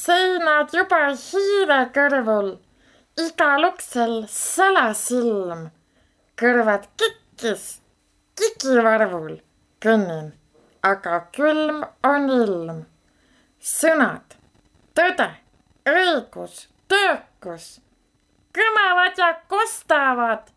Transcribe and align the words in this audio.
seinad 0.00 0.72
juba 0.74 1.00
hiire 1.12 1.80
kõrvul, 1.94 2.50
igal 3.20 3.66
uksel 3.68 4.14
salasilm, 4.32 5.66
kõrvad 6.40 6.86
kikkis, 7.00 7.66
kikivarvul 8.38 9.34
kõnnin, 9.84 10.32
aga 10.92 11.20
külm 11.36 11.84
on 12.12 12.32
ilm. 12.38 12.80
sõnad, 13.60 14.36
tõde, 14.96 15.28
õigus, 15.84 16.68
töökus 16.88 17.66
kõmavad 18.56 19.18
ja 19.20 19.34
kostavad, 19.52 20.48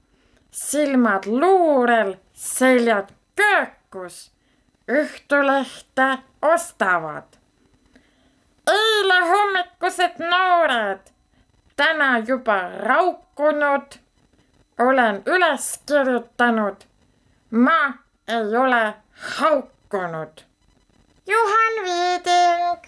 silmad 0.51 1.27
luurel, 1.27 2.15
seljad 2.33 3.11
köökus, 3.35 4.29
Õhtulehte 4.83 6.07
ostavad 6.43 7.37
eile 8.73 9.19
hommikused 9.29 10.19
noored, 10.29 10.99
täna 11.75 12.17
juba 12.27 12.57
raukunud. 12.79 13.99
olen 14.79 15.23
üles 15.25 15.79
kirjutanud. 15.85 16.75
ma 17.51 17.93
ei 18.27 18.57
ole 18.57 18.93
haukunud. 19.39 20.41
Juhan 21.27 21.73
Viiding. 21.83 22.83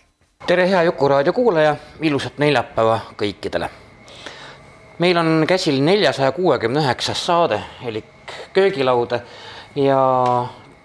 tere, 0.48 0.70
hea 0.70 0.84
Juku-raadio 0.84 1.34
kuulaja, 1.34 1.76
ilusat 2.02 2.38
neljapäeva 2.38 3.00
kõikidele. 3.18 3.70
meil 5.00 5.18
on 5.18 5.46
käsil 5.48 5.81
neljasaja 5.81 6.31
kuuekümne 6.31 6.80
üheksas 6.80 7.26
saade 7.26 7.62
elik 7.86 8.34
köögilauda 8.54 9.20
ja 9.76 10.02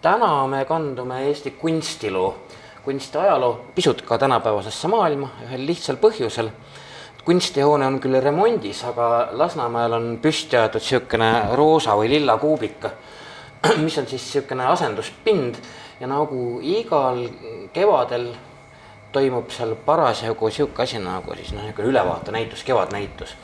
täna 0.03 0.47
me 0.47 0.65
kandume 0.65 1.27
Eesti 1.27 1.51
kunstiloo 1.51 2.50
kunstiajaloo 2.85 3.65
pisut 3.75 4.03
ka 4.03 4.19
tänapäevasesse 4.19 4.89
maailma 4.89 5.29
ühel 5.45 5.67
lihtsal 5.67 5.97
põhjusel. 5.97 6.51
kunstihoone 7.25 7.87
on 7.87 8.01
küll 8.01 8.17
remondis, 8.21 8.85
aga 8.85 9.29
Lasnamäel 9.33 9.93
on 9.93 10.07
püsti 10.23 10.57
aetud 10.57 10.81
niisugune 10.81 11.29
roosa 11.53 11.93
või 11.97 12.09
lilla 12.09 12.39
kuubik, 12.41 12.87
mis 13.85 13.99
on 13.99 14.07
siis 14.07 14.23
niisugune 14.23 14.67
asenduspind 14.67 15.61
ja 16.01 16.09
nagu 16.09 16.61
igal 16.63 17.27
kevadel 17.73 18.31
toimub 19.13 19.53
seal 19.53 19.77
parasjagu 19.85 20.49
niisugune 20.49 20.83
asi 20.83 20.99
nagu 21.05 21.37
siis 21.37 21.53
noh, 21.53 21.69
niisugune 21.69 21.93
ülevaatenäitus, 21.93 22.65
kevadnäitus. 22.65 23.37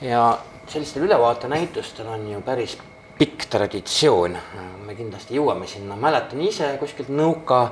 ja 0.00 0.38
sellistel 0.66 1.02
ülevaatenäitustel 1.02 2.06
on 2.06 2.28
ju 2.32 2.40
päris 2.40 2.78
pikk 3.18 3.46
traditsioon, 3.50 4.36
me 4.84 4.94
kindlasti 4.94 5.38
jõuame 5.38 5.66
sinna, 5.70 5.96
mäletan 5.96 6.40
ise 6.44 6.74
kuskilt 6.80 7.08
nõuka 7.08 7.70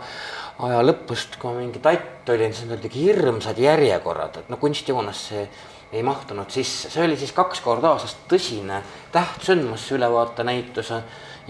aja 0.63 0.83
lõpust, 0.85 1.39
kui 1.41 1.51
ma 1.51 1.63
mingi 1.63 1.81
tatt 1.83 2.31
olin, 2.31 2.55
siis 2.55 2.71
olid 2.71 2.95
hirmsad 2.95 3.59
järjekorrad, 3.59 4.43
et 4.43 4.51
no 4.53 4.59
kunstihoonesse 4.63 5.47
ei 5.95 6.03
mahtunud 6.07 6.51
sisse, 6.51 6.91
see 6.91 7.05
oli 7.05 7.17
siis 7.19 7.33
kaks 7.35 7.63
korda 7.63 7.95
aastas 7.95 8.17
tõsine 8.31 8.81
tähtsündmus, 9.15 9.87
ülevaatenäitus, 9.95 10.93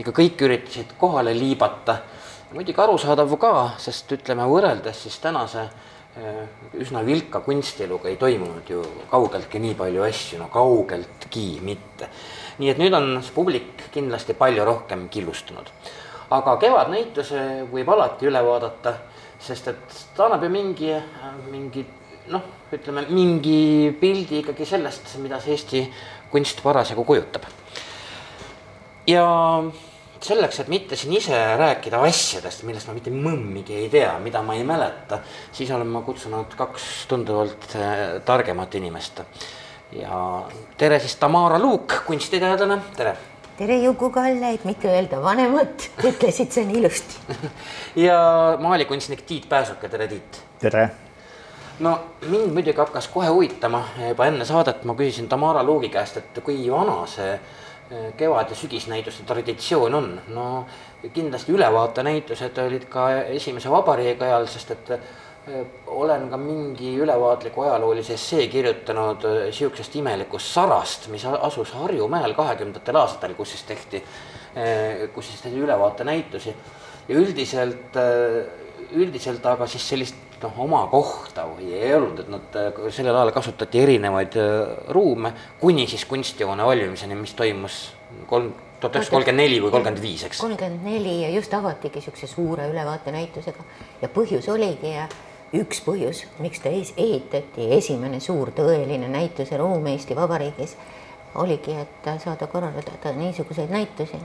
ikka 0.01 0.13
kõik 0.17 0.45
üritasid 0.49 0.97
kohale 1.01 1.35
liibata. 1.37 1.99
muidugi 2.55 2.81
arusaadav 2.81 3.33
ka, 3.41 3.53
sest 3.79 4.13
ütleme, 4.15 4.45
võrreldes 4.47 5.03
siis 5.03 5.19
tänase 5.19 5.65
eh, 6.17 6.45
üsna 6.81 7.05
vilka 7.07 7.41
kunstieluga 7.41 8.09
ei 8.09 8.17
toimunud 8.17 8.71
ju 8.71 8.85
kaugeltki 9.11 9.59
nii 9.59 9.75
palju 9.75 10.03
asju, 10.03 10.39
no 10.39 10.49
kaugeltki 10.49 11.61
mitte. 11.63 12.09
nii 12.59 12.71
et 12.71 12.79
nüüd 12.79 12.95
on 12.95 13.21
see 13.23 13.35
publik 13.35 13.89
kindlasti 13.93 14.35
palju 14.39 14.65
rohkem 14.65 15.09
killustunud 15.09 15.73
aga 16.39 16.57
kevadnäituse 16.63 17.43
võib 17.71 17.91
alati 17.95 18.29
üle 18.29 18.43
vaadata, 18.45 18.95
sest 19.41 19.71
et 19.73 19.99
ta 20.17 20.29
annab 20.29 20.45
ju 20.47 20.51
mingi, 20.53 20.93
mingi 21.51 21.85
noh, 22.33 22.45
ütleme 22.75 23.05
mingi 23.11 23.93
pildi 24.01 24.41
ikkagi 24.43 24.67
sellest, 24.69 25.17
mida 25.23 25.41
see 25.43 25.55
Eesti 25.55 25.83
kunst 26.33 26.63
parasjagu 26.65 27.05
kujutab. 27.07 27.47
ja 29.07 29.25
selleks, 30.25 30.63
et 30.63 30.71
mitte 30.73 30.97
siin 30.97 31.13
ise 31.19 31.37
rääkida 31.61 32.01
asjadest, 32.09 32.65
millest 32.65 32.89
ma 32.89 32.95
mitte 32.97 33.13
mõmmigi 33.13 33.77
ei 33.83 33.91
tea, 33.93 34.15
mida 34.25 34.41
ma 34.43 34.57
ei 34.57 34.65
mäleta, 34.65 35.21
siis 35.53 35.71
olen 35.71 35.91
ma 35.93 36.01
kutsunud 36.07 36.57
kaks 36.57 37.05
tunduvalt 37.11 37.69
äh, 37.77 38.01
targemat 38.25 38.75
inimest. 38.81 39.21
ja 39.93 40.17
tere 40.81 40.99
siis 40.99 41.17
Tamara 41.21 41.59
Luuk, 41.61 42.01
kunstiteadlane, 42.07 42.81
tere 42.97 43.17
tere, 43.59 43.79
Juku-Kalle, 43.79 44.55
et 44.55 44.65
mitte 44.65 44.91
öelda 44.91 45.21
vanemat, 45.23 45.89
ütlesid 46.05 46.51
sa 46.55 46.65
nii 46.67 46.81
ilusti 46.81 47.39
ja 48.07 48.19
maalikunstnik 48.61 49.23
Tiit 49.27 49.49
Pääsuke, 49.49 49.89
tere 49.89 50.09
Tiit. 50.09 50.41
tere. 50.61 50.89
no 51.81 51.99
mind 52.29 52.53
muidugi 52.55 52.79
hakkas 52.79 53.09
kohe 53.09 53.29
huvitama, 53.29 53.85
juba 54.09 54.27
enne 54.31 54.45
saadet 54.45 54.85
ma 54.85 54.95
küsisin 54.99 55.29
Tamara 55.29 55.63
Luugi 55.63 55.89
käest, 55.89 56.17
et 56.17 56.43
kui 56.45 56.59
vana 56.71 57.07
see 57.07 57.33
eh, 57.35 58.11
kevad- 58.19 58.51
ja 58.51 58.57
sügisnäituste 58.57 59.27
traditsioon 59.27 59.95
on, 59.95 60.11
no 60.29 60.67
kindlasti 61.13 61.53
ülevaatenäitused 61.53 62.59
olid 62.59 62.89
ka 62.91 63.11
esimese 63.37 63.71
vabariigi 63.71 64.25
ajal, 64.25 64.47
sest 64.51 64.71
et 64.71 64.93
olen 65.87 66.29
ka 66.31 66.37
mingi 66.41 66.95
ülevaatliku 66.97 67.67
ajaloolise 67.67 68.15
essee 68.15 68.47
kirjutanud 68.49 69.27
sihukesest 69.53 69.97
imelikust 70.01 70.55
sarast, 70.57 71.09
mis 71.13 71.25
asus 71.27 71.73
Harjumäel 71.77 72.35
kahekümnendatel 72.35 72.97
aastatel, 72.97 73.35
kus 73.37 73.53
siis 73.53 73.63
tehti, 73.69 74.03
kus 75.15 75.29
siis 75.29 75.43
tehti 75.45 75.61
ülevaatenäitusi. 75.61 76.55
ja 77.09 77.17
üldiselt, 77.17 77.99
üldiselt 78.93 79.47
aga 79.47 79.67
siis 79.67 79.89
sellist 79.89 80.39
noh, 80.43 80.61
oma 80.65 80.87
kohta 80.93 81.45
või 81.49 81.75
ei 81.77 81.93
olnud, 81.95 82.23
et 82.25 82.31
nad 82.33 82.59
sellel 82.93 83.17
ajal 83.17 83.33
kasutati 83.37 83.83
erinevaid 83.83 84.39
ruume 84.97 85.35
kuni 85.61 85.87
siis 85.87 86.05
kunstihoone 86.09 86.65
valmimiseni, 86.65 87.19
mis 87.21 87.35
toimus 87.37 87.83
kolm, 88.31 88.53
tuhat 88.81 88.97
üheksasada 88.97 89.19
kolmkümmend 89.19 89.43
neli 89.45 89.61
või 89.61 89.75
kolmkümmend 89.75 90.03
viis, 90.03 90.25
eks. 90.25 90.41
kolmkümmend 90.41 90.89
neli 90.89 91.21
ja 91.23 91.31
just 91.37 91.55
avatigi 91.55 92.01
niisuguse 92.01 92.29
suure 92.31 92.69
ülevaatenäitusega 92.73 93.69
ja 94.03 94.11
põhjus 94.13 94.49
oligi 94.53 94.97
ja 94.97 95.09
üks 95.55 95.81
põhjus, 95.85 96.25
miks 96.43 96.63
ta 96.63 96.71
ehitati, 96.71 97.69
esimene 97.77 98.21
suur 98.21 98.51
tõeline 98.57 99.09
näituseruum 99.13 99.87
Eesti 99.93 100.17
Vabariigis, 100.17 100.77
oligi, 101.41 101.77
et 101.79 102.09
saada 102.23 102.47
korraldada 102.47 103.13
niisuguseid 103.17 103.71
näitusi. 103.71 104.19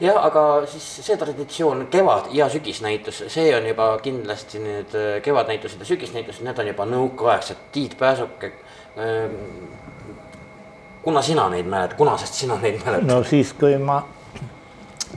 jah, 0.00 0.18
aga 0.26 0.66
siis 0.66 1.06
see 1.06 1.16
traditsioon, 1.16 1.86
kevad- 1.90 2.32
ja 2.32 2.48
sügisnäitus, 2.48 3.24
see 3.28 3.56
on 3.56 3.66
juba 3.66 3.98
kindlasti 4.02 4.58
need 4.58 4.94
äh, 4.94 5.22
kevadnäitused 5.22 5.80
ja 5.80 5.86
sügisnäitused, 5.86 6.42
need 6.44 6.58
on 6.58 6.66
juba 6.66 6.84
nõukaaegsed, 6.84 7.70
Tiit 7.72 7.98
Pääsuke 7.98 8.52
ähm, 8.98 9.38
kuna 11.04 11.22
sina 11.22 11.48
neid 11.48 11.66
mäletad, 11.66 11.96
kunasest 11.96 12.34
sina 12.34 12.56
neid 12.62 12.80
mäletad? 12.84 13.08
no 13.08 13.22
siis, 13.24 13.52
kui 13.52 13.76
ma 13.78 14.02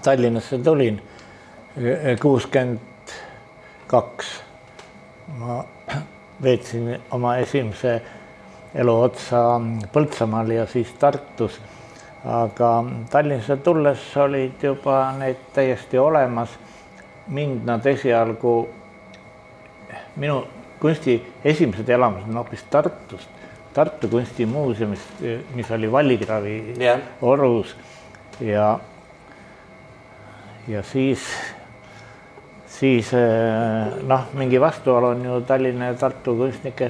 Tallinnasse 0.04 0.60
tulin, 0.64 1.02
kuuskümmend 2.22 3.14
kaks 3.88 4.47
ma 5.38 5.64
veetsin 6.44 7.02
oma 7.12 7.38
esimese 7.38 8.02
elu 8.76 8.96
otsa 9.02 9.42
Põltsamaal 9.94 10.52
ja 10.52 10.66
siis 10.70 10.94
Tartus. 11.00 11.60
aga 12.26 12.70
Tallinnasse 13.10 13.58
tulles 13.64 14.02
olid 14.18 14.64
juba 14.64 15.12
need 15.20 15.50
täiesti 15.54 15.98
olemas. 15.98 16.50
mind 17.28 17.66
nad 17.66 17.86
esialgu, 17.86 18.70
minu 20.16 20.44
kunsti 20.80 21.34
esimesed 21.44 21.90
elamused 21.90 22.30
on 22.30 22.38
hoopis 22.40 22.64
Tartust, 22.64 23.30
Tartu 23.74 24.08
Kunstimuuseumist, 24.08 25.20
mis 25.56 25.72
oli 25.72 25.92
Vallikravi 25.92 26.74
yeah. 26.80 27.00
orus 27.22 27.76
ja, 28.40 28.80
ja 30.68 30.84
siis 30.84 31.20
siis 32.80 33.14
eh, 33.14 33.98
noh, 34.08 34.28
mingi 34.38 34.62
vastuolu 34.62 35.14
on 35.14 35.26
ju 35.26 35.42
Tallinna 35.48 35.92
ja 35.92 35.94
Tartu 35.94 36.36
kunstnikel 36.36 36.90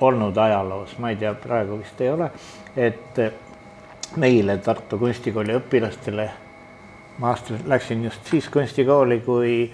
olnud 0.00 0.36
ajaloos, 0.36 0.98
ma 0.98 1.10
ei 1.10 1.16
tea, 1.16 1.34
praegu 1.34 1.78
vist 1.80 2.00
ei 2.00 2.10
ole, 2.10 2.30
et 2.76 3.20
meile 4.16 4.58
Tartu 4.64 4.98
Kunstikooli 4.98 5.56
õpilastele, 5.56 6.28
ma 7.18 7.32
astusin, 7.32 7.64
läksin 7.68 8.04
just 8.04 8.30
siis 8.30 8.48
kunstikooli, 8.52 9.20
kui, 9.24 9.72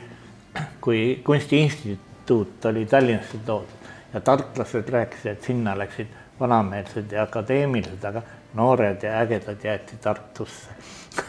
kui 0.80 1.20
Kunstiinstituut 1.24 2.64
oli 2.70 2.86
Tallinnasse 2.86 3.38
toodud 3.46 3.90
ja 4.14 4.20
tartlased 4.20 4.88
rääkisid, 4.88 5.30
et 5.32 5.42
sinna 5.42 5.76
läksid 5.78 6.10
vanameelsed 6.40 7.12
ja 7.12 7.22
akadeemilised, 7.26 8.04
aga 8.04 8.22
noored 8.54 9.02
ja 9.02 9.18
ägedad 9.22 9.64
jäeti 9.64 9.96
Tartusse. 10.02 10.70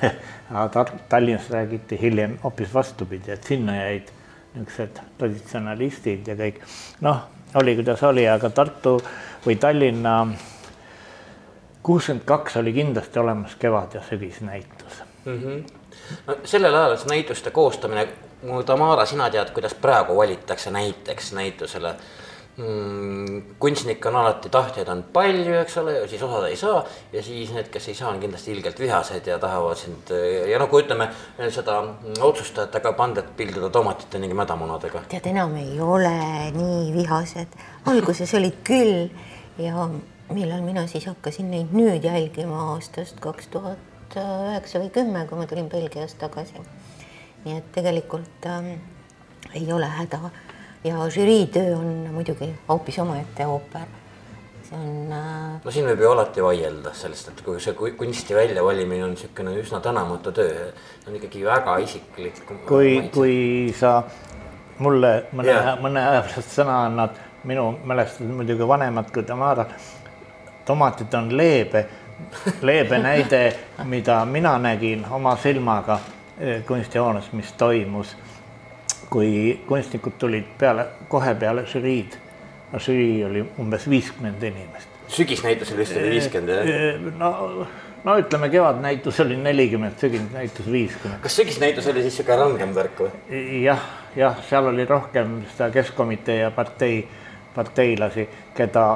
Aga 0.53 0.85
Tallinnas 1.09 1.49
räägiti 1.49 1.99
hiljem 2.01 2.37
hoopis 2.43 2.73
vastupidi, 2.73 3.31
et 3.31 3.43
sinna 3.43 3.75
jäid 3.75 4.11
niisugused 4.55 4.99
traditsionalistid 5.17 6.27
ja 6.27 6.35
kõik. 6.35 6.59
noh, 7.01 7.21
oli 7.55 7.75
kuidas 7.75 8.03
oli, 8.03 8.27
aga 8.29 8.49
Tartu 8.49 8.97
või 9.45 9.55
Tallinna 9.59 10.17
kuuskümmend 11.83 12.25
kaks 12.25 12.57
oli 12.57 12.73
kindlasti 12.73 13.19
olemas 13.19 13.55
kevad- 13.59 13.95
ja 13.95 14.01
sügisnäitus 14.09 15.03
mm. 15.25 15.41
-hmm. 15.41 15.63
no 16.27 16.35
sellel 16.43 16.75
ajal 16.75 16.97
see 16.97 17.09
näituste 17.09 17.51
koostamine, 17.51 18.07
Tamara, 18.65 19.05
sina 19.05 19.29
tead, 19.29 19.51
kuidas 19.55 19.73
praegu 19.73 20.17
valitakse 20.17 20.71
näiteks 20.71 21.33
näitusele 21.33 21.95
mm, 22.57 23.55
kunstnikke 23.59 24.09
on 24.09 24.15
alati, 24.21 24.49
tahtjaid 24.53 24.89
on 24.93 25.03
palju, 25.13 25.55
eks 25.61 25.77
ole, 25.81 25.95
siis 26.11 26.23
osad 26.25 26.47
ei 26.49 26.57
saa 26.59 26.83
ja 27.13 27.23
siis 27.25 27.53
need, 27.55 27.69
kes 27.73 27.87
ei 27.89 27.97
saa, 27.97 28.11
on 28.13 28.21
kindlasti 28.21 28.53
ilgelt 28.53 28.79
vihased 28.79 29.27
ja 29.27 29.39
tahavad 29.41 29.79
sind 29.79 30.13
ja 30.49 30.59
nagu 30.61 30.81
ütleme 30.81 31.09
seda 31.53 31.79
otsustajatega 32.21 32.93
pandet 32.99 33.35
pilduda 33.37 33.69
tomatite 33.73 34.21
ning 34.21 34.35
mädamunadega. 34.37 35.05
tead, 35.09 35.29
enam 35.33 35.55
ei 35.61 35.79
ole 35.81 36.15
nii 36.57 36.91
vihased, 36.95 37.57
alguses 37.89 38.33
olid 38.37 38.61
küll 38.67 39.09
ja 39.61 39.89
millal 40.33 40.61
mina 40.61 40.87
siis 40.87 41.05
hakkasin 41.09 41.51
neid 41.51 41.73
nüüd 41.75 42.05
jälgima 42.05 42.71
aastast 42.73 43.19
kaks 43.23 43.49
tuhat 43.53 44.17
üheksa 44.17 44.79
või 44.81 44.91
kümme, 44.93 45.25
kui 45.27 45.37
ma 45.39 45.45
tulin 45.49 45.69
Belgiast 45.69 46.19
tagasi. 46.21 46.61
nii 47.43 47.57
et 47.57 47.71
tegelikult 47.75 48.45
ähm, 48.47 48.75
ei 49.53 49.65
ole 49.73 49.89
häda 49.89 50.29
ja 50.83 51.09
žürii 51.09 51.47
töö 51.47 51.75
on 51.77 51.91
muidugi 52.13 52.49
hoopis 52.69 52.99
omaette 52.99 53.47
ooper. 53.47 53.87
see 54.69 54.77
on 54.77 55.11
äh.... 55.11 55.61
no 55.63 55.71
siin 55.71 55.87
võib 55.87 56.03
ju 56.03 56.11
alati 56.11 56.43
vaielda 56.43 56.93
sellest, 56.97 57.31
et 57.31 57.41
kui 57.45 57.59
see 57.63 57.73
kunsti 57.73 58.35
väljavalimine 58.35 59.03
on 59.07 59.15
niisugune 59.15 59.55
üsna 59.61 59.79
tänamatu 59.83 60.31
töö, 60.31 60.69
on 61.07 61.15
ikkagi 61.19 61.45
väga 61.45 61.77
isiklik. 61.83 62.43
kui, 62.67 63.09
kui 63.13 63.75
sa 63.79 64.01
mulle 64.79 65.13
mõne 65.31 65.51
yeah., 65.51 65.75
mõne 65.81 66.03
aja 66.03 66.23
pärast 66.27 66.55
sõna 66.55 66.83
annad, 66.87 67.19
minu 67.43 67.73
mälestused 67.83 68.31
muidugi 68.31 68.67
vanemad 68.67 69.11
kui 69.13 69.23
Tamara 69.27 69.67
tomatid 70.65 71.13
on 71.13 71.37
leebe, 71.37 71.85
leebe 72.61 72.97
näide, 72.99 73.55
mida 73.83 74.25
mina 74.25 74.57
nägin 74.59 75.05
oma 75.11 75.35
silmaga 75.35 75.99
eh, 76.39 76.63
kunstihoones, 76.65 77.31
mis 77.31 77.51
toimus, 77.53 78.15
kui 79.13 79.61
kunstnikud 79.67 80.17
tulid 80.19 80.49
peale, 80.57 80.87
kohe 81.09 81.35
peale 81.39 81.67
žüriid. 81.69 82.17
no 82.73 82.79
žürii 82.81 83.25
oli 83.27 83.45
umbes 83.61 83.85
viiskümmend 83.89 84.43
inimest. 84.43 84.89
sügisnäitusel 85.07 85.77
vist 85.77 85.97
oli 85.97 86.13
viiskümmend 86.15 86.49
jah? 86.49 87.11
No, 87.19 87.67
no 88.03 88.17
ütleme, 88.19 88.49
kevadnäitus 88.49 89.19
oli 89.19 89.37
nelikümmend, 89.37 89.99
sügisnäitus 90.01 90.71
viiskümmend. 90.71 91.21
kas 91.21 91.35
sügisnäitus 91.35 91.87
oli 91.87 92.01
siis 92.01 92.17
sihuke 92.17 92.37
rangem 92.39 92.73
värk 92.75 93.03
või? 93.05 93.11
jah, 93.63 93.83
jah, 94.15 94.39
seal 94.49 94.71
oli 94.73 94.85
rohkem 94.89 95.41
seda 95.51 95.69
keskkomitee 95.75 96.39
ja 96.39 96.51
partei, 96.51 97.03
parteilasi, 97.55 98.29
keda 98.57 98.87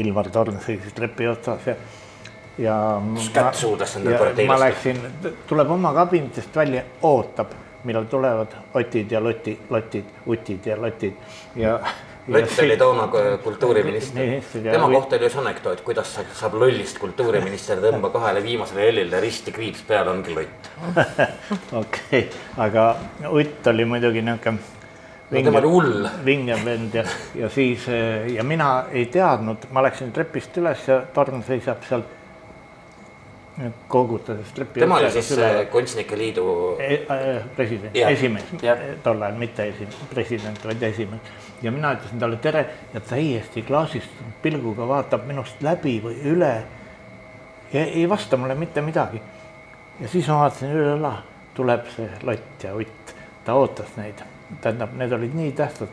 Ilmar 0.00 0.30
Torn 0.32 0.56
seisis 0.64 0.94
trepi 0.96 1.28
otsas 1.28 1.66
ja, 1.68 1.74
ja. 2.58 2.78
kätt 3.34 3.60
suudas 3.60 3.98
nende 3.98 4.16
parteilastele. 4.16 4.48
ma 4.48 4.60
läksin, 4.64 5.36
tuleb 5.50 5.76
oma 5.76 5.92
kabinetist 5.92 6.56
välja, 6.56 6.86
ootab, 7.02 7.52
millal 7.84 8.08
tulevad 8.10 8.56
Otid 8.74 9.10
ja 9.10 9.20
Loti, 9.20 9.58
Lotid, 9.70 10.04
Utid 10.26 10.66
ja 10.66 10.80
Lotid 10.80 11.14
ja. 11.56 11.78
Lott 12.28 12.58
oli 12.62 12.76
toona 12.76 13.08
kultuuriminister, 13.42 14.28
tema 14.62 14.86
kohta 14.90 15.16
oli 15.16 15.26
üks 15.26 15.36
anekdoot, 15.40 15.80
kuidas 15.82 16.12
saab 16.38 16.54
lollist 16.54 17.00
kultuuriminister, 17.02 17.80
tõmba 17.82 18.12
kahele 18.14 18.44
viimasele 18.44 18.84
L-ile 18.92 19.18
risti 19.24 19.50
kriips 19.50 19.82
peale, 19.88 20.12
ongi 20.12 20.36
lott. 20.36 20.70
okei, 21.82 22.28
aga 22.62 22.86
Utt 23.26 23.66
oli 23.72 23.88
muidugi 23.90 24.22
niisugune 24.22 24.54
no 25.32 25.42
tema 25.42 25.58
oli 25.58 25.74
hull. 25.74 26.08
vingev 26.24 26.64
vend 26.64 26.94
ja, 26.94 27.04
ja 27.34 27.50
siis 27.50 27.88
ja 28.36 28.44
mina 28.44 28.84
ei 28.92 29.06
teadnud, 29.10 29.66
ma 29.72 29.82
läksin 29.82 30.12
trepist 30.14 30.56
üles 30.62 30.86
ja 30.88 31.02
Torm 31.14 31.42
seisab 31.42 31.82
seal 31.88 32.06
koogutades 33.88 34.52
trepi. 34.52 34.80
tema 34.80 34.96
oli 34.96 35.10
siis 35.10 35.30
üle. 35.36 35.66
Kunstnike 35.70 36.16
Liidu 36.18 36.44
e, 36.80 36.94
e, 36.94 37.32
president, 37.56 37.96
esimees, 38.08 38.48
tol 39.04 39.20
ajal 39.20 39.38
mitte 39.38 39.66
esi-, 39.68 39.88
president, 40.10 40.60
vaid 40.64 40.82
esimees. 40.88 41.32
ja 41.62 41.72
mina 41.72 41.92
ütlesin 41.96 42.20
talle 42.22 42.38
tere 42.42 42.64
ja 42.94 43.00
täiesti 43.00 43.62
klaasistunud 43.62 44.38
pilguga 44.42 44.88
vaatab 44.88 45.26
minust 45.28 45.60
läbi 45.62 45.98
või 46.04 46.16
üle. 46.32 46.54
ei 47.72 48.08
vasta 48.08 48.36
mulle 48.36 48.54
mitte 48.54 48.80
midagi. 48.80 49.20
ja 50.00 50.08
siis 50.08 50.28
ma 50.28 50.38
vaatasin 50.44 50.72
üle 50.72 50.94
õla, 50.96 51.16
tuleb 51.54 51.90
see 51.96 52.08
lott 52.22 52.64
ja 52.64 52.74
Utt, 52.76 53.14
ta 53.44 53.54
ootas 53.54 53.96
neid 53.96 54.24
tähendab, 54.60 54.96
need 54.96 55.12
olid 55.12 55.34
nii 55.36 55.52
tähtsad. 55.52 55.92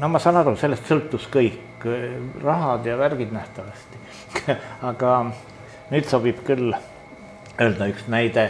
no 0.00 0.08
ma 0.08 0.18
saan 0.22 0.36
aru, 0.36 0.54
sellest 0.56 0.86
sõltus 0.86 1.26
kõik, 1.30 1.88
rahad 2.42 2.86
ja 2.86 2.94
värgid 2.98 3.34
nähtavasti 3.34 3.98
aga 4.90 5.10
nüüd 5.90 6.08
sobib 6.08 6.40
küll 6.46 6.72
öelda 7.60 7.86
üks 7.86 8.08
näide 8.10 8.48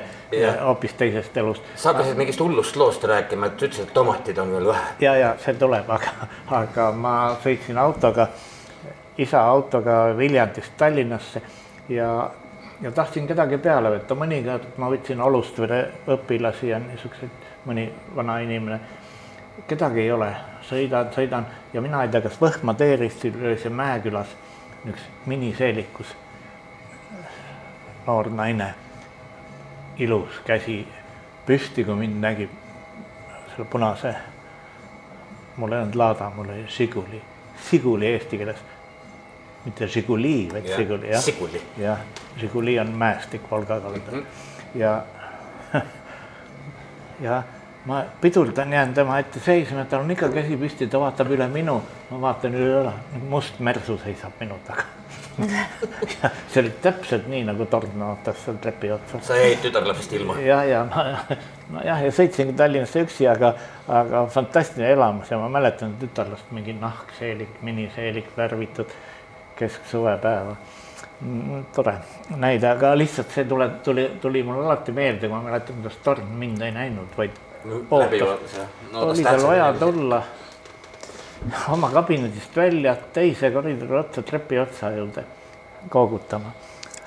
hoopis 0.61 0.95
teisest 0.99 1.37
elust. 1.37 1.63
sa 1.77 1.93
hakkasid 1.93 2.17
mingist 2.17 2.41
hullust 2.41 2.77
loost 2.77 3.05
rääkima, 3.05 3.47
et 3.47 3.63
ütlesid, 3.63 3.89
et 3.89 3.95
tomatid 3.95 4.39
on 4.39 4.53
veel 4.53 4.67
vähe. 4.67 4.95
ja, 5.01 5.17
ja 5.17 5.35
see 5.45 5.55
tuleb, 5.61 5.91
aga, 5.91 6.29
aga 6.61 6.89
ma 6.93 7.15
sõitsin 7.45 7.79
autoga, 7.79 8.29
isa 9.19 9.43
autoga 9.43 10.17
Viljandist 10.17 10.77
Tallinnasse 10.77 11.43
ja, 11.89 12.31
ja 12.83 12.93
tahtsin 12.93 13.27
kedagi 13.27 13.59
peale 13.59 13.93
võtta, 13.99 14.17
mõnikord 14.19 14.79
ma 14.79 14.91
võtsin 14.93 15.21
Olustvere 15.21 15.85
õpilasi 16.17 16.73
ja 16.73 16.81
niisuguseid, 16.83 17.53
mõni 17.69 17.89
vana 18.17 18.39
inimene. 18.45 18.81
Kedagi 19.69 20.01
ei 20.03 20.11
ole, 20.13 20.33
sõidan, 20.69 21.13
sõidan 21.15 21.47
ja 21.73 21.81
mina 21.81 22.03
ei 22.03 22.11
tea, 22.11 22.25
kas 22.25 22.41
Võhma 22.41 22.75
teeristil 22.75 23.37
oli 23.39 23.57
see 23.61 23.71
Mäekülas 23.71 24.33
üks 24.89 25.05
miniseelikus 25.31 26.11
noor 28.06 28.31
naine, 28.31 28.75
ilus 29.99 30.41
käsi 30.45 30.83
püsti, 31.47 31.85
kui 31.85 31.95
mind 31.95 32.21
nägi 32.21 32.49
selle 33.53 33.67
punase, 33.71 34.15
mul 35.56 35.73
ei 35.73 35.81
olnud 35.85 35.99
laada, 35.99 36.31
mul 36.37 36.49
oli 36.49 36.67
Žiguli, 36.69 37.23
Žiguli 37.71 38.12
eesti 38.12 38.39
keeles, 38.39 38.62
mitte 39.65 39.88
Žiguli, 39.88 40.37
vaid 40.52 40.69
ja, 40.69 40.76
Žiguli 40.76 41.11
jah. 41.12 41.25
jah, 41.78 42.07
Žiguli 42.40 42.78
on 42.81 42.93
mäestik 42.99 43.50
Volga 43.50 43.81
kaldal 43.81 44.00
mm 44.00 44.21
-hmm. 44.21 44.25
ja 44.75 45.02
ja 47.26 47.43
ma 47.85 48.03
pidurdan, 48.21 48.73
jään 48.73 48.95
tema 48.95 49.19
ette 49.19 49.41
seisma, 49.41 49.85
tal 49.85 50.05
on 50.05 50.11
ikka 50.11 50.29
käsi 50.33 50.57
püsti, 50.57 50.88
ta 50.88 51.00
vaatab 51.00 51.33
üle 51.37 51.49
minu, 51.53 51.81
ma 52.11 52.21
vaatan 52.29 52.57
üle 52.57 52.83
õla, 52.83 52.95
must 53.29 53.61
mersu 53.61 53.99
seisab 54.05 54.41
minu 54.41 54.57
taga 54.67 54.87
ja 56.23 56.31
see 56.49 56.62
oli 56.62 56.71
täpselt 56.83 57.26
nii, 57.31 57.43
nagu 57.49 57.67
torn 57.71 58.03
ootas 58.07 58.38
seal 58.45 58.59
trepi 58.62 58.91
otsas. 58.95 59.26
sa 59.26 59.38
jäid 59.38 59.62
tütarlapsest 59.64 60.12
ilma? 60.19 60.37
ja, 60.41 60.61
ja 60.69 60.85
ma, 60.87 61.05
nojah, 61.75 62.05
ja 62.07 62.12
sõitsingi 62.14 62.55
Tallinnasse 62.59 63.03
üksi, 63.07 63.26
aga, 63.31 63.55
aga 63.88 64.25
fantastiline 64.33 64.93
elamus 64.95 65.33
ja 65.33 65.38
ma 65.41 65.49
mäletan 65.53 65.97
tütarlast, 66.00 66.53
mingi 66.55 66.76
nahkseelik, 66.79 67.59
miniseelik, 67.67 68.31
värvitud 68.37 68.95
kesksuvepäeva 69.59 70.55
mm, 70.55 71.67
tore 71.75 71.97
näide, 72.37 72.71
aga 72.71 72.95
lihtsalt 72.99 73.35
see 73.35 73.49
tuleb, 73.50 73.81
tuli, 73.87 74.07
tuli 74.23 74.45
mulle 74.47 74.69
alati 74.69 74.95
meelde, 74.95 75.26
kui 75.26 75.35
ma 75.35 75.43
mäletan, 75.49 75.83
kuidas 75.83 75.99
torm 76.07 76.31
mind 76.38 76.62
ei 76.62 76.75
näinud, 76.75 77.11
vaid 77.19 77.43
läbivaates 77.64 78.56
jah 78.59 79.02
oli 79.02 79.25
tal 79.25 79.42
vaja 79.47 79.73
tulla 79.78 80.23
oma 81.68 81.90
kabinetist 81.90 82.56
välja 82.56 82.97
teise 83.12 83.50
koridori 83.50 83.99
otsa, 83.99 84.23
trepi 84.23 84.59
otsa 84.59 84.90
juurde 84.90 85.25
koogutama. 85.88 86.52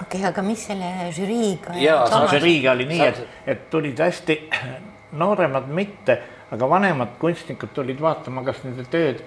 okei 0.02 0.20
okay,, 0.20 0.30
aga 0.30 0.42
mis 0.42 0.68
selle 0.68 0.92
žüriiga? 1.16 1.78
jaa, 1.82 2.28
žüriiga 2.32 2.72
oli 2.72 2.86
nii, 2.86 3.08
et, 3.08 3.24
et 3.46 3.70
tulid 3.70 4.00
hästi 4.00 4.40
nooremad 5.18 5.70
mitte, 5.74 6.20
aga 6.52 6.70
vanemad 6.70 7.18
kunstnikud 7.20 7.74
tulid 7.74 8.02
vaatama, 8.02 8.44
kas 8.46 8.62
nende 8.66 8.86
tööd 8.92 9.24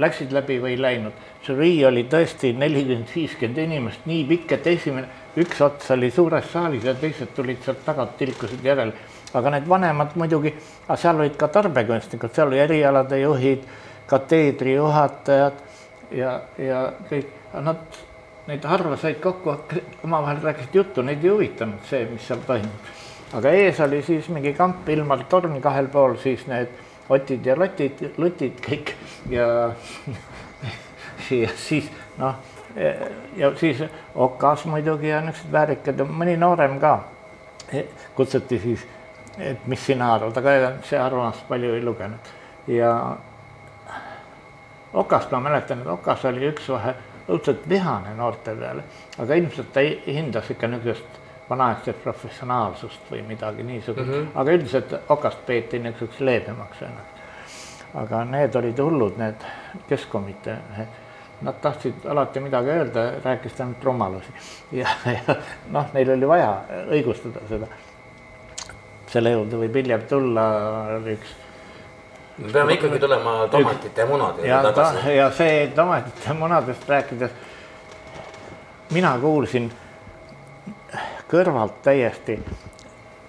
läksid 0.00 0.32
läbi 0.32 0.60
või 0.62 0.74
ei 0.76 0.80
läinud. 0.80 1.12
žürii 1.46 1.84
oli 1.86 2.04
tõesti 2.10 2.52
nelikümmend, 2.54 3.08
viiskümmend 3.14 3.58
inimest, 3.58 4.04
nii 4.06 4.24
pikk, 4.28 4.52
et 4.58 4.66
esimene, 4.70 5.08
üks 5.40 5.62
ots 5.66 5.90
oli 5.90 6.10
suures 6.14 6.46
saalis 6.52 6.84
ja 6.86 6.94
teised 6.94 7.32
tulid 7.34 7.62
sealt 7.64 7.82
tagant, 7.84 8.16
tilkusid 8.18 8.64
järele 8.64 8.92
aga 9.34 9.54
need 9.54 9.68
vanemad 9.68 10.16
muidugi, 10.18 10.52
aga 10.86 10.96
seal 10.98 11.20
olid 11.22 11.36
ka 11.38 11.48
tarbekunstnikud, 11.48 12.34
seal 12.34 12.50
oli 12.50 12.60
erialade 12.62 13.20
juhid, 13.20 13.66
kateedri 14.10 14.74
juhatajad 14.74 15.60
ja, 16.16 16.40
ja 16.58 16.80
kõik, 17.10 17.30
nad, 17.62 18.00
neid 18.50 18.66
harva 18.66 18.98
said 18.98 19.20
kokku, 19.22 19.54
omavahel 20.04 20.42
rääkisid 20.42 20.80
juttu, 20.80 21.04
neid 21.06 21.24
ei 21.24 21.30
huvitanud 21.30 21.86
see, 21.90 22.04
mis 22.10 22.26
seal 22.26 22.42
toimub. 22.46 22.94
aga 23.38 23.54
ees 23.54 23.80
oli 23.80 24.02
siis 24.02 24.28
mingi 24.28 24.52
kamp 24.58 24.88
Ilmar 24.88 25.24
Torn 25.30 25.60
kahel 25.62 25.90
pool, 25.92 26.16
siis 26.22 26.46
need 26.50 26.72
Otid 27.10 27.46
ja 27.46 27.56
Lotid, 27.58 28.02
Lutid 28.18 28.60
kõik 28.62 28.94
ja 29.30 29.46
ja 31.30 31.48
siis 31.58 31.90
noh, 32.18 32.34
ja 33.36 33.50
siis 33.58 33.82
Okas 34.14 34.64
muidugi 34.64 35.08
ja 35.08 35.20
niisugused 35.24 35.52
väärikad 35.52 35.98
ja 35.98 36.06
mõni 36.06 36.36
noorem 36.38 36.78
ka 36.82 37.00
kutsuti 38.14 38.58
siis, 38.58 38.86
et 39.38 39.66
mis 39.66 39.86
sina 39.86 40.14
arvad, 40.14 40.36
aga 40.36 40.72
see 40.86 40.98
arvamust 40.98 41.46
palju 41.48 41.74
ei 41.74 41.84
lugenud 41.84 42.32
ja 42.66 43.16
Okast 44.92 45.30
ma 45.30 45.38
mäletan, 45.40 45.84
et 45.84 45.86
Okas 45.86 46.24
oli 46.26 46.48
üks 46.48 46.66
vahe 46.68 46.96
õudselt 47.30 47.68
vihane 47.68 48.14
noorte 48.18 48.54
peale, 48.58 48.82
aga 49.22 49.36
ilmselt 49.38 49.72
ta 49.72 49.84
hindas 50.06 50.50
ikka 50.50 50.66
niisugust 50.66 51.20
vanaaegset 51.50 52.02
professionaalsust 52.02 53.10
või 53.10 53.22
midagi 53.26 53.62
niisugust 53.66 54.06
mm, 54.06 54.14
-hmm. 54.14 54.32
aga 54.34 54.56
üldiselt 54.58 54.96
Okast 55.08 55.46
peeti 55.46 55.78
niisuguseks 55.78 56.20
leebemaks 56.20 56.82
ennast. 56.82 57.22
aga 57.94 58.24
need 58.24 58.56
olid 58.56 58.78
hullud, 58.78 59.16
need 59.18 59.46
keskkomitee 59.88 60.58
mehed 60.70 60.98
nad 61.42 61.54
tahtsid 61.62 62.04
alati 62.08 62.40
midagi 62.40 62.70
öelda, 62.70 63.04
rääkisid 63.24 63.60
ainult 63.60 63.84
rumalusi 63.84 64.32
ja, 64.72 64.88
ja 65.06 65.36
noh, 65.70 65.86
neil 65.92 66.10
oli 66.10 66.28
vaja 66.28 66.50
õigustada 66.90 67.40
seda. 67.48 67.66
Selle 69.10 69.34
juurde 69.34 69.58
võib 69.60 69.78
hiljem 69.80 70.06
tulla 70.08 70.46
üks. 71.12 71.34
me 72.38 72.52
peame 72.52 72.76
ikkagi 72.78 72.98
tulema 73.02 73.36
tomatite 73.50 74.04
ja 74.04 74.06
munade 74.06 74.46
juurde 74.46 74.72
tagasi. 74.72 75.14
ja 75.16 75.30
see 75.34 75.66
tomatite 75.76 76.28
ja 76.28 76.34
munadest 76.34 76.88
rääkides, 76.88 77.34
mina 78.94 79.16
kuulsin 79.22 79.70
kõrvalt 81.30 81.82
täiesti, 81.82 82.38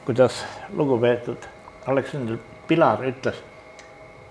kuidas 0.05 0.43
lugupeetud 0.73 1.50
Aleksander 1.88 2.38
Pilar 2.67 3.01
ütles, 3.05 3.41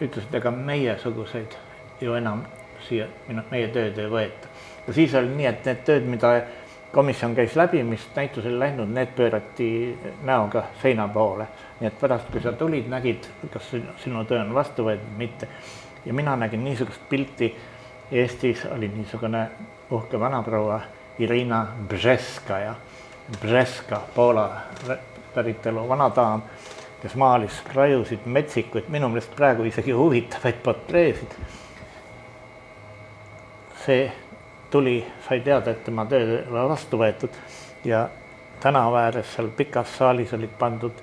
ütles, 0.00 0.24
et 0.24 0.34
ega 0.38 0.50
meiesuguseid 0.54 1.54
ju 2.00 2.14
enam 2.14 2.44
siia 2.86 3.06
meie 3.50 3.68
tööd 3.74 3.98
ei 3.98 4.10
võeta. 4.10 4.48
ja 4.86 4.94
siis 4.96 5.14
oli 5.14 5.34
nii, 5.34 5.46
et 5.50 5.66
need 5.68 5.82
tööd, 5.86 6.06
mida 6.08 6.32
komisjon 6.92 7.34
käis 7.34 7.56
läbi, 7.56 7.82
mis 7.84 8.08
näitusele 8.16 8.58
läinud, 8.58 8.88
need 8.88 9.12
pöörati 9.16 9.98
näoga 10.22 10.64
seina 10.82 11.08
poole. 11.08 11.46
nii 11.80 11.88
et 11.88 12.00
pärast, 12.00 12.30
kui 12.32 12.40
sa 12.40 12.52
tulid, 12.52 12.88
nägid, 12.88 13.28
kas 13.52 13.70
sinu 14.02 14.24
töö 14.24 14.40
on 14.40 14.54
vastu 14.54 14.84
võetud 14.84 15.16
mitte. 15.16 15.48
ja 16.04 16.14
mina 16.14 16.36
nägin 16.36 16.64
niisugust 16.64 17.08
pilti, 17.08 17.56
Eestis 18.12 18.64
oli 18.66 18.88
niisugune 18.88 19.48
uhke 19.90 20.20
vanaproua 20.20 20.80
Irina 21.18 21.66
Bžeskaja, 21.88 22.74
Bžeska, 23.40 24.00
Poola 24.14 24.50
päritolu 25.34 25.88
vanadaam, 25.88 26.42
kes 27.02 27.14
maalis 27.14 27.62
raiusid 27.74 28.26
metsikuid, 28.26 28.88
minu 28.88 29.08
meelest 29.08 29.36
praegu 29.36 29.62
isegi 29.64 29.92
huvitavaid 29.92 30.58
portreesid 30.62 31.36
see 33.86 34.12
tuli, 34.70 35.06
sai 35.28 35.40
teada, 35.40 35.70
et 35.70 35.84
tema 35.84 36.06
töö 36.06 36.38
ei 36.38 36.44
ole 36.50 36.68
vastu 36.68 36.98
võetud 37.00 37.36
ja 37.84 38.08
tänava 38.60 39.06
ääres 39.08 39.34
seal 39.34 39.48
pikas 39.56 39.96
saalis 39.98 40.34
olid 40.36 40.52
pandud 40.58 41.02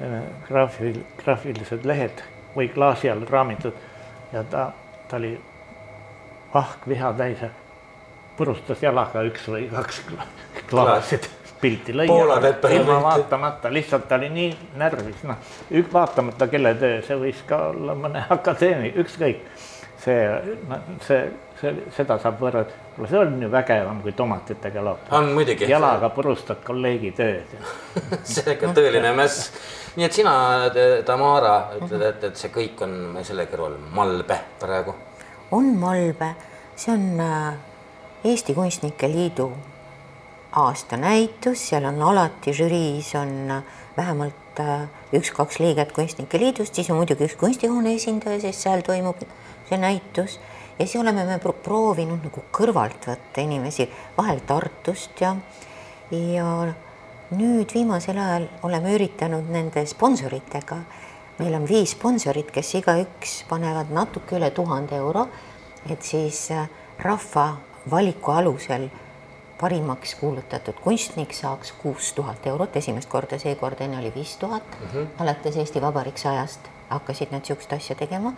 äh, 0.00 0.20
graafil, 0.48 1.00
graafilised 1.24 1.86
lehed 1.88 2.22
või 2.56 2.68
klaasi 2.74 3.10
all 3.10 3.26
raamitud 3.30 3.74
ja 4.32 4.44
ta, 4.50 4.70
ta 5.08 5.16
oli 5.16 5.34
vahk 6.54 6.88
viha 6.88 7.12
täis 7.18 7.42
ja 7.42 7.50
purustas 8.36 8.82
jalaga 8.82 9.22
üks 9.26 9.48
või 9.50 9.66
kaks 9.70 10.02
klaasi 10.70 11.20
pilti 11.60 11.94
lõi. 11.96 12.08
ilma 12.76 12.98
vaatamata, 13.02 13.72
lihtsalt 13.72 14.08
ta 14.08 14.18
oli 14.18 14.28
nii 14.34 14.50
närvis, 14.80 15.22
noh, 15.28 15.38
vaatamata 15.92 16.48
kelle 16.52 16.74
töö, 16.80 16.98
see 17.06 17.16
võis 17.20 17.40
ka 17.48 17.60
olla 17.70 17.94
mõne 17.98 18.24
akadeemik, 18.36 18.98
ükskõik. 19.04 19.46
see, 20.04 20.18
see 21.06 21.20
see, 21.64 21.86
seda 21.96 22.16
saab 22.22 22.38
võrrelda, 22.42 22.78
kuule, 22.94 23.08
see 23.10 23.20
on 23.20 23.34
ju 23.42 23.50
vägevam 23.52 24.00
kui 24.04 24.14
tomatitega 24.16 24.84
loop. 24.84 25.10
on 25.16 25.32
muidugi. 25.36 25.68
jalaga 25.70 26.10
purustad 26.14 26.62
kolleegi 26.66 27.12
tööd 27.16 27.56
see 28.32 28.44
on 28.44 28.54
ikka 28.54 28.72
tõeline 28.76 29.12
mäss. 29.16 29.50
nii 29.96 30.08
et 30.08 30.16
sina, 30.16 30.34
Tamara, 31.06 31.56
ütled, 31.80 32.08
et, 32.08 32.24
et 32.30 32.40
see 32.40 32.52
kõik 32.54 32.82
on 32.86 32.96
selle 33.26 33.48
kõrval 33.50 33.78
malbe 33.94 34.40
praegu? 34.62 34.96
on 35.54 35.74
malbe, 35.80 36.34
see 36.76 36.94
on 36.94 37.06
äh, 37.22 37.54
Eesti 38.24 38.56
Kunstnike 38.56 39.08
Liidu 39.10 39.50
aastanäitus, 40.56 41.68
seal 41.68 41.84
on 41.90 42.00
alati 42.02 42.54
žüriis 42.54 43.14
on 43.18 43.34
äh, 43.50 43.78
vähemalt 43.96 44.60
äh, 44.60 44.88
üks-kaks 45.14 45.58
liiget 45.62 45.92
Kunstnike 45.92 46.38
Liidust, 46.38 46.74
siis 46.74 46.90
on 46.90 47.00
muidugi 47.00 47.26
üks 47.28 47.38
kunstihoone 47.40 47.94
esindaja, 47.98 48.40
sest 48.42 48.66
seal 48.66 48.84
toimub 48.86 49.22
see 49.68 49.78
näitus 49.80 50.38
ja 50.78 50.86
siis 50.86 51.00
oleme 51.00 51.24
me 51.24 51.38
proovinud 51.38 52.24
nagu 52.24 52.44
kõrvalt 52.52 53.06
võtta 53.08 53.42
inimesi, 53.44 53.86
vahel 54.16 54.40
Tartust 54.46 55.20
ja, 55.20 55.34
ja 56.10 56.48
nüüd 57.34 57.74
viimasel 57.74 58.18
ajal 58.18 58.48
oleme 58.66 58.94
üritanud 58.96 59.50
nende 59.50 59.86
sponsoritega. 59.86 60.78
meil 61.38 61.54
on 61.54 61.68
viis 61.68 61.90
sponsorit, 61.90 62.50
kes 62.50 62.74
igaüks 62.74 63.44
panevad 63.48 63.90
natuke 63.90 64.36
üle 64.36 64.50
tuhande 64.50 64.96
euro, 64.96 65.26
et 65.90 66.02
siis 66.02 66.50
äh, 66.50 66.68
rahva 66.98 67.56
valiku 67.90 68.30
alusel 68.30 68.88
parimaks 69.60 70.14
kuulutatud 70.14 70.74
kunstnik 70.82 71.32
saaks 71.34 71.72
kuus 71.72 72.12
tuhat 72.12 72.46
eurot, 72.46 72.76
esimest 72.76 73.08
korda, 73.08 73.38
seekord 73.38 73.80
enne 73.80 73.98
oli 73.98 74.12
viis 74.14 74.36
tuhat, 74.36 74.62
mhm. 74.80 75.06
alates 75.18 75.56
Eesti 75.56 75.82
Vabariik 75.82 76.18
sajast 76.18 76.70
hakkasid 76.88 77.30
nad 77.32 77.42
niisugust 77.42 77.72
asja 77.72 77.96
tegema 77.96 78.34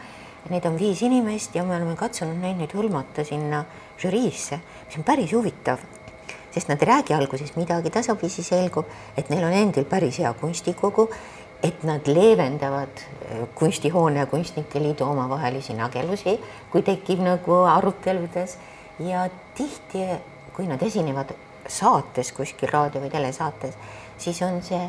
Neid 0.47 0.67
on 0.69 0.77
viis 0.79 1.01
inimest 1.03 1.55
ja 1.59 1.65
me 1.67 1.75
oleme 1.75 1.97
katsunud 1.99 2.39
neid 2.39 2.61
nüüd 2.61 2.75
hõlmata 2.77 3.25
sinna 3.27 3.65
žüriisse, 3.99 4.61
mis 4.87 4.99
on 4.99 5.07
päris 5.07 5.33
huvitav, 5.35 5.81
sest 6.55 6.71
nad 6.71 6.83
ei 6.85 6.91
räägi 6.93 7.17
alguses 7.17 7.57
midagi, 7.57 7.91
tasapisi 7.91 8.45
selgub, 8.47 8.87
et 9.19 9.33
neil 9.33 9.43
on 9.49 9.57
endil 9.57 9.89
päris 9.91 10.21
hea 10.23 10.31
kunstikogu, 10.39 11.09
et 11.67 11.83
nad 11.89 12.07
leevendavad 12.07 13.03
äh, 13.03 13.43
kunstihoone 13.59 14.23
ja 14.23 14.29
kunstnike 14.31 14.83
liidu 14.83 15.09
omavahelisi 15.09 15.75
nagelusi, 15.75 16.37
kui 16.71 16.85
tekib 16.87 17.25
nagu 17.27 17.63
aruteludes. 17.73 18.59
Ja 19.03 19.27
tihti, 19.57 20.07
kui 20.57 20.69
nad 20.71 20.81
esinevad 20.81 21.35
saates 21.69 22.31
kuskil 22.37 22.71
raadio 22.71 23.03
või 23.03 23.11
telesaates, 23.13 23.77
siis 24.17 24.41
on 24.47 24.63
see 24.65 24.87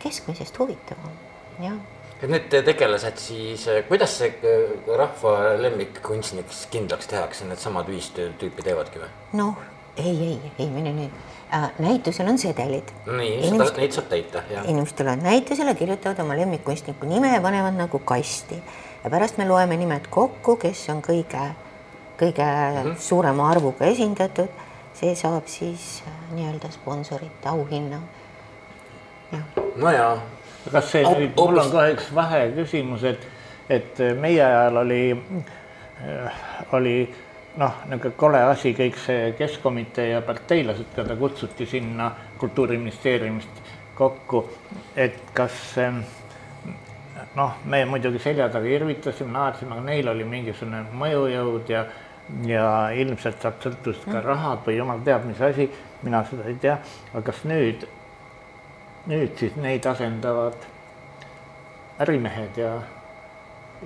keskmisest 0.00 0.56
huvitavam, 0.62 1.20
jah 1.60 1.76
need 2.24 2.48
tegelased 2.64 3.20
siis, 3.20 3.66
eh, 3.68 3.84
kuidas 3.88 4.16
see 4.18 4.32
eh, 4.42 4.74
rahva 4.96 5.56
lemmikkunstniks 5.60 6.66
kindlaks 6.72 7.10
tehakse, 7.10 7.44
needsamad 7.48 7.88
viis 7.90 8.08
tüüpi 8.16 8.64
teevadki 8.64 9.02
või? 9.02 9.10
noh, 9.40 9.58
ei, 9.96 10.14
ei, 10.30 10.52
ei 10.58 10.68
mine 10.72 10.94
nüüd 10.96 11.18
äh,. 11.52 11.68
näitusel 11.78 12.28
on 12.32 12.38
sedelid. 12.40 12.92
nii 13.06 13.34
Inimest..., 13.50 13.76
neid 13.76 13.96
saab 13.96 14.08
täita, 14.12 14.44
jah. 14.50 14.64
inimesed 14.64 14.96
tulevad 14.96 15.24
näitusele, 15.26 15.74
kirjutavad 15.78 16.24
oma 16.24 16.38
lemmikkunstniku 16.40 17.08
nime 17.10 17.34
ja 17.34 17.40
panevad 17.44 17.76
nagu 17.76 17.98
kasti 17.98 18.60
ja 19.04 19.12
pärast 19.12 19.38
me 19.38 19.48
loeme 19.48 19.76
nimed 19.76 20.08
kokku, 20.10 20.56
kes 20.62 20.86
on 20.94 21.02
kõige, 21.04 21.50
kõige 22.20 22.46
mm 22.46 22.78
-hmm. 22.80 22.96
suurema 22.98 23.50
arvuga 23.50 23.92
esindatud. 23.92 24.64
see 24.96 25.14
saab 25.14 25.44
siis 25.46 26.02
äh, 26.06 26.12
nii-öelda 26.32 26.70
sponsorite 26.72 27.48
auhinna. 27.48 28.00
no 29.76 29.90
jaa 29.90 30.16
kas 30.72 30.90
see 30.92 31.04
nüüd, 31.06 31.36
mul 31.36 31.62
on 31.62 31.70
kohe 31.72 31.92
üks 31.94 32.10
vaheküsimus, 32.14 33.06
et, 33.12 33.26
et 33.70 34.02
meie 34.20 34.42
ajal 34.44 34.82
oli, 34.82 35.00
äh, 36.02 36.42
oli 36.76 36.96
noh, 37.56 37.82
niisugune 37.88 38.18
kole 38.20 38.42
asi, 38.50 38.74
kõik 38.76 38.98
see 39.00 39.32
keskkomitee 39.38 40.10
ja 40.12 40.22
parteilased, 40.26 40.92
keda 40.96 41.16
kutsuti 41.16 41.66
sinna 41.68 42.10
Kultuuriministeeriumist 42.38 43.62
kokku, 43.96 44.42
et 44.96 45.30
kas 45.34 45.78
noh, 47.36 47.54
me 47.64 47.84
muidugi 47.88 48.20
selja 48.20 48.48
taga 48.52 48.68
irvitasime, 48.68 49.32
naersime, 49.32 49.76
aga 49.76 49.86
neil 49.88 50.10
oli 50.12 50.26
mingisugune 50.28 50.84
mõjujõud 50.96 51.72
ja 51.72 51.86
ja 52.46 52.90
ilmselt 52.90 53.38
sealt 53.42 53.62
sõltus 53.62 54.00
ka 54.02 54.18
rahad 54.24 54.64
või 54.66 54.80
jumal 54.80 55.02
teab, 55.06 55.26
mis 55.28 55.40
asi, 55.46 55.68
mina 56.02 56.24
seda 56.26 56.48
ei 56.50 56.56
tea, 56.62 56.74
aga 57.12 57.22
kas 57.28 57.44
nüüd 57.46 57.86
nüüd 59.06 59.36
siis 59.38 59.56
neid 59.60 59.86
asendavad 59.86 60.66
ärimehed 62.02 62.58
ja, 62.60 62.72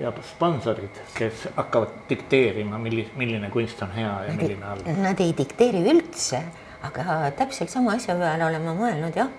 ja 0.00 0.12
sponsorid, 0.32 1.02
kes 1.14 1.46
hakkavad 1.56 1.92
dikteerima, 2.08 2.78
millis-, 2.82 3.12
milline 3.18 3.50
kunst 3.50 3.82
on 3.86 3.92
hea 3.94 4.14
ja 4.26 4.34
milline 4.38 4.66
halb. 4.66 4.88
Nad 5.02 5.20
ei 5.22 5.34
dikteeri 5.36 5.84
üldse, 5.92 6.42
aga 6.86 7.20
täpselt 7.38 7.70
sama 7.70 7.94
asja 7.98 8.16
peale 8.18 8.48
olen 8.48 8.66
ma 8.66 8.74
mõelnud 8.78 9.20
jah, 9.20 9.30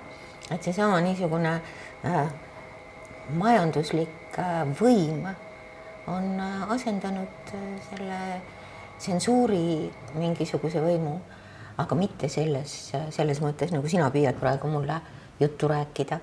et 0.51 0.63
seesama 0.63 1.01
niisugune 1.03 1.57
äh, 2.05 2.31
majanduslik 3.37 4.39
äh, 4.39 4.63
võim 4.79 5.25
on 6.11 6.39
äh, 6.39 6.71
asendanud 6.73 7.53
äh, 7.55 7.69
selle 7.89 8.19
tsensuuri 9.01 9.89
mingisuguse 10.19 10.81
võimu, 10.83 11.15
aga 11.81 11.97
mitte 11.97 12.29
selles, 12.29 12.91
selles 13.09 13.41
mõttes, 13.41 13.71
nagu 13.73 13.89
sina 13.89 14.11
püüad 14.13 14.37
praegu 14.37 14.69
mulle 14.69 14.99
juttu 15.41 15.67
rääkida 15.71 16.19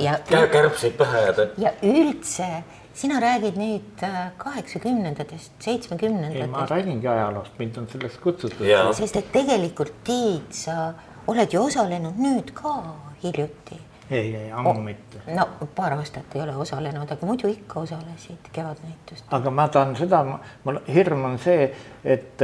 ja, 0.00 0.18
ja, 0.30 0.46
kärbseid 0.52 0.96
pähe 0.98 1.18
ajada. 1.24 1.48
ja 1.58 1.72
üldse 1.82 2.48
sina 2.94 3.20
räägid 3.20 3.56
nüüd 3.58 4.02
äh, 4.06 4.28
kaheksakümnendatest, 4.38 5.50
ei, 5.52 5.56
ma 5.56 5.64
seitsmekümnendatest, 5.64 6.70
räägingi 6.70 7.08
ajaloost, 7.08 7.58
mind 7.58 7.80
on 7.80 7.88
selleks 7.90 8.20
kutsutud. 8.22 8.68
Sest 8.94 9.18
et 9.18 9.32
tegelikult 9.34 9.92
Tiit, 10.06 10.54
sa 10.54 10.92
oled 11.26 11.52
ju 11.52 11.64
osalenud 11.64 12.20
nüüd 12.20 12.54
ka 12.54 12.76
hiljuti. 13.22 13.80
ei, 14.10 14.36
ei 14.36 14.52
ammu 14.52 14.74
mitte. 14.84 15.22
no 15.34 15.48
paar 15.74 15.96
aastat 15.96 16.36
ei 16.36 16.42
ole 16.42 16.56
osalenud, 16.56 17.10
aga 17.10 17.26
muidu 17.26 17.48
ikka 17.48 17.80
osalesid 17.80 18.50
Kevadnäitust. 18.52 19.24
aga 19.30 19.50
ma 19.50 19.68
tahan 19.68 19.96
seda, 19.96 20.22
mul 20.64 20.78
hirm 20.94 21.24
on 21.24 21.38
see, 21.38 21.70
et, 22.04 22.42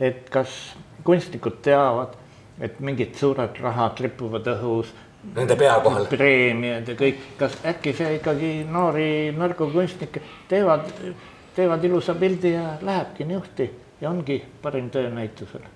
et 0.00 0.30
kas 0.30 0.54
kunstnikud 1.04 1.62
teavad, 1.64 2.14
et 2.60 2.78
mingid 2.80 3.14
suured 3.16 3.58
rahad 3.62 4.00
ripuvad 4.02 4.46
õhus, 4.54 4.92
Nende 5.34 5.56
pea 5.56 5.80
kohal. 5.80 6.06
preemiad 6.06 6.88
ja 6.88 6.94
kõik, 6.98 7.24
kas 7.38 7.56
äkki 7.66 7.92
see 7.96 8.14
ikkagi 8.18 8.52
noori 8.70 9.08
nõrgukunstnikke 9.36 10.22
teevad, 10.48 10.88
teevad 11.56 11.84
ilusa 11.84 12.14
pildi 12.14 12.52
ja 12.52 12.76
lähebki 12.82 13.26
niuhti 13.28 13.68
ja 14.00 14.10
ongi 14.10 14.44
parim 14.62 14.90
töö 14.90 15.10
näitusel, 15.10 15.66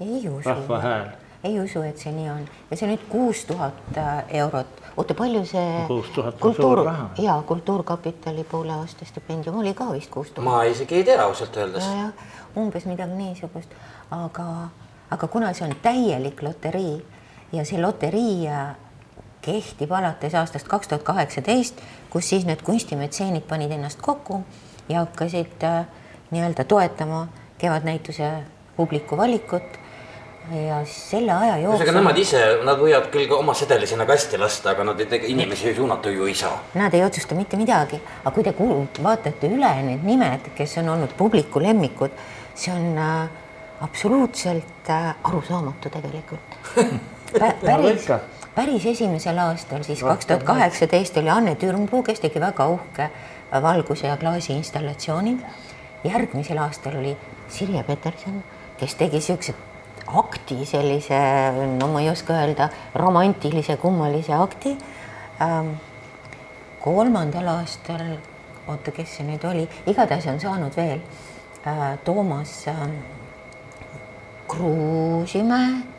ei 0.00 0.28
usu 0.28 0.48
rahva, 0.48 0.80
hääl. 0.80 1.06
ei 1.44 1.60
usu, 1.60 1.82
et 1.82 1.98
see 1.98 2.12
nii 2.12 2.30
on 2.30 2.46
ja 2.70 2.76
see 2.76 2.90
nüüd 2.90 3.04
kuus 3.08 3.44
tuhat 3.48 3.98
äh, 3.98 4.22
eurot, 4.42 4.82
oota, 4.96 5.14
palju 5.14 5.44
see 5.48 5.84
6000 5.88 6.48
on 6.48 6.54
suur 6.54 6.84
raha. 6.84 7.10
ja 7.18 7.42
Kultuurkapitali 7.46 8.44
poole 8.44 8.72
aasta 8.72 9.04
stipendium 9.08 9.60
oli 9.60 9.74
ka 9.74 9.92
vist 9.92 10.10
kuus 10.10 10.30
tuhat. 10.30 10.44
ma 10.44 10.62
isegi 10.62 11.00
ei 11.00 11.04
tea 11.04 11.22
ausalt 11.24 11.56
öeldes. 11.56 11.88
umbes 12.56 12.86
midagi 12.86 13.14
niisugust, 13.14 13.72
aga, 14.10 14.68
aga 15.10 15.28
kuna 15.28 15.52
see 15.52 15.68
on 15.68 15.76
täielik 15.82 16.42
loterii 16.42 17.17
ja 17.52 17.64
see 17.64 17.80
loterii 17.80 18.48
äh, 18.48 18.76
kehtib 19.40 19.92
alates 19.92 20.34
aastast 20.34 20.68
kaks 20.68 20.88
tuhat 20.88 21.02
kaheksateist, 21.02 21.80
kus 22.10 22.28
siis 22.28 22.46
need 22.46 22.62
kunstimetseenid 22.66 23.46
panid 23.48 23.72
ennast 23.72 24.02
kokku 24.02 24.42
ja 24.88 25.04
hakkasid 25.04 25.64
äh, 25.64 25.84
nii-öelda 26.30 26.64
toetama 26.64 27.26
Kevadnäituse 27.58 28.30
publiku 28.76 29.16
valikut 29.16 29.78
ja 30.52 30.78
selle 30.86 31.32
aja 31.32 31.56
ühesõnaga 31.58 31.82
jooksul 31.82 31.98
nemad 31.98 32.20
ise, 32.20 32.42
nad 32.64 32.80
võivad 32.80 33.08
küll 33.12 33.32
oma 33.36 33.54
sedeli 33.58 33.88
sinna 33.88 34.06
kasti 34.08 34.38
lasta, 34.40 34.72
aga 34.72 34.86
nad 34.90 35.02
ei 35.02 35.20
inimesi 35.32 35.74
suunata 35.76 36.12
ju 36.12 36.28
ei 36.28 36.36
saa. 36.38 36.54
Nad 36.78 36.94
ei 36.94 37.04
otsusta 37.04 37.36
mitte 37.36 37.58
midagi, 37.60 38.00
aga 38.22 38.32
kui 38.34 38.46
te 38.46 38.54
kuul- 38.56 38.86
vaatate 39.02 39.50
üle 39.50 39.74
need 39.82 40.06
nimed, 40.06 40.52
kes 40.56 40.78
on 40.82 40.88
olnud 40.94 41.12
publiku 41.18 41.60
lemmikud, 41.62 42.14
see 42.54 42.72
on 42.72 42.96
äh, 42.96 43.28
absoluutselt 43.84 44.90
äh, 44.90 45.14
arusaamatu 45.24 45.90
tegelikult. 45.90 46.58
päris 47.32 48.08
päris 48.58 48.86
esimesel 48.86 49.38
aastal 49.38 49.82
siis 49.86 50.00
kaks 50.02 50.26
tuhat 50.26 50.42
kaheksateist 50.42 51.16
oli 51.16 51.30
Anne 51.30 51.54
Türmpuu, 51.54 52.02
kes 52.02 52.20
tegi 52.20 52.40
väga 52.42 52.66
uhke 52.66 53.04
äh, 53.06 53.62
valguse 53.62 54.06
ja 54.06 54.16
klaasi 54.16 54.52
installatsiooni. 54.52 55.38
järgmisel 56.04 56.58
aastal 56.58 56.96
oli 56.98 57.16
Sirje 57.48 57.82
Peterson, 57.82 58.42
kes 58.78 58.94
tegi 58.94 59.20
siukse 59.20 59.54
akti 60.06 60.64
sellise, 60.66 61.18
no 61.78 61.86
ma 61.92 62.00
ei 62.00 62.10
oska 62.10 62.34
öelda, 62.34 62.68
romantilise 62.94 63.76
kummalise 63.76 64.34
akti. 64.34 64.76
Ähm, 65.42 65.70
kolmandal 66.80 67.46
aastal, 67.46 68.16
oota, 68.66 68.90
kes 68.90 69.16
see 69.16 69.26
nüüd 69.26 69.44
oli, 69.46 69.68
igatahes 69.86 70.26
on 70.26 70.40
saanud 70.40 70.76
veel 70.76 70.98
äh, 71.66 71.94
Toomas 72.04 72.56
äh, 72.68 72.82
Kruusimäe, 74.48 75.97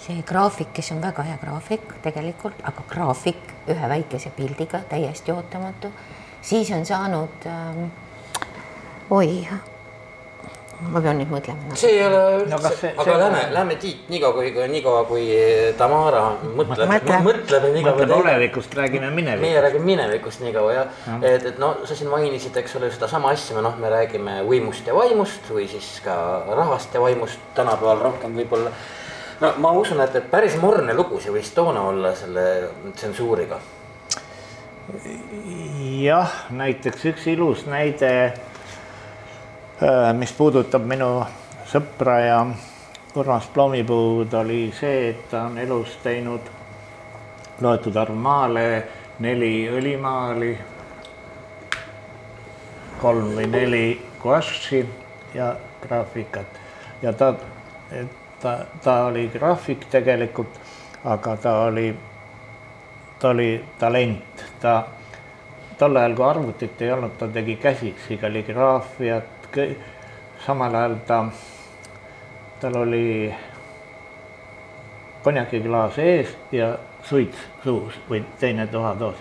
see 0.00 0.22
graafik, 0.26 0.72
kes 0.72 0.92
on 0.92 1.00
väga 1.02 1.22
hea 1.28 1.38
graafik 1.42 1.94
tegelikult, 2.02 2.54
aga 2.64 2.82
graafik 2.88 3.40
ühe 3.68 3.88
väikese 3.88 4.30
pildiga, 4.36 4.80
täiesti 4.88 5.32
ootamatu. 5.32 5.90
siis 6.42 6.70
on 6.72 6.86
saanud 6.86 7.44
ähm,, 7.46 7.90
oi, 9.10 9.46
ma 10.88 11.00
pean 11.04 11.18
nüüd 11.20 11.28
mõtlema. 11.28 11.74
see 11.76 11.90
ei 11.98 12.06
ole 12.06 12.20
No 12.48 12.56
üldse 12.56 12.70
see- 12.78 12.92
aga 12.96 13.04
see- 13.04 13.18
lähme, 13.20 13.42
lähme 13.52 13.74
Tiit 13.76 14.08
niikaua 14.08 14.32
kui, 14.32 14.52
niikaua 14.68 15.02
kui 15.04 15.26
Tamara 15.76 16.22
mõtleb, 16.56 16.88
Mõtle. 16.88 17.18
mõtleb 17.26 17.66
ja 17.68 17.72
niikaua 17.74 17.92
mõtled 17.98 18.14
olevikust, 18.16 18.74
räägime 18.74 19.10
meie 19.10 19.36
minevikust. 19.36 19.62
räägime 19.66 19.84
minevikust 19.84 20.40
nii 20.40 20.52
kaua 20.56 20.72
jah, 20.72 20.86
et, 21.22 21.44
et 21.52 21.58
no 21.58 21.74
sa 21.84 21.94
siin 21.94 22.08
mainisid, 22.10 22.56
eks 22.56 22.76
ole, 22.80 22.88
sedasama 22.90 23.30
asja, 23.36 23.60
noh, 23.60 23.76
me 23.76 23.90
räägime 23.92 24.40
võimust 24.48 24.86
ja 24.88 24.94
vaimust 24.96 25.50
või 25.52 25.68
siis 25.68 26.00
ka 26.04 26.16
rahvast 26.56 26.94
ja 26.94 27.00
vaimust 27.04 27.38
tänapäeval 27.54 28.00
rohkem 28.08 28.32
võib-olla. 28.40 28.72
No 29.40 29.52
ma 29.58 29.72
usun, 29.72 30.00
et, 30.00 30.16
et 30.16 30.30
päris 30.30 30.56
morne 30.60 30.94
lugu 30.94 31.20
see 31.20 31.32
võis 31.34 31.50
toona 31.54 31.82
olla 31.88 32.14
selle 32.16 32.44
tsensuuriga. 32.94 33.60
jah, 36.02 36.34
näiteks 36.50 37.04
üks 37.12 37.26
ilus 37.30 37.66
näide, 37.70 38.10
mis 40.18 40.32
puudutab 40.36 40.84
minu 40.86 41.12
sõpra 41.70 42.18
ja 42.24 42.40
Urmas 43.14 43.46
Ploomipuud 43.54 44.34
oli 44.38 44.70
see, 44.74 45.10
et 45.10 45.28
ta 45.30 45.44
on 45.48 45.58
elus 45.58 45.96
teinud 46.02 46.50
loetud 47.60 47.96
arv 47.96 48.14
maale, 48.16 48.66
neli 49.18 49.68
õlimaali, 49.70 50.52
kolm 53.00 53.34
või 53.36 53.48
neli 53.50 53.84
guašši 54.22 54.80
ja 55.34 55.52
graafikat 55.82 56.60
ja 57.02 57.12
ta, 57.12 57.34
ta, 58.42 58.58
ta 58.82 59.04
oli 59.06 59.28
graafik 59.32 59.86
tegelikult, 59.90 60.60
aga 61.04 61.36
ta 61.36 61.58
oli 61.66 61.90
ta 63.20 63.28
oli 63.28 63.64
talent, 63.78 64.44
ta 64.60 64.86
tol 65.78 65.96
ajal, 65.96 66.14
kui 66.16 66.24
arvutit 66.24 66.82
ei 66.82 66.92
olnud, 66.92 67.18
ta 67.20 67.28
tegi 67.28 67.56
käsitsi 67.60 68.16
kalligraafiat, 68.16 69.58
samal 70.46 70.74
ajal 70.74 70.96
ta, 71.06 71.18
tal 72.60 72.78
oli 72.80 73.34
konjakiklaas 75.22 75.98
ees 76.00 76.32
ja 76.52 76.72
suits 77.04 77.44
suus 77.64 78.00
või 78.08 78.22
teine 78.40 78.66
tuhatoos 78.72 79.20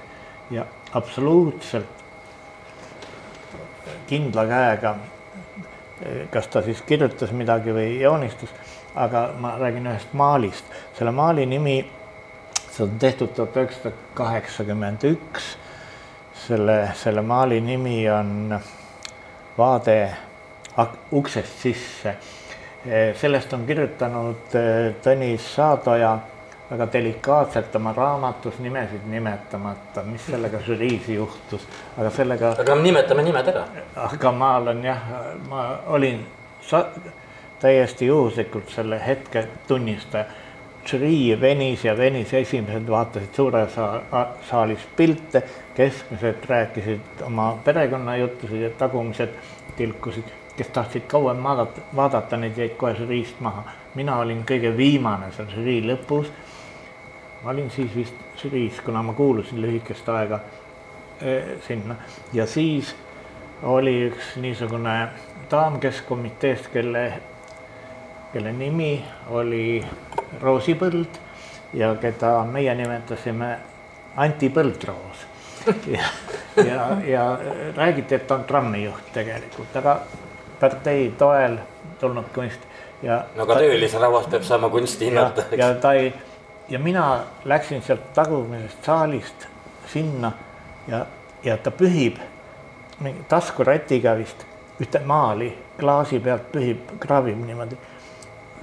ja 0.51 0.63
absoluutselt 0.95 2.05
kindla 4.07 4.45
käega, 4.47 4.95
kas 6.31 6.47
ta 6.47 6.63
siis 6.63 6.81
kirjutas 6.87 7.35
midagi 7.35 7.75
või 7.75 7.99
joonistas, 7.99 8.55
aga 8.95 9.29
ma 9.39 9.55
räägin 9.59 9.87
ühest 9.87 10.13
maalist, 10.13 10.65
selle 10.97 11.11
maali 11.11 11.45
nimi 11.45 11.77
see 12.79 12.83
on 12.83 12.99
tehtud 12.99 13.27
tuhat 13.35 13.57
üheksasada 13.57 13.95
kaheksakümmend 14.13 15.03
üks. 15.03 15.57
selle, 16.47 16.91
selle 16.95 17.21
maali 17.21 17.61
nimi 17.61 18.09
on 18.09 18.59
Vaade 19.57 20.15
uksest 21.11 21.59
sisse. 21.61 22.15
sellest 23.15 23.53
on 23.53 23.65
kirjutanud 23.67 24.55
eh, 24.55 24.93
Tõnis 25.03 25.55
Saadoja 25.55 26.17
väga 26.69 26.87
delikaatselt 26.93 27.75
oma 27.75 27.91
raamatus 27.93 28.59
nimesid 28.59 29.03
nimetamata, 29.09 30.03
mis 30.03 30.25
sellega 30.25 30.61
žüriis 30.63 31.09
juhtus, 31.09 31.65
aga 31.97 32.09
sellega 32.09 32.53
aga 32.61 32.75
nimetame 32.75 33.23
nimed 33.23 33.47
ära. 33.51 33.65
aga 33.95 34.31
ma 34.31 34.55
olen 34.57 34.83
jah, 34.83 35.01
ma 35.49 35.65
olin 35.87 36.25
sa- 36.61 36.87
täiesti 37.59 38.05
juhuslikult 38.05 38.69
selle 38.69 39.01
hetke 39.07 39.47
tunnistaja. 39.67 40.25
žürii 40.89 41.41
venis 41.41 41.83
ja 41.85 41.97
venis, 41.97 42.33
esimesed 42.33 42.87
vaatasid 42.89 43.35
suure 43.35 43.67
saa- 43.69 44.27
saalis 44.49 44.87
pilte, 44.97 45.43
keskmised 45.75 46.45
rääkisid 46.49 47.21
oma 47.21 47.59
perekonnajuttusid 47.63 48.61
ja 48.61 48.69
tagumised 48.69 49.29
tilkusid, 49.77 50.23
kes 50.57 50.67
tahtsid 50.67 51.01
kauem 51.07 51.43
vaadata, 51.43 51.81
vaadata, 51.95 52.37
need 52.37 52.57
jäid 52.57 52.73
kohe 52.77 52.93
žüriist 52.95 53.39
maha. 53.39 53.63
mina 53.95 54.17
olin 54.17 54.43
kõige 54.45 54.77
viimane 54.77 55.31
seal 55.31 55.47
žürii 55.47 55.81
lõpus. 55.91 56.31
ma 57.43 57.51
olin 57.51 57.69
siis 57.69 57.95
vist 57.95 58.15
žüriis, 58.37 58.81
kuna 58.81 59.03
ma 59.03 59.13
kuulusin 59.13 59.61
lühikest 59.61 60.09
aega 60.09 60.39
eh, 61.21 61.43
sinna 61.67 61.95
ja 62.33 62.45
siis 62.45 62.95
oli 63.63 64.07
üks 64.07 64.35
niisugune 64.35 65.09
daam 65.51 65.79
keskkomiteest, 65.79 66.67
kelle, 66.73 67.13
kelle 68.33 68.51
nimi 68.51 69.05
oli 69.29 69.85
Roosi 70.41 70.75
Põld 70.75 71.19
ja 71.73 71.95
keda 71.95 72.43
meie 72.45 72.75
nimetasime 72.75 73.57
Anti 74.15 74.49
Põldroos. 74.49 75.25
ja, 75.87 76.05
ja, 76.65 76.87
ja 77.05 77.39
räägiti, 77.75 78.15
et 78.15 78.27
ta 78.27 78.35
on 78.35 78.43
trammijuht 78.43 79.11
tegelikult, 79.13 79.75
aga 79.75 79.99
partei 80.59 81.13
toel 81.17 81.57
tulnud 81.99 82.31
kunst 82.33 82.59
ja. 83.03 83.23
no 83.35 83.43
aga 83.43 83.59
töölise 83.59 83.99
rahvas 83.99 84.27
peab 84.31 84.43
saama 84.47 84.69
kunsti 84.69 85.05
ja 85.05 85.11
hinnata,, 85.11 85.43
ja 85.57 85.73
ta 85.75 85.93
ei 85.93 86.13
ja 86.69 86.79
mina 86.79 87.19
läksin 87.45 87.81
sealt 87.81 88.13
tagumisest 88.13 88.85
saalist 88.85 89.47
sinna 89.93 90.31
ja, 90.87 91.05
ja 91.43 91.57
ta 91.57 91.71
pühib 91.71 92.19
mingi 92.99 93.23
taskurätiga 93.29 94.15
vist 94.17 94.45
ühte 94.79 94.99
maali 95.05 95.51
klaasi 95.79 96.19
pealt 96.19 96.51
pühib, 96.51 96.95
kraabib 96.99 97.39
niimoodi. 97.45 97.77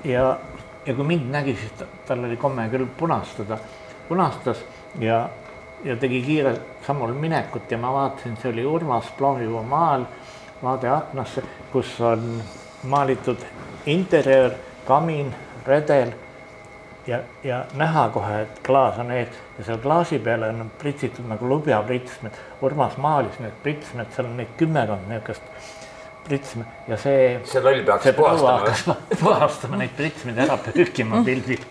Ja 0.07 0.37
ja 0.87 0.95
kui 0.95 1.05
mind 1.05 1.31
nägi, 1.31 1.57
siis 1.57 1.73
ta, 1.79 1.87
tal 2.07 2.25
oli 2.25 2.37
komme 2.37 2.69
küll 2.71 2.87
punastada, 2.99 3.59
punastas 4.09 4.63
ja, 5.03 5.29
ja 5.85 5.97
tegi 5.97 6.23
kiirelt 6.23 6.85
sammul 6.87 7.15
minekut 7.15 7.71
ja 7.71 7.79
ma 7.79 7.93
vaatasin, 7.93 8.37
see 8.43 8.53
oli 8.53 8.67
Urmas 8.67 9.11
Plomipuu 9.19 9.63
maal, 9.67 10.07
vaade 10.63 10.91
aknasse, 10.91 11.43
kus 11.73 11.99
on 12.01 12.43
maalitud 12.87 13.43
interjöör, 13.87 14.55
kamin, 14.87 15.35
redel 15.67 16.15
ja, 17.07 17.21
ja 17.45 17.65
näha 17.75 18.09
kohe, 18.15 18.41
et 18.47 18.63
klaas 18.67 18.99
on 19.03 19.11
ees 19.11 19.35
ja 19.59 19.67
seal 19.67 19.83
klaasi 19.83 20.19
peale 20.23 20.53
on 20.55 20.71
pritsitud 20.79 21.27
nagu 21.27 21.49
lubjapritsmed. 21.49 22.39
Urmas 22.63 22.97
maalis 22.97 23.41
need 23.43 23.59
pritsmed, 23.63 24.15
seal 24.15 24.31
on 24.31 24.39
neid 24.39 24.55
kümmekond 24.59 25.11
niisugust 25.11 25.76
pritsme 26.27 26.67
ja 26.89 26.99
see. 27.01 27.39
see 27.45 27.63
loll 27.63 27.85
peaks 27.87 28.09
see 28.09 28.17
puhastama 28.17 28.97
puhastama 29.23 29.81
neid 29.83 29.95
pritsmeid 29.97 30.39
ära 30.47 30.59
pühkima 30.67 31.23
pildil. 31.27 31.63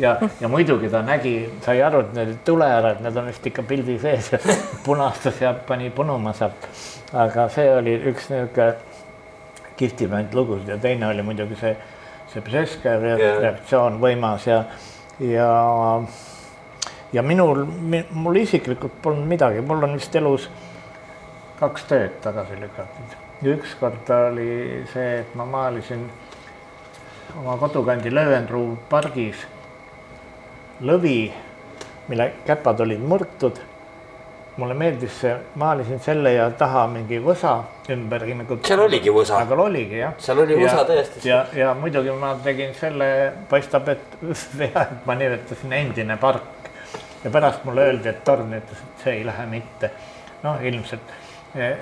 ja, 0.00 0.16
ja 0.40 0.48
muidugi 0.48 0.90
ta 0.92 1.02
nägi, 1.06 1.34
sai 1.64 1.82
aru, 1.84 2.04
et 2.06 2.14
need 2.16 2.32
ei 2.34 2.40
tule 2.46 2.68
ära, 2.68 2.94
et 2.96 3.04
need 3.04 3.20
on 3.20 3.28
vist 3.30 3.46
ikka 3.52 3.64
pildi 3.68 3.98
sees 4.02 4.32
ja 4.32 4.40
punastas 4.86 5.40
ja 5.42 5.54
pani 5.68 5.90
punuma 5.90 6.34
sealt. 6.36 6.68
aga 7.12 7.48
see 7.52 7.68
oli 7.76 7.98
üks 8.12 8.30
niisugune 8.32 8.72
kihvtimaid 9.76 10.34
lugusid 10.36 10.68
ja 10.68 10.78
teine 10.78 11.08
oli 11.08 11.22
muidugi 11.26 11.56
see, 11.60 11.76
see 12.32 12.42
Jah. 12.52 13.40
reaktsioon 13.40 13.98
võimas 14.00 14.46
ja, 14.46 14.64
ja, 15.20 15.48
ja 17.12 17.22
minul, 17.22 17.64
mul 18.10 18.36
isiklikult 18.42 19.00
polnud 19.02 19.26
midagi, 19.28 19.60
mul 19.60 19.82
on 19.88 19.98
vist 19.98 20.14
elus 20.16 20.48
kaks 21.62 21.84
tööd 21.90 22.16
tagasi 22.24 22.58
lükatud. 22.58 23.21
Ükskord 23.42 24.10
oli 24.14 24.84
see, 24.92 25.18
et 25.20 25.34
ma 25.34 25.44
maalisin 25.44 26.04
oma 27.40 27.56
kodukandi 27.58 28.10
Löwenruu 28.14 28.76
pargis 28.90 29.46
lõvi, 30.82 31.32
mille 32.08 32.32
käpad 32.46 32.80
olid 32.80 33.00
murtud. 33.00 33.60
mulle 34.56 34.74
meeldis 34.76 35.14
see, 35.20 35.32
maalisin 35.56 36.00
selle 36.04 36.34
ja 36.34 36.50
taha 36.50 36.82
mingi 36.92 37.16
võsa 37.24 37.54
ümbergi 37.90 38.34
nagu. 38.36 38.58
seal 38.68 38.80
oligi 38.84 39.10
võsa. 39.10 39.38
aga 39.40 39.54
oligi 39.62 39.96
jah. 39.98 40.12
Seal 40.18 40.38
oli 40.42 40.54
võsa 40.60 40.76
Ja- 40.76 40.84
täiesti. 40.84 41.28
ja, 41.28 41.46
ja 41.56 41.74
muidugi 41.74 42.10
ma 42.10 42.34
tegin 42.44 42.74
selle, 42.74 43.32
paistab, 43.48 43.88
et 43.88 44.18
vea, 44.58 44.82
et 44.82 45.06
ma 45.06 45.14
nimetasin 45.14 45.72
endine 45.72 46.16
park 46.16 46.42
ja 47.24 47.30
pärast 47.30 47.64
mulle 47.64 47.80
öeldi, 47.88 48.08
et 48.08 48.24
Torn 48.24 48.52
ütles, 48.52 48.82
et 48.82 49.04
see 49.04 49.12
ei 49.16 49.24
lähe 49.26 49.46
mitte. 49.46 49.90
noh, 50.42 50.60
ilmselt 50.62 51.14
eh, 51.54 51.78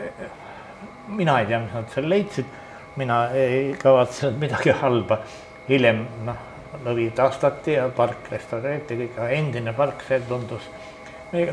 mina 1.17 1.39
ei 1.41 1.47
tea, 1.47 1.59
mis 1.65 1.73
nad 1.75 1.91
seal 1.95 2.09
leidsid, 2.11 2.47
mina 3.01 3.21
ei 3.37 3.75
kavatsenud 3.83 4.39
midagi 4.43 4.75
halba. 4.83 5.19
hiljem 5.69 6.01
noh, 6.27 6.37
lõvi 6.85 7.11
taastati 7.15 7.77
ja 7.77 7.85
park 7.95 8.31
restaureeriti, 8.33 8.97
kõik, 8.99 9.19
aga 9.19 9.29
endine 9.37 9.73
park, 9.77 10.03
see 10.09 10.21
tundus, 10.29 10.67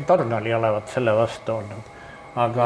Torn 0.06 0.32
oli 0.34 0.50
olevat 0.54 0.88
selle 0.90 1.12
vastu 1.14 1.52
olnud, 1.54 1.90
aga 2.42 2.64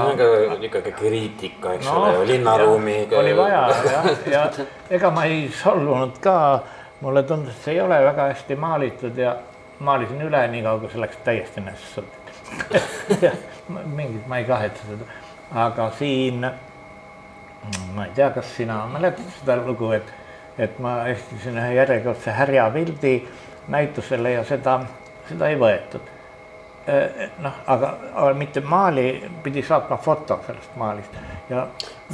ikkagi 0.65 0.93
kriitika, 0.97 1.75
eks 1.77 1.85
Noh, 1.87 1.99
ole 1.99 2.15
ju, 2.15 2.23
linnaruumi. 2.31 2.95
jah, 3.11 3.19
oli 3.21 3.35
vaja 3.37 3.67
jah, 3.91 4.09
ja 4.33 4.45
ega 4.91 5.11
ma 5.13 5.25
ei 5.29 5.51
solvunud 5.63 6.17
ka, 6.25 6.37
mulle 7.05 7.23
tundus, 7.29 7.53
et 7.59 7.67
see 7.67 7.75
ei 7.75 7.81
ole 7.85 7.99
väga 8.05 8.31
hästi 8.33 8.57
maalitud 8.57 9.19
ja 9.21 9.35
maalisin 9.85 10.25
üle 10.25 10.41
nii 10.55 10.63
kaua, 10.65 10.81
kui 10.81 10.91
see 10.95 11.01
läks 11.05 11.21
täiesti 11.27 11.61
nässu. 11.61 12.05
mingit, 13.99 14.27
ma 14.29 14.39
ei 14.41 14.45
kahetse 14.49 14.89
seda, 14.89 15.05
aga 15.67 15.91
siin, 15.99 16.47
ma 17.95 18.07
ei 18.07 18.11
tea, 18.15 18.31
kas 18.31 18.57
sina 18.57 18.87
mäletad 18.91 19.29
seda 19.41 19.57
lugu, 19.63 19.93
et, 19.97 20.09
et 20.59 20.79
ma 20.83 21.03
esitasin 21.11 21.59
ühe 21.59 21.75
järjekordse 21.79 22.35
härjapildi 22.35 23.15
näitusele 23.73 24.33
ja 24.39 24.45
seda, 24.45 24.81
seda 25.29 25.49
ei 25.53 25.59
võetud. 25.61 26.11
Noh, 27.39 27.59
aga, 27.71 27.93
aga 28.11 28.31
mitte 28.35 28.61
maali, 28.67 29.05
pidi 29.43 29.63
saatma 29.63 29.97
foto 30.03 30.41
sellest 30.47 30.73
maalist. 30.77 31.15
Ja 31.51 31.67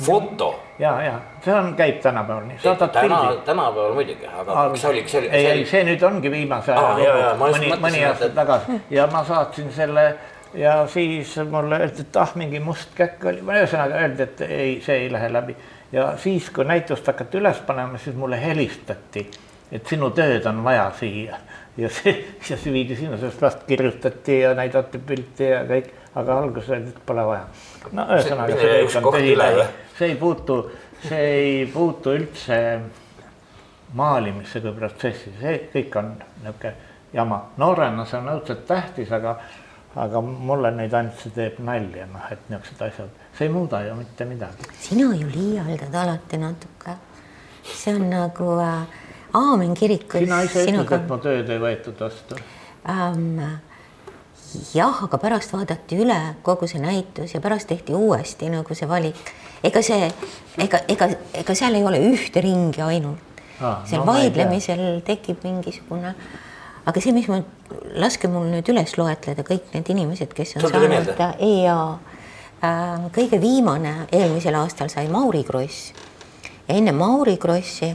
foto. 0.04 0.50
ja, 0.78 0.90
ja 1.02 1.14
see 1.44 1.54
on, 1.54 1.70
käib 1.76 2.02
tänapäeval 2.04 2.44
nii, 2.50 2.58
saadad 2.62 2.92
täna, 2.92 3.20
pildi. 3.22 3.40
tänapäeval 3.46 3.94
muidugi, 3.96 4.26
aga 4.28 4.44
kas 4.54 4.82
see 4.82 4.90
oli, 4.90 5.04
see 5.08 5.20
oli, 5.20 5.30
ei, 5.30 5.64
see 5.66 5.80
nüüd 5.88 6.04
ongi 6.04 6.30
viimase 6.30 6.74
aja 6.74 7.32
ma 7.38 7.48
lugu, 7.48 7.62
mõni, 7.62 7.70
mõni 7.80 8.02
aasta 8.08 8.28
tagasi. 8.36 8.76
Ja 8.92 9.06
ma 9.12 9.24
saatsin 9.24 9.72
selle 9.72 10.04
ja 10.54 10.86
siis 10.86 11.36
mulle 11.50 11.78
öeldi, 11.78 12.00
et 12.00 12.16
ah, 12.16 12.32
mingi 12.34 12.60
must 12.60 12.94
käkk 12.96 13.24
oli, 13.30 13.42
ühesõnaga 13.44 14.00
öeldi, 14.02 14.22
et 14.22 14.40
ei, 14.46 14.72
see 14.84 15.04
ei 15.04 15.12
lähe 15.12 15.32
läbi. 15.32 15.56
ja 15.92 16.12
siis, 16.16 16.50
kui 16.50 16.64
näitust 16.64 17.06
hakati 17.06 17.38
üles 17.38 17.60
panema, 17.66 17.98
siis 17.98 18.16
mulle 18.16 18.40
helistati, 18.42 19.28
et 19.72 19.86
sinu 19.86 20.10
tööd 20.16 20.46
on 20.46 20.62
vaja 20.64 20.90
siia 20.98 21.38
ja 21.78 21.90
see, 21.92 22.14
ja 22.50 22.56
see 22.56 22.72
viidi 22.72 22.96
sinna, 22.96 23.18
sellest 23.18 23.42
vast 23.42 23.64
kirjutati 23.68 24.40
ja 24.40 24.54
näidati 24.58 24.98
pilti 24.98 25.50
ja 25.52 25.62
kõik, 25.68 25.92
aga 26.18 26.38
alguses 26.42 26.72
öeldi, 26.74 26.94
et 26.96 27.04
pole 27.06 27.26
vaja. 27.26 27.44
no 27.92 28.08
ühesõnaga, 28.16 28.56
See- 28.56 28.80
kõik 28.82 28.98
on 29.02 29.12
tühi 29.14 29.36
see 29.98 30.08
ei 30.12 30.16
puutu, 30.16 30.58
see 31.08 31.22
ei 31.28 31.66
puutu 31.72 32.16
üldse 32.16 32.58
maalimisse 33.98 34.60
kui 34.60 34.72
protsessi, 34.76 35.32
see 35.40 35.56
kõik 35.72 35.96
on 35.96 36.12
niisugune 36.42 36.74
jama. 37.12 37.40
noorena 37.56 38.04
see 38.04 38.18
on 38.20 38.28
õudselt 38.34 38.66
tähtis, 38.66 39.12
aga, 39.12 39.38
aga 39.96 40.20
mulle 40.20 40.70
nüüd 40.76 40.94
ainult 40.94 41.20
see 41.22 41.32
teeb 41.34 41.58
nalja, 41.64 42.06
noh, 42.12 42.26
et 42.30 42.50
niisugused 42.50 42.82
asjad, 42.86 43.22
see 43.38 43.46
ei 43.48 43.52
muuda 43.52 43.80
ju 43.86 43.94
mitte 43.98 44.24
midagi. 44.28 44.68
sina 44.80 45.14
ju 45.16 45.28
liialdad 45.28 45.94
alati 45.94 46.38
natuke. 46.38 46.96
see 47.62 47.94
on 47.94 48.10
nagu 48.10 48.58
äh, 48.60 48.86
Aamen 49.34 49.74
kirikus. 49.74 50.20
sina 50.20 50.42
ise 50.42 50.64
ütled, 50.66 50.92
et 50.92 51.08
mu 51.08 51.18
tööd 51.18 51.50
ei 51.50 51.58
võetud 51.60 52.00
vastu. 52.00 52.36
ähm, 52.88 53.40
jah, 54.74 55.02
aga 55.04 55.18
pärast 55.20 55.52
vaadati 55.52 55.98
üle 56.00 56.18
kogu 56.42 56.68
see 56.68 56.80
näitus 56.80 57.34
ja 57.34 57.40
pärast 57.40 57.68
tehti 57.68 57.94
uuesti 57.94 58.48
nagu 58.52 58.74
see 58.74 58.88
valik. 58.88 59.32
ega 59.64 59.82
see, 59.82 60.10
ega, 60.58 60.80
ega, 60.88 61.08
ega 61.34 61.54
seal 61.54 61.74
ei 61.74 61.84
ole 61.84 62.00
ühte 62.12 62.40
ringi 62.44 62.82
ainult 62.84 63.24
Aa, 63.60 63.82
seal 63.84 64.04
no 64.04 64.12
vaidlemisel 64.12 65.00
tekib 65.04 65.42
mingisugune, 65.42 66.14
aga 66.88 67.02
see, 67.04 67.12
mis 67.16 67.28
ma, 67.30 67.42
laske 68.00 68.30
mul 68.32 68.48
nüüd 68.52 68.68
üles 68.72 68.94
loetleda 68.98 69.44
kõik 69.46 69.74
need 69.74 69.90
inimesed, 69.92 70.32
kes 70.36 70.56
on 70.56 70.64
tuli 70.64 70.74
saanud 70.74 70.94
meelde? 70.94 71.28
EA 71.44 71.80
äh, 72.64 73.08
kõige 73.14 73.40
viimane 73.42 73.94
eelmisel 74.14 74.56
aastal 74.58 74.92
sai 74.92 75.08
Mauri 75.12 75.44
Kross 75.48 75.92
ja 76.68 76.78
enne 76.78 76.94
Mauri 76.96 77.36
Krossi 77.40 77.92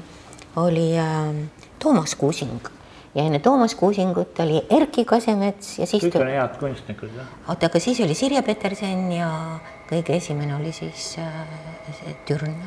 oli 0.61 0.91
äh, 0.99 1.33
Toomas 1.81 2.15
Kuusing 2.19 2.69
ja 3.15 3.25
enne 3.25 3.39
Toomas 3.39 3.75
Kuusingut 3.79 4.39
oli 4.45 4.61
Erkki 4.69 5.05
Kasemets 5.09 5.77
ja 5.79 5.89
siis 5.89 6.05
kõik 6.05 6.21
on 6.21 6.31
head 6.33 6.57
kunstnikud, 6.61 7.11
jah. 7.17 7.33
oota, 7.47 7.69
aga 7.71 7.81
siis 7.81 8.01
oli 8.05 8.17
Sirje 8.17 8.41
Peterson 8.45 9.09
ja 9.13 9.29
kõige 9.89 10.17
esimene 10.17 10.57
oli 10.59 10.73
siis 10.75 11.15
äh, 11.21 11.43
see 11.99 12.17
Türn. 12.29 12.57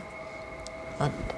vot 1.01 1.36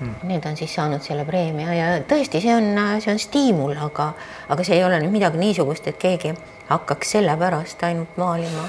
hmm. 0.00 0.14
need 0.28 0.46
on 0.46 0.56
siis 0.56 0.74
saanud 0.74 1.04
selle 1.04 1.24
preemia 1.28 1.74
ja 1.74 1.90
tõesti, 2.08 2.40
see 2.42 2.54
on, 2.54 2.72
see 3.00 3.12
on 3.12 3.20
stiimul, 3.22 3.76
aga, 3.78 4.12
aga 4.48 4.66
see 4.66 4.80
ei 4.80 4.86
ole 4.86 5.00
nüüd 5.02 5.14
midagi 5.14 5.40
niisugust, 5.40 5.86
et 5.90 6.00
keegi 6.00 6.34
hakkaks 6.70 7.16
selle 7.16 7.36
pärast 7.36 7.82
ainult 7.82 8.16
maalima. 8.16 8.68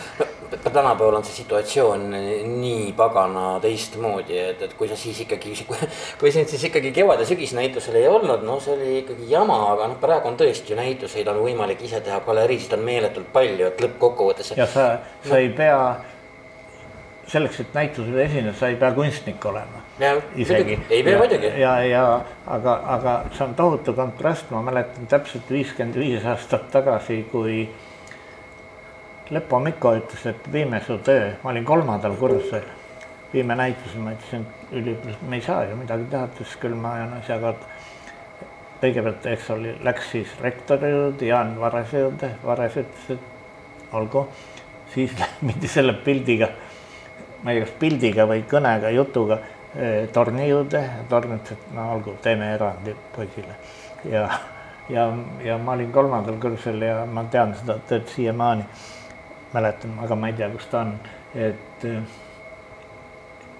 tänapäeval 0.74 1.16
on 1.16 1.24
see 1.24 1.34
situatsioon 1.34 2.10
nii 2.62 2.94
pagana 2.98 3.60
teistmoodi, 3.64 4.38
et, 4.38 4.62
et 4.62 4.74
kui 4.78 4.88
sa 4.90 4.98
siis 5.00 5.22
ikkagi, 5.24 5.54
kui 6.20 6.32
sind 6.32 6.50
siis 6.52 6.64
ikkagi 6.68 6.92
kevad- 6.92 7.24
ja 7.24 7.26
sügisnäitusel 7.26 7.96
ei 7.96 8.08
olnud, 8.08 8.44
no 8.46 8.60
see 8.60 8.74
oli 8.76 8.98
ikkagi 9.00 9.30
jama, 9.32 9.60
aga 9.74 9.88
noh, 9.92 10.00
praegu 10.02 10.28
on 10.28 10.40
tõesti 10.40 10.74
ju 10.74 10.80
näituseid 10.80 11.30
on 11.32 11.40
võimalik 11.46 11.82
ise 11.88 12.02
teha, 12.02 12.20
galeriisid 12.26 12.76
on 12.78 12.84
meeletult 12.86 13.32
palju, 13.34 13.68
et 13.68 13.86
lõppkokkuvõttes. 13.86 14.54
ja 14.58 14.68
sa, 14.68 14.88
sa 15.28 15.40
ei 15.40 15.50
pea, 15.56 15.80
selleks, 17.32 17.62
et 17.64 17.78
näitusel 17.78 18.20
esineda, 18.26 18.58
sa 18.58 18.74
ei 18.74 18.76
pea 18.82 18.92
kunstnik 18.98 19.46
olema. 19.46 19.81
Isegi. 20.36 20.80
ei 20.90 21.04
pea 21.04 21.18
muidugi. 21.18 21.52
ja, 21.60 21.76
ja 21.86 22.04
aga, 22.48 22.76
aga 22.96 23.16
see 23.36 23.46
on 23.46 23.56
tohutu 23.56 23.94
kontrast, 23.94 24.50
ma 24.52 24.62
mäletan 24.66 25.08
täpselt 25.08 25.50
viiskümmend 25.52 25.98
viis 26.00 26.26
aastat 26.26 26.70
tagasi, 26.74 27.22
kui 27.32 27.64
Lepo 29.32 29.60
Mikko 29.64 29.94
ütles, 29.96 30.26
et 30.28 30.48
viime 30.52 30.82
su 30.84 30.98
töö, 31.06 31.32
ma 31.44 31.54
olin 31.54 31.66
kolmandal 31.66 32.18
kursusel, 32.20 32.66
viime 33.34 33.56
näitusele, 33.56 34.04
ma 34.04 34.16
ütlesin 34.16 34.44
üliõpilasele, 34.72 35.30
me 35.30 35.40
ei 35.40 35.46
saa 35.46 35.64
ju 35.70 35.78
midagi 35.80 36.10
teha, 36.12 36.26
ütles 36.34 36.58
küll, 36.60 36.76
ma 36.76 36.98
ajan 36.98 37.14
asja 37.20 37.38
korda. 37.40 37.70
kõigepealt, 38.82 39.30
eks 39.30 39.50
oli, 39.54 39.76
läks 39.86 40.12
siis 40.12 40.34
rektori 40.42 40.90
juurde, 40.90 41.26
Jaan 41.30 41.54
Varese 41.62 42.02
juurde, 42.02 42.32
Vares 42.44 42.76
ütles, 42.82 43.08
et 43.14 43.94
olgu, 43.94 44.26
siis 44.94 45.14
mindi 45.48 45.70
selle 45.72 45.94
pildiga, 45.94 46.50
ma 47.44 47.54
ei 47.54 47.62
tea, 47.62 47.68
kas 47.70 47.76
pildiga 47.80 48.28
või 48.28 48.44
kõnega, 48.50 48.92
jutuga 48.98 49.40
torni 50.14 50.50
juurde, 50.50 50.82
torn 51.10 51.38
ütles, 51.38 51.56
et 51.56 51.76
no 51.76 51.86
olgu, 51.94 52.18
teeme 52.24 52.50
erandi 52.58 52.96
poisile 53.16 53.56
ja, 54.12 54.26
ja, 54.90 55.06
ja 55.44 55.58
ma 55.58 55.78
olin 55.78 55.92
kolmandal 55.92 56.40
kursusel 56.42 56.82
ja 56.82 57.06
ma 57.06 57.24
tean 57.32 57.56
seda 57.60 57.78
tööd 57.88 58.10
siiamaani, 58.12 58.66
mäletan, 59.54 59.96
aga 60.04 60.18
ma 60.20 60.32
ei 60.32 60.36
tea, 60.40 60.50
kus 60.52 60.68
ta 60.72 60.84
on, 60.84 60.98
et 61.36 61.88
eh, 61.88 62.20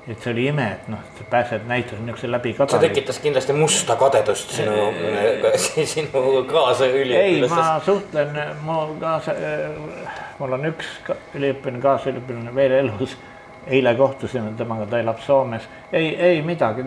et 0.10 0.18
see 0.18 0.32
oli 0.34 0.48
ime, 0.50 0.64
et 0.74 0.88
noh, 0.90 1.02
sa 1.18 1.26
pääsed 1.30 1.68
näitusele 1.70 2.02
niisuguse 2.08 2.30
läbi 2.32 2.52
see 2.52 2.58
kadali. 2.58 2.88
tekitas 2.90 3.20
kindlasti 3.22 3.54
musta 3.54 3.96
kadedust 3.96 4.56
sinu, 4.58 4.88
sinu 5.94 6.32
kaasüliõpilasest. 6.50 7.20
ei, 7.22 7.50
ma 7.50 7.82
suhtlen, 7.86 8.40
mu 8.66 8.80
kaasa, 9.02 9.36
mul 10.40 10.58
on 10.58 10.72
üks 10.72 10.90
üliõpilane, 11.38 11.84
kaasüliõpilane 11.86 12.56
veel 12.56 12.80
elus. 12.80 13.14
Eile 13.68 13.96
kohtusime 13.96 14.54
temaga, 14.58 14.86
ta 14.86 15.00
elab 15.00 15.20
Soomes. 15.20 15.64
ei, 15.94 16.16
ei 16.16 16.42
midagi. 16.42 16.86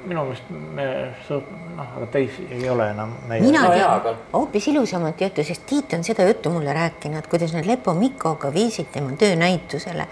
minu 0.00 0.22
meelest 0.24 0.44
me 0.50 0.84
suht-, 1.28 1.48
noh, 1.76 1.88
aga 1.96 2.06
teisi 2.06 2.46
ei 2.50 2.70
ole 2.70 2.86
enam 2.90 3.10
mina 3.28 3.62
No 3.66 3.72
tean 3.74 4.16
hoopis 4.32 4.68
ilusamat 4.68 5.20
juttu, 5.20 5.44
sest 5.44 5.66
Tiit 5.66 5.92
on 5.92 6.04
seda 6.04 6.24
juttu 6.24 6.50
mulle 6.50 6.72
rääkinud, 6.72 7.26
kuidas 7.28 7.52
nad 7.52 7.66
Lepo 7.68 7.94
Mikkoga 7.94 8.52
viisid 8.54 8.88
tema 8.92 9.12
töönäitusele 9.12 10.06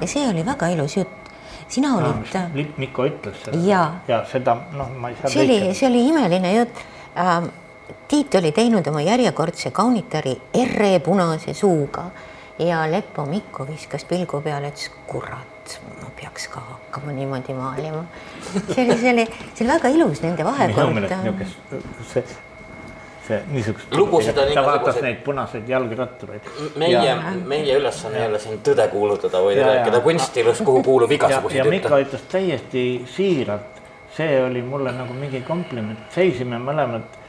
ja 0.00 0.06
see 0.06 0.28
oli 0.28 0.46
väga 0.46 0.68
ilus 0.72 0.96
jutt. 0.96 1.30
sina 1.68 1.96
olid 1.96 2.34
äh, 2.36 2.54
Lipp 2.54 2.78
Mikko 2.78 3.06
ütles 3.06 3.44
seda. 3.44 3.58
Jaa. 3.66 4.00
ja 4.08 4.24
seda, 4.32 4.56
noh, 4.72 4.88
ma 4.96 5.08
ei 5.08 5.16
saa. 5.20 5.30
see 5.30 5.44
oli, 5.44 5.74
see 5.74 5.88
oli 5.88 6.08
imeline 6.08 6.54
jutt 6.54 6.82
ähm,. 7.18 7.52
Tiit 8.08 8.34
oli 8.34 8.52
teinud 8.52 8.86
oma 8.86 9.00
järjekordse 9.00 9.70
kaunitari 9.70 10.32
ere 10.54 10.98
punase 11.04 11.54
suuga 11.54 12.04
ja 12.58 12.84
Lepo 12.90 13.24
Mikko 13.26 13.66
viskas 13.66 14.04
pilgu 14.04 14.40
peale, 14.40 14.70
ütles 14.70 14.90
kurat, 15.06 15.78
ma 16.02 16.10
peaks 16.20 16.48
ka 16.48 16.60
hakkama 16.60 17.12
niimoodi 17.12 17.54
maalima. 17.54 18.04
see 18.74 18.84
oli, 18.84 18.98
see 19.00 19.12
oli, 19.12 19.26
see 19.54 19.64
oli 19.64 19.72
väga 19.72 19.88
ilus 19.88 20.22
nende 20.22 20.44
vahekord 20.44 21.44
see, 22.12 22.24
see 23.26 23.40
niisugust. 23.50 23.94
Lugusid 23.94 24.38
on 24.38 24.52
ta 24.54 24.66
vaatas 24.66 25.00
neid 25.02 25.22
punaseid 25.26 25.68
jalgrattureid. 25.68 26.46
meie, 26.76 27.16
meie 27.44 27.78
ülesanne 27.78 28.22
ei 28.22 28.28
ole 28.30 28.38
siin 28.38 28.62
tõde 28.62 28.86
kuulutada, 28.92 29.42
vaid 29.42 29.58
Ja, 29.58 29.66
ja. 29.66 29.74
rääkida 29.74 30.00
kunstilust, 30.00 30.64
kuhu 30.64 30.82
kuulub 30.82 31.10
ja, 31.10 31.18
igasuguseid 31.18 31.64
ja 31.64 31.70
Mikko 31.70 31.98
jutte. 31.98 32.16
ütles 32.16 32.30
täiesti 32.30 32.86
siiralt, 33.16 33.82
see 34.16 34.40
oli 34.44 34.62
mulle 34.62 34.92
nagu 34.94 35.14
mingi 35.14 35.42
kompliment, 35.42 36.06
seisime 36.14 36.58
mõlemad 36.62 37.22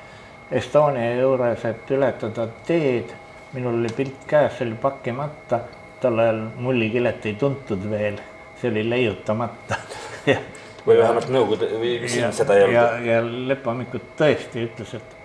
Estonia 0.51 1.15
juures, 1.17 1.63
et 1.65 1.91
ületada 1.91 2.47
teed. 2.67 3.09
Minul 3.55 3.79
oli 3.79 3.91
pilt 3.95 4.27
käes, 4.27 4.57
see 4.57 4.67
oli 4.67 4.77
pakkimata, 4.81 5.59
tol 6.01 6.19
ajal 6.19 6.41
mullikilet 6.59 7.25
ei 7.25 7.35
tuntud 7.39 7.89
veel, 7.89 8.19
see 8.61 8.71
oli 8.71 8.83
leiutamata 8.89 9.79
ja, 10.31 10.39
või 10.85 10.99
vähemalt 10.99 11.29
nõukogude 11.33 11.69
või 11.79 11.97
siin 12.09 12.33
seda 12.35 12.57
ei 12.59 12.73
ja, 12.73 12.89
olnud. 12.89 13.07
ja 13.07 13.21
Lepo 13.51 13.73
Mikk 13.77 13.95
tõesti 14.19 14.67
ütles, 14.67 14.93
et 14.99 15.15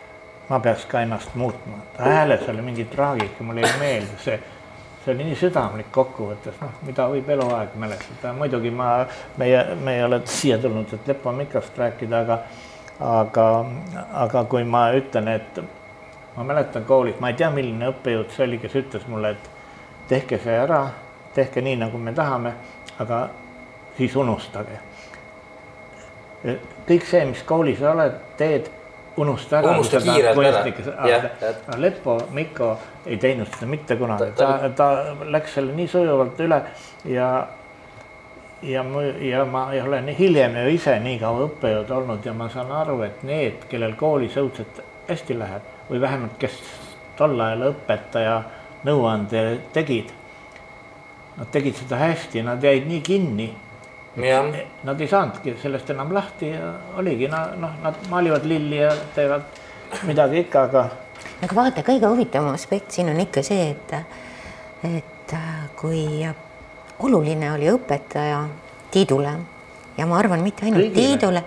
ma 0.50 0.60
peaks 0.60 0.86
ka 0.90 1.02
ennast 1.06 1.34
muutma. 1.34 1.82
hääles 1.98 2.48
oli 2.48 2.62
mingi 2.62 2.84
traagika, 2.84 3.44
mulle 3.44 3.66
ei 3.66 3.76
meeldi 3.80 4.22
see, 4.24 4.38
see 5.04 5.14
oli 5.14 5.28
nii 5.30 5.36
südamlik 5.42 5.90
kokkuvõttes, 5.94 6.56
noh, 6.62 6.78
mida 6.86 7.08
võib 7.10 7.28
eluaeg 7.36 7.76
mälestada. 7.82 8.32
muidugi 8.38 8.70
ma, 8.70 8.90
meie, 9.42 9.64
me 9.82 9.96
ei 9.98 10.06
ole 10.06 10.22
siia 10.24 10.58
tulnud, 10.58 10.94
et 10.94 11.12
Lepo 11.12 11.32
Mikast 11.32 11.78
rääkida, 11.78 12.24
aga, 12.24 12.40
aga, 13.10 13.50
aga 14.24 14.44
kui 14.44 14.64
ma 14.64 14.88
ütlen, 14.96 15.28
et 15.34 15.62
ma 16.36 16.44
mäletan 16.44 16.84
koolis, 16.84 17.18
ma 17.20 17.28
ei 17.32 17.38
tea, 17.38 17.50
milline 17.50 17.90
õppejõud 17.90 18.34
see 18.34 18.46
oli, 18.46 18.58
kes 18.62 18.76
ütles 18.82 19.06
mulle, 19.10 19.30
et 19.36 19.50
tehke 20.08 20.38
see 20.42 20.56
ära, 20.58 20.84
tehke 21.34 21.62
nii, 21.64 21.76
nagu 21.80 21.98
me 21.98 22.12
tahame, 22.16 22.54
aga 23.02 23.28
siis 23.98 24.16
unustage 24.16 24.78
kõik 26.88 27.04
see, 27.06 27.24
mis 27.28 27.42
koolis 27.46 27.80
sa 27.80 27.92
oled, 27.92 28.14
teed, 28.40 28.70
unusta 29.20 29.58
ära. 29.58 29.74
Unusta 29.76 30.00
kiirelt 30.00 30.38
ära. 30.40 31.08
Jah. 31.08 31.24
Lepo 31.76 32.16
Mikko 32.32 32.70
ei 33.06 33.18
teinud 33.20 33.50
seda 33.54 33.68
mitte 33.68 33.96
kunagi, 34.00 34.30
Ta- 34.38 34.52
ta, 34.58 34.70
ta 34.76 35.26
läks 35.28 35.58
selle 35.58 35.74
nii 35.76 35.88
sujuvalt 35.90 36.40
üle 36.40 36.62
ja 37.10 37.30
ja 38.62 38.82
mu 38.84 39.00
ja 39.24 39.44
ma 39.48 39.70
ei 39.72 39.80
ole 39.80 40.00
nii 40.04 40.16
hiljem 40.18 40.56
ju 40.62 40.72
ise 40.74 40.98
nii 41.00 41.18
kaua 41.20 41.46
õppejõud 41.48 41.92
olnud 41.96 42.24
ja 42.28 42.32
ma 42.36 42.48
saan 42.52 42.72
aru, 42.76 43.00
et 43.02 43.22
need, 43.24 43.64
kellel 43.68 43.94
koolis 44.00 44.36
õudselt 44.40 44.82
hästi 45.08 45.36
läheb 45.38 45.68
või 45.90 46.00
vähemalt, 46.00 46.38
kes 46.38 46.56
tol 47.18 47.40
ajal 47.40 47.66
õpetaja 47.72 48.36
nõuande 48.86 49.42
tegid. 49.74 50.12
Nad 51.36 51.50
tegid 51.52 51.76
seda 51.78 51.98
hästi, 52.00 52.44
nad 52.46 52.62
jäid 52.64 52.88
nii 52.88 53.02
kinni 53.04 53.50
Nad 54.84 55.00
ei 55.00 55.06
saanudki 55.08 55.54
sellest 55.62 55.90
enam 55.94 56.10
lahti 56.10 56.48
ja 56.50 56.72
oligi, 56.98 57.28
noh, 57.30 57.76
nad 57.82 57.94
maalivad 58.10 58.42
lilli 58.44 58.80
ja 58.80 58.90
teevad 59.14 59.44
midagi 60.02 60.42
ikka, 60.42 60.64
aga 60.66 60.82
aga 61.44 61.54
vaata, 61.54 61.84
kõige 61.86 62.10
huvitavam 62.10 62.50
aspekt 62.54 62.90
siin 62.96 63.12
on 63.12 63.20
ikka 63.22 63.44
see, 63.46 63.70
et, 63.70 63.94
et 64.88 65.34
kui 65.78 66.26
oluline 67.06 67.52
oli 67.54 67.70
õpetaja 67.70 68.42
Tiidule 68.90 69.36
ja 69.96 70.06
ma 70.10 70.18
arvan, 70.18 70.42
mitte 70.42 70.66
ainult 70.66 70.90
Kõigile. 70.90 71.06
Tiidule, 71.06 71.44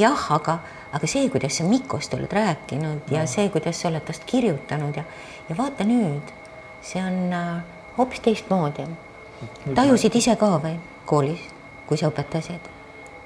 jah, 0.00 0.24
aga, 0.38 0.58
aga 0.92 1.06
see, 1.06 1.28
kuidas 1.32 1.58
sa 1.58 1.64
Mikost 1.64 2.14
oled 2.14 2.32
rääkinud 2.32 3.10
ja 3.12 3.26
see, 3.26 3.48
kuidas 3.52 3.80
sa 3.80 3.90
oled 3.90 4.04
tast 4.06 4.24
kirjutanud 4.26 4.96
ja, 4.96 5.04
ja 5.48 5.58
vaata 5.58 5.84
nüüd, 5.88 6.32
see 6.82 7.02
on 7.02 7.32
äh, 7.32 7.52
hoopis 7.98 8.24
teistmoodi. 8.24 8.88
tajusid 9.74 10.16
ise 10.18 10.36
ka 10.36 10.56
või 10.62 10.78
koolis, 11.06 11.44
kui 11.86 11.96
sa 12.00 12.10
õpetasid? 12.12 12.74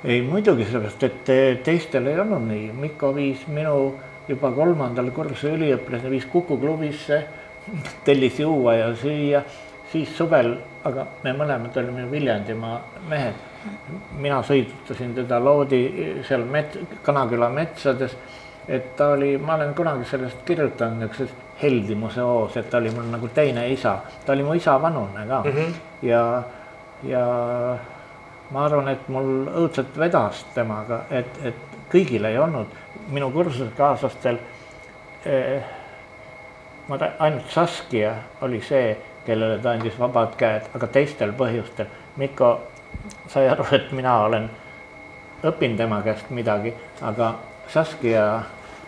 ei 0.04 0.22
muidugi 0.22 0.64
sellepärast, 0.66 1.02
et 1.06 1.62
teistel 1.64 2.08
ei 2.10 2.18
olnud 2.18 2.42
nii. 2.48 2.72
Mikko 2.74 3.12
viis 3.14 3.44
minu 3.46 3.92
juba 4.28 4.50
kolmandal 4.54 5.12
kursuse 5.14 5.54
üliõpilase 5.56 6.10
viis 6.10 6.26
Kuku 6.30 6.58
klubisse, 6.58 7.22
tellis 8.06 8.40
juua 8.42 8.74
ja 8.80 8.90
süüa, 8.98 9.44
siis 9.92 10.10
suvel, 10.16 10.56
aga 10.88 11.06
me 11.22 11.34
mõlemad 11.38 11.76
olime 11.78 12.08
Viljandimaa 12.10 12.80
mehed. 13.10 13.48
Mina 14.18 14.42
sõidutasin 14.42 15.14
teda 15.14 15.38
loodi 15.42 15.82
seal 16.28 16.44
met-, 16.50 16.78
Kanaküla 17.02 17.48
metsades, 17.52 18.16
et 18.68 18.92
ta 18.96 19.12
oli, 19.16 19.36
ma 19.38 19.54
olen 19.54 19.74
kunagi 19.74 20.04
sellest 20.10 20.44
kirjutanud 20.46 21.02
niisuguses 21.02 21.34
heldimuse 21.62 22.20
hoos, 22.20 22.56
et 22.56 22.70
ta 22.70 22.78
oli 22.78 22.90
mul 22.94 23.10
nagu 23.10 23.28
teine 23.34 23.68
isa, 23.72 23.96
ta 24.26 24.32
oli 24.32 24.42
mu 24.46 24.54
isa 24.58 24.76
vanune 24.82 25.26
ka 25.28 25.42
mm 25.44 25.50
-hmm. 25.50 25.74
ja, 26.02 26.42
ja 27.02 27.26
ma 28.50 28.64
arvan, 28.64 28.88
et 28.88 29.08
mul 29.08 29.46
õudselt 29.46 29.98
vedas 29.98 30.44
temaga, 30.54 31.04
et, 31.10 31.38
et 31.44 31.54
kõigil 31.92 32.24
ei 32.24 32.38
olnud, 32.38 32.66
minu 33.08 33.30
kursusekaaslastel 33.30 34.38
eh, 35.26 35.62
ma 36.88 36.96
rää- 36.96 37.16
ainult 37.18 37.50
Saskia 37.50 38.14
oli 38.40 38.60
see, 38.60 38.96
kellele 39.26 39.58
ta 39.58 39.70
andis 39.70 39.98
vabad 39.98 40.36
käed, 40.36 40.68
aga 40.74 40.86
teistel 40.86 41.32
põhjustel. 41.38 41.86
Mikko 42.16 42.60
sai 43.28 43.48
aru, 43.48 43.66
et 43.72 43.92
mina 43.92 44.18
olen, 44.26 44.50
õpin 45.48 45.76
tema 45.76 46.02
käest 46.02 46.30
midagi, 46.30 46.74
aga 47.02 47.34
Saskia 47.72 48.26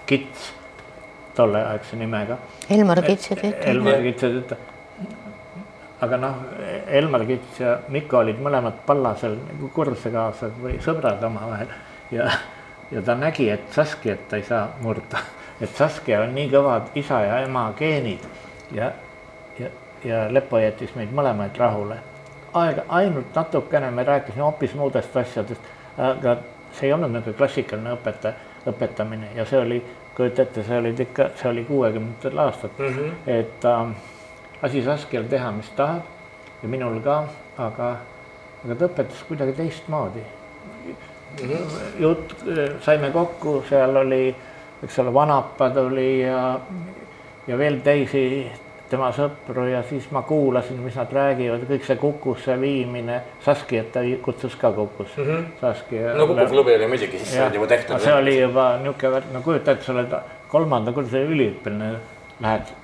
Kits, 0.07 0.53
tolleaegse 1.35 1.97
nimega. 1.97 2.39
Elmar 2.71 3.03
Kitse 3.03 3.37
tüüp. 3.39 3.57
Elmar 3.65 4.03
Kitse 4.05 4.31
tütar. 4.37 4.71
aga 6.05 6.17
noh, 6.21 6.41
Elmar 6.87 7.25
Kits 7.27 7.61
ja 7.61 7.79
Mikko 7.89 8.19
olid 8.19 8.41
mõlemad 8.45 8.83
Pallasel 8.87 9.39
nagu 9.41 9.71
kursakaaslased 9.73 10.59
või 10.61 10.75
sõbrad 10.85 11.23
omavahel 11.25 11.71
ja, 12.13 12.29
ja 12.93 13.03
ta 13.03 13.15
nägi, 13.17 13.49
et 13.51 13.73
Saskiat 13.73 14.27
ta 14.29 14.37
ei 14.37 14.45
saa 14.45 14.67
murda, 14.83 15.23
et 15.61 15.71
Saskia 15.77 16.21
on 16.27 16.35
nii 16.37 16.51
kõvad 16.53 16.93
isa 17.01 17.23
ja 17.25 17.39
ema 17.47 17.71
geenid 17.79 18.27
ja, 18.75 18.91
ja, 19.59 19.71
ja 20.05 20.27
Lepo 20.33 20.61
jättis 20.61 20.93
meid 20.99 21.15
mõlemaid 21.15 21.57
rahule. 21.59 22.03
Aega 22.55 22.85
ainult 22.89 23.35
natukene, 23.35 23.91
me 23.91 24.05
rääkisime 24.05 24.43
hoopis 24.43 24.75
muudest 24.75 25.17
asjadest, 25.17 25.61
aga 25.99 26.37
see 26.73 26.89
ei 26.89 26.93
olnud 26.93 27.13
nagu 27.15 27.33
klassikaline 27.39 27.95
õpetaja, 27.97 28.35
õpetamine 28.71 29.33
ja 29.37 29.45
see 29.49 29.61
oli, 29.61 29.81
kujuta 30.17 30.43
ette, 30.47 30.63
see 30.67 30.79
olid 30.79 31.01
ikka, 31.05 31.29
see 31.39 31.51
oli 31.51 31.65
kuuekümnendatel 31.69 32.39
aastatel 32.39 32.89
mm, 32.89 32.99
-hmm. 32.99 33.31
et 33.39 33.65
äh, 33.65 33.87
lasi 34.63 34.83
Saskial 34.83 35.29
teha, 35.31 35.53
mis 35.53 35.71
tahab 35.77 36.03
ja 36.63 36.69
minul 36.69 37.01
ka, 37.05 37.25
aga, 37.59 37.91
aga 38.65 38.75
ta 38.75 38.89
õpetas 38.89 39.25
kuidagi 39.29 39.53
teistmoodi 39.53 40.23
mm. 40.23 40.95
-hmm. 41.41 41.79
jutt, 41.99 42.37
saime 42.81 43.11
kokku, 43.11 43.65
seal 43.69 43.97
oli, 43.97 44.37
eks 44.83 44.99
ole, 44.99 45.15
Vanapa 45.15 45.71
tuli 45.71 46.21
ja, 46.21 46.61
ja 47.47 47.59
veel 47.59 47.81
teisi 47.81 48.53
tema 48.95 49.11
sõpru 49.15 49.67
ja 49.69 49.83
siis 49.89 50.07
ma 50.15 50.23
kuulasin, 50.27 50.79
mis 50.85 50.97
nad 50.99 51.11
räägivad, 51.13 51.67
kõik 51.69 51.87
see 51.87 51.99
Kukusse 52.01 52.57
viimine, 52.61 53.21
Saskiat 53.45 53.91
ta 53.95 54.05
kutsus 54.23 54.55
ka 54.61 54.71
Kukusse 54.75 55.21
mm. 55.21 55.27
-hmm. 55.31 55.45
Saskia. 55.61 56.15
no 56.15 56.27
Kuku 56.31 56.47
klubi 56.51 56.77
oli 56.77 56.87
muidugi 56.87 57.19
siis 57.19 57.35
jah, 57.37 57.53
juba 57.55 57.67
tehtud. 57.67 58.01
see 58.01 58.15
oli 58.15 58.39
juba 58.41 58.79
niisugune 58.83 59.23
no 59.33 59.43
kujuta 59.43 59.75
ette, 59.75 59.85
sa 59.85 59.93
oled 59.93 60.17
kolmanda 60.49 60.93
kursuse 60.93 61.25
üliõpilane, 61.27 61.95
lähed, 62.41 62.75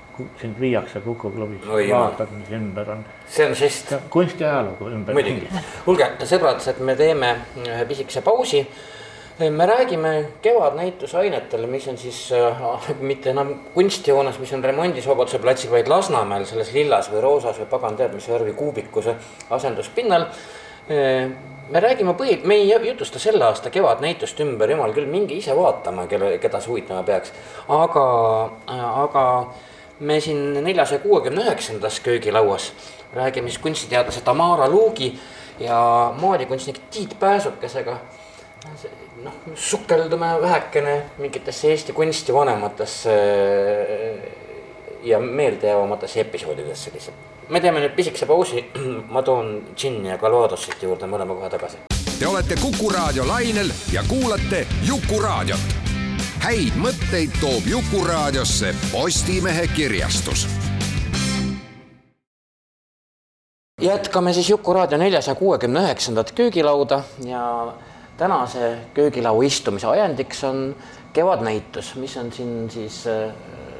sind 0.41 0.61
viiakse 0.61 1.01
Kuku 1.01 1.31
klubi 1.31 1.61
jumal. 1.65 1.91
vaatad, 1.91 2.33
mis 2.39 2.51
ümber 2.51 2.91
on. 2.91 3.05
see 3.29 3.47
on 3.47 3.55
žest 3.55 3.95
kunstiajalugu 4.11 4.91
ümber. 4.91 5.15
muidugi, 5.15 5.49
kuulge 5.85 6.11
sõbrad, 6.25 6.71
et 6.71 6.81
me 6.81 6.97
teeme 6.97 7.37
ühe 7.67 7.85
pisikese 7.85 8.23
pausi. 8.23 8.67
Me 9.51 9.67
räägime 9.67 10.29
kevadnäitusainetele, 10.43 11.67
mis 11.67 11.89
on 11.89 11.99
siis 11.99 12.33
äh, 12.33 12.63
mitte 13.01 13.31
enam 13.31 13.55
kunstihoones, 13.75 14.39
mis 14.39 14.53
on 14.53 14.65
remondis 14.65 15.09
Vabaduse 15.09 15.39
platsil, 15.39 15.71
vaid 15.71 15.89
Lasnamäel 15.89 16.45
selles 16.47 16.73
lillas 16.73 17.11
või 17.13 17.23
roosas 17.25 17.61
või 17.63 17.71
pagan 17.71 17.97
teab 17.97 18.15
mis 18.15 18.29
värvi 18.29 18.53
kuubikuse 18.53 19.17
asenduspinnal. 19.51 20.27
me 21.71 21.81
räägime 21.81 22.17
põhi, 22.19 22.41
me 22.45 22.55
ei 22.55 22.73
jutusta 22.89 23.19
selle 23.19 23.45
aasta 23.45 23.71
kevadnäitust 23.71 24.41
ümber, 24.41 24.71
jumal 24.71 24.93
küll, 24.93 25.07
minge 25.07 25.35
ise 25.35 25.55
vaatama, 25.57 26.07
kelle, 26.11 26.39
keda 26.39 26.61
see 26.61 26.73
huvitama 26.73 27.03
peaks. 27.03 27.33
aga, 27.69 28.07
aga 29.05 29.25
me 30.01 30.21
siin 30.21 30.65
neljasaja 30.65 30.99
kuuekümne 31.05 31.45
üheksandas 31.45 32.01
köögilauas 32.01 32.73
räägime 33.13 33.49
siis 33.49 33.59
kunstiteadlase 33.59 34.21
Tamara 34.21 34.69
Luugi 34.69 35.19
ja 35.61 36.13
moodikunstnik 36.21 36.81
Tiit 36.91 37.19
Pääsukesega. 37.21 37.97
Noh, 39.25 39.33
sukeldume 39.55 40.41
vähekene 40.41 41.03
mingitesse 41.19 41.71
Eesti 41.71 41.93
kunsti 41.93 42.35
vanematesse 42.35 43.11
ja 45.03 45.21
meeldejäävamatesse 45.21 46.21
episoodidesse 46.21 46.91
lihtsalt. 46.95 47.17
me 47.49 47.61
teeme 47.61 47.81
nüüd 47.81 47.97
pisikese 47.97 48.27
pausi, 48.27 48.65
ma 49.15 49.23
toon 49.23 49.73
džinni 49.77 50.09
ja 50.09 50.19
Calvados 50.19 50.65
siit 50.65 50.83
juurde, 50.83 51.07
me 51.07 51.17
oleme 51.17 51.35
kohe 51.35 51.51
tagasi. 51.51 51.77
Te 52.19 52.27
olete 52.27 52.57
Kuku 52.61 52.91
raadio 52.93 53.27
lainel 53.29 53.73
ja 53.93 54.05
kuulate 54.09 54.67
Jukuraadiot. 54.87 55.79
häid 56.41 56.77
mõtteid 56.81 57.37
toob 57.41 57.67
Jukuraadiosse 57.67 58.75
Postimehe 58.93 59.67
kirjastus 59.77 60.47
jätkame 63.81 64.33
siis 64.33 64.51
Jukuraadio 64.51 64.99
neljasaja 64.99 65.35
kuuekümne 65.35 65.81
üheksandat 65.81 66.33
köögilauda 66.33 67.03
ja 67.25 67.73
tänase 68.21 68.75
köögilaua 68.95 69.47
istumise 69.49 69.89
ajendiks 69.89 70.45
on 70.45 70.77
kevadnäitus, 71.13 71.95
mis 71.97 72.17
on 72.21 72.29
siin 72.33 72.71
siis 72.71 73.07
äh, 73.09 73.33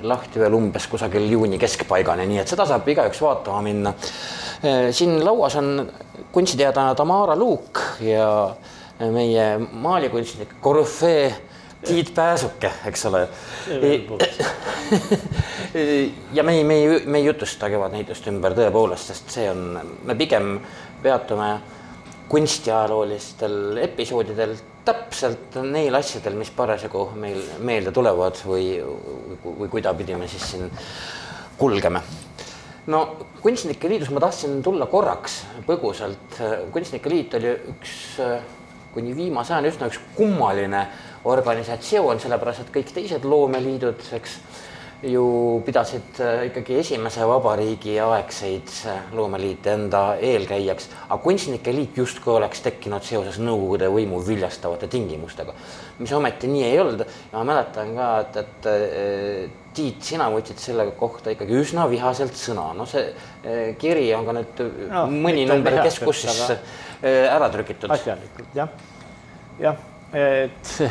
lahti 0.03 0.41
veel 0.41 0.57
umbes 0.57 0.87
kusagil 0.89 1.29
juuni 1.31 1.59
keskpaigani, 1.61 2.27
nii 2.31 2.41
et 2.43 2.49
seda 2.49 2.65
saab 2.67 2.89
igaüks 2.89 3.21
vaatama 3.21 3.61
minna. 3.69 3.93
Äh, 4.65 4.89
siin 4.97 5.19
lauas 5.25 5.59
on 5.61 5.91
kunstiteadlane 6.33 6.97
Tamara 6.97 7.37
Luuk 7.37 7.85
ja 8.01 8.57
meie 9.01 9.59
maalikunstnik 9.59 10.57
Korüfee 10.61 11.35
Tiit 11.85 12.15
Pääsuke, 12.15 12.71
eks 12.87 13.07
ole. 13.09 13.29
ja 16.37 16.45
me 16.45 16.55
ei, 16.55 16.65
me 16.65 16.75
ei, 16.75 17.03
me 17.07 17.19
ei 17.19 17.25
jutusta 17.25 17.71
kevadnäitust 17.73 18.27
ümber 18.29 18.53
tõepoolest, 18.57 19.15
sest 19.15 19.31
see 19.37 19.47
on, 19.49 19.79
me 20.05 20.17
pigem 20.19 20.59
peatume 21.03 21.55
kunstiajaloolistel 22.31 23.81
episoodidel 23.83 24.55
täpselt 24.87 25.57
neil 25.67 25.95
asjadel, 25.99 26.37
mis 26.39 26.53
parasjagu 26.55 27.09
meil 27.19 27.41
meelde 27.67 27.93
tulevad 27.95 28.39
või, 28.47 28.77
või 29.45 29.69
kuidapidi 29.73 30.15
me 30.19 30.29
siis 30.31 30.47
siin 30.53 30.71
kulgeme. 31.59 32.03
no 32.87 33.03
Kunstnike 33.41 33.89
Liidus 33.89 34.11
ma 34.15 34.21
tahtsin 34.21 34.63
tulla 34.63 34.87
korraks 34.87 35.43
põgusalt, 35.67 36.39
Kunstnike 36.73 37.11
Liit 37.11 37.35
oli 37.35 37.53
üks 37.75 37.99
kuni 38.95 39.15
viimase 39.17 39.55
ajani 39.55 39.71
üsna 39.71 39.91
üks 39.91 40.01
kummaline 40.17 40.87
organisatsioon, 41.31 42.21
sellepärast 42.23 42.65
et 42.65 42.73
kõik 42.75 42.95
teised 42.95 43.27
loomeliidud, 43.29 44.07
eks 44.17 44.39
ju 45.03 45.63
pidasid 45.65 46.19
äh, 46.21 46.43
ikkagi 46.51 46.77
esimese 46.83 47.25
vabariigi 47.29 47.95
aegseid 48.05 48.73
äh, 48.91 48.99
loomeliite 49.17 49.73
enda 49.73 50.03
eelkäijaks, 50.21 50.91
aga 51.07 51.17
Kunstnike 51.25 51.73
Liit 51.73 51.97
justkui 51.97 52.35
oleks 52.35 52.61
tekkinud 52.67 53.07
seoses 53.07 53.39
Nõukogude 53.41 53.89
võimu 53.93 54.21
viljastavate 54.27 54.91
tingimustega, 54.93 55.55
mis 56.03 56.13
ometi 56.17 56.51
nii 56.53 56.67
ei 56.69 56.83
olnud. 56.83 57.07
Ja 57.31 57.39
ma 57.39 57.47
mäletan 57.53 57.95
ka, 57.97 58.11
et, 58.27 58.39
et 58.45 58.71
äh, 58.75 59.57
Tiit, 59.71 60.01
sina 60.03 60.25
võtsid 60.35 60.59
selle 60.59 60.83
kohta 60.99 61.31
ikkagi 61.31 61.55
üsna 61.55 61.85
vihaselt 61.87 62.35
sõna, 62.35 62.65
no 62.75 62.83
see 62.91 63.05
kiri 63.79 64.09
on 64.17 64.25
ka 64.27 64.33
nüüd 64.35 64.63
no, 64.91 65.05
mõni 65.07 65.45
number 65.47 65.77
keskuses 65.85 66.41
aga... 66.43 66.57
ära 67.37 67.47
trükitud. 67.55 67.87
asjalikult 67.95 68.59
jah, 68.59 68.73
jah, 69.63 69.79
et 70.11 70.73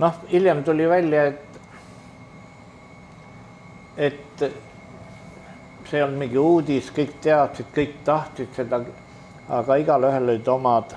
noh, 0.00 0.24
hiljem 0.32 0.64
tuli 0.64 0.88
välja, 0.88 1.26
et 1.34 1.49
et 4.00 4.44
see 5.90 6.00
olnud 6.04 6.20
mingi 6.22 6.38
uudis, 6.40 6.88
kõik 6.94 7.18
teadsid, 7.24 7.68
kõik 7.74 7.98
tahtsid 8.06 8.54
seda, 8.56 8.80
aga 9.50 9.76
igalühel 9.82 10.32
olid 10.34 10.48
omad 10.48 10.94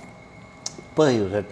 põhjused. 0.97 1.49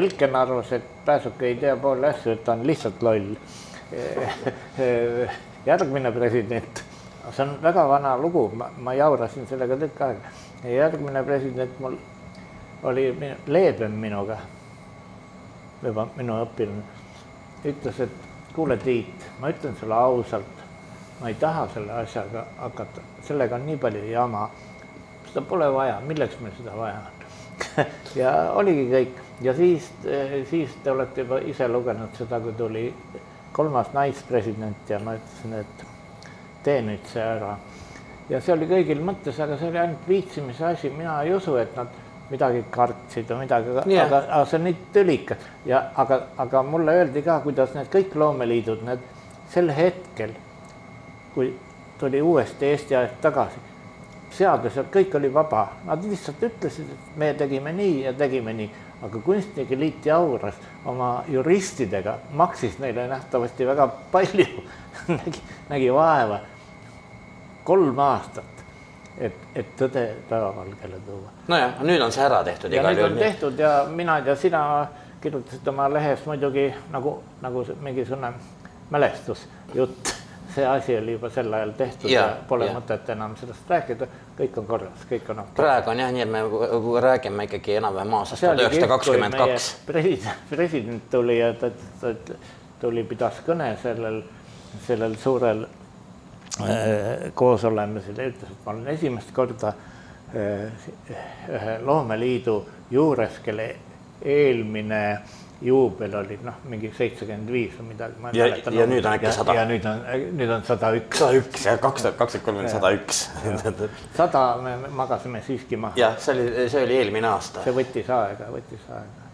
Elken 0.00 0.36
arvas, 0.38 0.72
et 0.78 0.88
Pääsuke 1.02 1.46
ei 1.46 1.56
tea 1.58 1.74
pooli 1.76 2.06
asju, 2.06 2.32
et 2.32 2.44
ta 2.46 2.54
on 2.54 2.64
lihtsalt 2.66 3.02
loll. 3.02 3.34
järgmine 5.66 6.12
president, 6.12 6.82
see 7.30 7.44
on 7.44 7.52
väga 7.62 7.84
vana 7.88 8.16
lugu, 8.18 8.48
ma, 8.56 8.70
ma 8.78 8.94
jaurasin 8.94 9.46
sellega 9.46 9.76
tükk 9.76 10.00
aega. 10.06 10.32
järgmine 10.64 11.22
president 11.26 11.78
mul 11.80 11.98
oli 12.82 13.06
leebem 13.46 13.92
minuga 13.92 14.38
juba 15.82 16.06
minu 16.16 16.38
õpilane, 16.44 16.82
ütles, 17.66 18.00
et 18.06 18.21
kuule, 18.54 18.76
Tiit, 18.76 19.26
ma 19.40 19.50
ütlen 19.52 19.76
sulle 19.80 19.94
ausalt, 19.94 20.62
ma 21.20 21.28
ei 21.28 21.34
taha 21.40 21.68
selle 21.74 21.92
asjaga 22.02 22.46
hakata, 22.58 23.04
sellega 23.24 23.56
on 23.56 23.66
nii 23.66 23.80
palju 23.80 24.04
jama. 24.10 24.50
seda 25.26 25.40
pole 25.48 25.72
vaja, 25.72 26.00
milleks 26.04 26.40
meil 26.40 26.52
seda 26.58 26.76
vaja 26.76 27.00
on 27.06 27.22
ja 28.20 28.32
oligi 28.58 28.86
kõik 28.90 29.20
ja 29.44 29.54
siis, 29.54 29.88
siis 30.50 30.74
te 30.84 30.90
olete 30.90 31.24
juba 31.24 31.38
ise 31.48 31.68
lugenud 31.68 32.16
seda, 32.18 32.40
kui 32.40 32.52
tuli 32.58 32.86
kolmas 33.52 33.92
naispresident 33.94 34.90
ja 34.90 34.98
ma 35.04 35.16
ütlesin, 35.18 35.56
et 35.60 35.84
tee 36.64 36.82
nüüd 36.84 37.06
see 37.12 37.22
ära. 37.22 37.56
ja 38.30 38.40
see 38.40 38.54
oli 38.54 38.68
kõigil 38.70 39.02
mõttes, 39.04 39.40
aga 39.42 39.58
see 39.60 39.70
oli 39.70 39.80
ainult 39.82 40.08
viitsimise 40.08 40.66
asi, 40.72 40.90
mina 40.90 41.18
ei 41.22 41.34
usu, 41.34 41.56
et 41.60 41.76
nad 41.76 42.01
midagi 42.32 42.62
kartsid 42.72 43.28
või 43.30 43.44
midagi 43.44 43.74
aga, 44.00 44.22
aga 44.22 44.44
see 44.48 44.58
on 44.58 44.64
nii 44.68 44.78
tülikas 44.94 45.50
ja 45.68 45.82
aga, 46.00 46.22
aga 46.42 46.62
mulle 46.66 46.94
öeldi 47.00 47.22
ka, 47.24 47.40
kuidas 47.44 47.74
need 47.76 47.90
kõik 47.92 48.16
loomeliidud, 48.18 48.84
need 48.86 49.04
sel 49.52 49.68
hetkel, 49.76 50.32
kui 51.34 51.52
tuli 52.00 52.22
uuesti 52.22 52.70
Eesti 52.72 52.96
aeg 52.96 53.18
tagasi, 53.22 53.60
seadused, 54.32 54.88
kõik 54.92 55.16
oli 55.18 55.32
vaba, 55.32 55.66
nad 55.86 56.04
lihtsalt 56.08 56.40
ütlesid, 56.48 56.88
et 56.88 57.18
me 57.20 57.32
tegime 57.38 57.74
nii 57.76 57.98
ja 58.06 58.14
tegime 58.16 58.54
nii, 58.56 58.70
aga 59.02 59.20
Kunstnike 59.24 59.78
Liit 59.78 60.06
jauras 60.06 60.56
oma 60.88 61.12
juristidega, 61.28 62.16
maksis 62.38 62.78
neile 62.82 63.08
nähtavasti 63.10 63.66
väga 63.66 63.88
palju. 64.12 64.46
Nägi, 65.08 65.40
nägi 65.68 65.92
vaeva. 65.92 66.38
Kolm 67.64 67.98
aastat 67.98 68.61
et, 69.18 69.34
et 69.54 69.76
tõde 69.78 70.06
päevavalgele 70.28 71.00
tuua. 71.06 71.30
nojah, 71.48 71.82
nüüd 71.82 72.02
on 72.02 72.12
see 72.12 72.24
ära 72.24 72.42
tehtud. 72.44 72.72
ja 72.72 72.82
nüüd 72.86 73.04
on 73.04 73.18
tehtud 73.18 73.58
ja 73.58 73.72
mina 73.90 74.18
ja 74.26 74.36
sina 74.36 74.64
kirjutasid 75.22 75.68
oma 75.68 75.88
lehes 75.92 76.26
muidugi 76.26 76.72
nagu, 76.90 77.22
nagu 77.40 77.64
mingisugune 77.80 78.32
mälestusjutt. 78.90 80.14
see 80.54 80.66
asi 80.68 80.96
oli 80.98 81.12
juba 81.12 81.30
sel 81.30 81.52
ajal 81.52 81.70
tehtud 81.76 82.10
ja, 82.10 82.20
ja 82.20 82.32
pole 82.48 82.66
ja. 82.66 82.72
mõtet 82.76 83.06
enam 83.14 83.36
sellest 83.40 83.70
rääkida, 83.72 84.06
kõik 84.36 84.58
on 84.60 84.66
korras, 84.68 85.04
kõik 85.08 85.30
on 85.32 85.38
okei. 85.44 85.54
praegu 85.56 85.90
on 85.90 86.02
jah 86.02 86.10
nii, 86.12 86.26
et 86.26 86.32
me 86.32 86.42
räägime 87.00 87.46
ikkagi 87.48 87.78
enam-vähem 87.80 88.18
aastast 88.18 88.44
tuhat 88.44 88.60
üheksasada 88.60 88.90
kakskümmend 88.90 89.38
kaks. 89.40 89.68
president, 89.86 90.42
president 90.50 91.06
tuli 91.10 91.38
ja 91.38 91.54
ta, 91.56 91.70
ta 92.00 92.12
tuli, 92.82 93.04
pidas 93.08 93.40
kõne 93.46 93.70
sellel, 93.82 94.20
sellel 94.86 95.16
suurel 95.22 95.64
Äh, 96.68 97.32
koos 97.34 97.64
olemisel 97.64 98.18
ja 98.18 98.28
ütles, 98.30 98.50
et 98.50 98.66
ma 98.66 98.72
olen 98.74 98.88
esimest 98.92 99.32
korda 99.34 99.72
äh, 100.34 100.90
ühe 101.48 101.78
loomeliidu 101.84 102.58
juures, 102.90 103.38
kelle 103.44 103.68
eelmine 104.22 105.02
juubel 105.62 106.14
oli 106.18 106.38
noh, 106.42 106.58
mingi 106.68 106.90
seitsekümmend 106.96 107.50
viis 107.52 107.74
või 107.78 107.92
midagi. 107.92 108.38
ja, 108.38 108.48
ja 108.74 108.86
nüüd 108.90 109.04
on 109.06 109.12
äkki 109.14 109.32
sada. 109.34 109.54
ja 109.54 109.64
nüüd 109.68 109.86
on, 109.86 110.02
nüüd 110.38 110.50
on 110.50 110.64
sada 110.66 110.90
üks. 110.98 111.18
sada 111.22 111.38
üks 111.38 111.66
ja 111.66 111.76
kaks 111.82 112.06
tuhat 112.06 112.18
kakskümmend 112.18 112.46
kolm 112.46 112.64
on 112.64 112.72
sada 112.72 112.90
üks. 112.96 113.22
sada 114.16 114.44
me 114.62 114.74
magasime 114.90 115.42
siiski 115.46 115.78
maha. 115.78 115.98
jah, 116.00 116.18
see 116.18 116.34
oli, 116.34 116.68
see 116.72 116.84
oli 116.86 116.98
eelmine 116.98 117.30
aasta. 117.30 117.62
see 117.64 117.76
võttis 117.76 118.10
aega, 118.10 118.50
võttis 118.52 118.90
aega. 118.90 119.30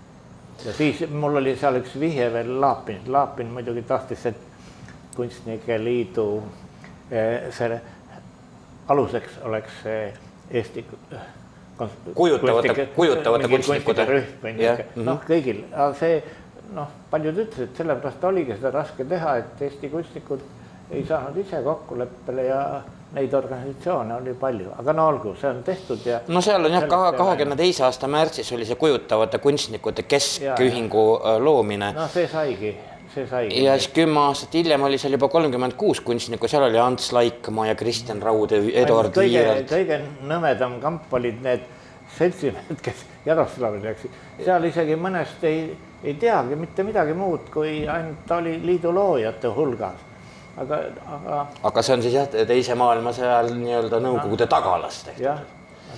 ja 0.66 0.76
siis 0.76 1.02
mul 1.10 1.40
oli 1.40 1.56
seal 1.56 1.80
üks 1.80 1.96
vihje 2.00 2.28
veel 2.36 2.54
Laapin, 2.60 3.02
Laapin 3.06 3.52
muidugi 3.56 3.86
tahtis, 3.88 4.26
et 4.28 4.44
Kunstnike 5.16 5.80
Liidu 5.82 6.28
selle 7.56 7.80
aluseks 8.88 9.38
oleks 9.48 9.84
Eesti 10.50 10.84
kujutavate, 12.14 12.86
kujutavate 12.96 13.48
kunstnike 13.48 14.04
rühm 14.08 14.30
või 14.42 14.52
niisugune, 14.56 15.04
noh, 15.06 15.18
kõigil, 15.28 15.60
aga 15.72 15.90
see 15.98 16.20
noh, 16.74 16.92
paljud 17.10 17.42
ütlesid, 17.44 17.74
sellepärast 17.78 18.24
oligi 18.28 18.56
seda 18.56 18.72
raske 18.74 19.06
teha, 19.08 19.36
et 19.42 19.66
Eesti 19.68 19.90
kunstnikud 19.92 20.44
ei 20.90 21.04
saanud 21.06 21.36
ise 21.36 21.60
kokkuleppele 21.64 22.46
ja 22.48 22.60
neid 23.12 23.32
organisatsioone 23.34 24.14
oli 24.18 24.34
palju, 24.36 24.72
aga 24.80 24.92
no 24.96 25.06
olgu, 25.08 25.32
see 25.40 25.48
on 25.48 25.62
tehtud 25.64 26.04
ja. 26.04 26.20
no 26.28 26.40
seal 26.44 26.64
on 26.64 26.74
jah, 26.76 26.84
kahe, 26.88 27.12
kahekümne 27.16 27.56
teise 27.56 27.84
aasta 27.86 28.08
märtsis 28.10 28.52
oli 28.56 28.68
see 28.68 28.76
kujutavate 28.80 29.40
kunstnikute 29.40 30.04
keskühingu 30.08 31.04
äh, 31.16 31.38
loomine. 31.40 31.92
no 31.96 32.08
see 32.12 32.28
saigi, 32.28 32.74
see 33.18 33.26
saigi. 33.30 33.64
ja 33.64 33.74
siis 33.78 33.90
kümme 33.94 34.20
aastat 34.26 34.54
hiljem 34.58 34.86
oli 34.88 34.98
seal 35.00 35.16
juba 35.16 35.28
kolmkümmend 35.32 35.76
kuus 35.80 36.00
kunstnikku, 36.04 36.48
seal 36.48 36.66
oli 36.68 36.78
Ants 36.82 37.12
Laikmaa 37.12 37.66
ja 37.70 37.74
Kristjan 37.78 38.22
Raud 38.22 38.54
ja 38.54 38.62
Eduard 38.82 39.16
Viiralt. 39.18 39.68
kõige 39.70 40.00
nõmedam 40.28 40.78
kamp 40.82 41.12
olid 41.18 41.42
need 41.44 41.66
seltsimehed, 42.18 42.80
kes 42.82 43.04
Jaroslavi 43.28 43.82
läksid, 43.84 44.18
seal 44.42 44.68
isegi 44.70 44.96
mõnest 44.98 45.44
ei, 45.48 45.64
ei 46.04 46.14
teagi 46.20 46.58
mitte 46.58 46.86
midagi 46.86 47.16
muud, 47.18 47.50
kui 47.52 47.80
ainult 47.88 48.24
ta 48.28 48.40
oli 48.42 48.58
liidu 48.64 48.94
loojate 48.94 49.52
hulgas. 49.54 50.06
aga, 50.58 50.80
aga 51.18 51.44
aga 51.70 51.82
see 51.82 51.94
on 51.94 52.02
siis 52.02 52.18
jah, 52.18 52.28
teise 52.48 52.74
maailmasõja 52.78 53.36
ajal 53.36 53.54
nii-öelda 53.60 54.02
Nõukogude 54.02 54.48
tagalast 54.50 55.06
tehtud. 55.10 55.24
jah, 55.28 55.44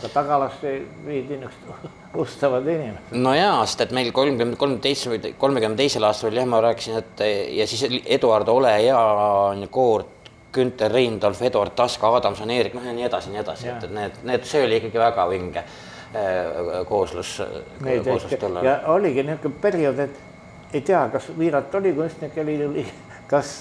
aga 0.01 0.09
tagalasse 0.13 0.73
viidi 1.07 1.37
niisugused 1.37 1.99
ustavad 2.21 2.67
inimesed. 2.67 3.13
no 3.13 3.35
jaa, 3.35 3.59
sest 3.67 3.85
et 3.85 3.93
meil 3.95 4.09
kolmkümmend, 4.13 4.57
kolmteist, 4.59 5.29
kolmekümne 5.39 5.77
teisel 5.79 6.07
aastal 6.09 6.31
oli 6.31 6.41
jah, 6.41 6.49
ma 6.49 6.63
rääkisin, 6.65 6.97
et 6.99 7.23
ja 7.57 7.67
siis 7.69 7.85
Eduard 8.05 8.49
Ole, 8.49 8.73
Jaan 8.83 9.69
Koort, 9.71 10.31
Günter 10.53 10.93
Reindolf, 10.93 11.43
Eduard 11.43 11.77
Taska, 11.77 12.11
Adamson, 12.17 12.51
Eerik, 12.51 12.75
noh 12.75 12.87
ja 12.87 12.95
nii 12.97 13.07
edasi, 13.07 13.31
nii 13.31 13.43
edasi, 13.45 13.69
et, 13.69 13.85
et 13.87 13.95
need, 13.95 14.19
need, 14.27 14.49
see 14.49 14.65
oli 14.67 14.81
ikkagi 14.81 14.99
väga 14.99 15.29
vinge 15.31 15.63
eh, 15.63 16.73
kooslus, 16.89 17.37
kooslus 17.85 18.35
tol 18.41 18.59
ajal. 18.59 18.67
ja 18.67 18.81
oligi 18.97 19.27
niisugune 19.27 19.63
periood, 19.63 20.03
et 20.07 20.75
ei 20.75 20.81
tea, 20.87 21.05
kas 21.13 21.31
Viirat 21.39 21.75
oli 21.79 21.93
kunstnike 21.95 22.47
liidu 22.47 22.73
liige, 22.73 22.97
kas 23.31 23.61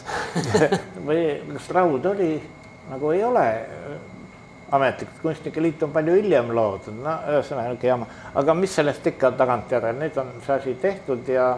või 1.08 1.28
kas 1.52 1.70
Raud 1.76 2.10
oli, 2.16 2.32
nagu 2.90 3.14
ei 3.14 3.24
ole 3.28 3.46
ametlikult 4.72 5.22
Kunstnike 5.22 5.62
Liit 5.62 5.84
on 5.84 5.92
palju 5.94 6.16
hiljem 6.20 6.52
loodud, 6.56 6.96
no 7.04 7.16
ühesõnaga 7.32 7.72
niisugune 7.72 7.90
jama, 7.90 8.08
aga 8.42 8.56
mis 8.58 8.76
sellest 8.78 9.08
ikka 9.12 9.32
tagantjärele, 9.40 9.98
nüüd 10.00 10.20
on 10.22 10.32
see 10.46 10.56
asi 10.56 10.76
tehtud 10.82 11.30
ja, 11.34 11.50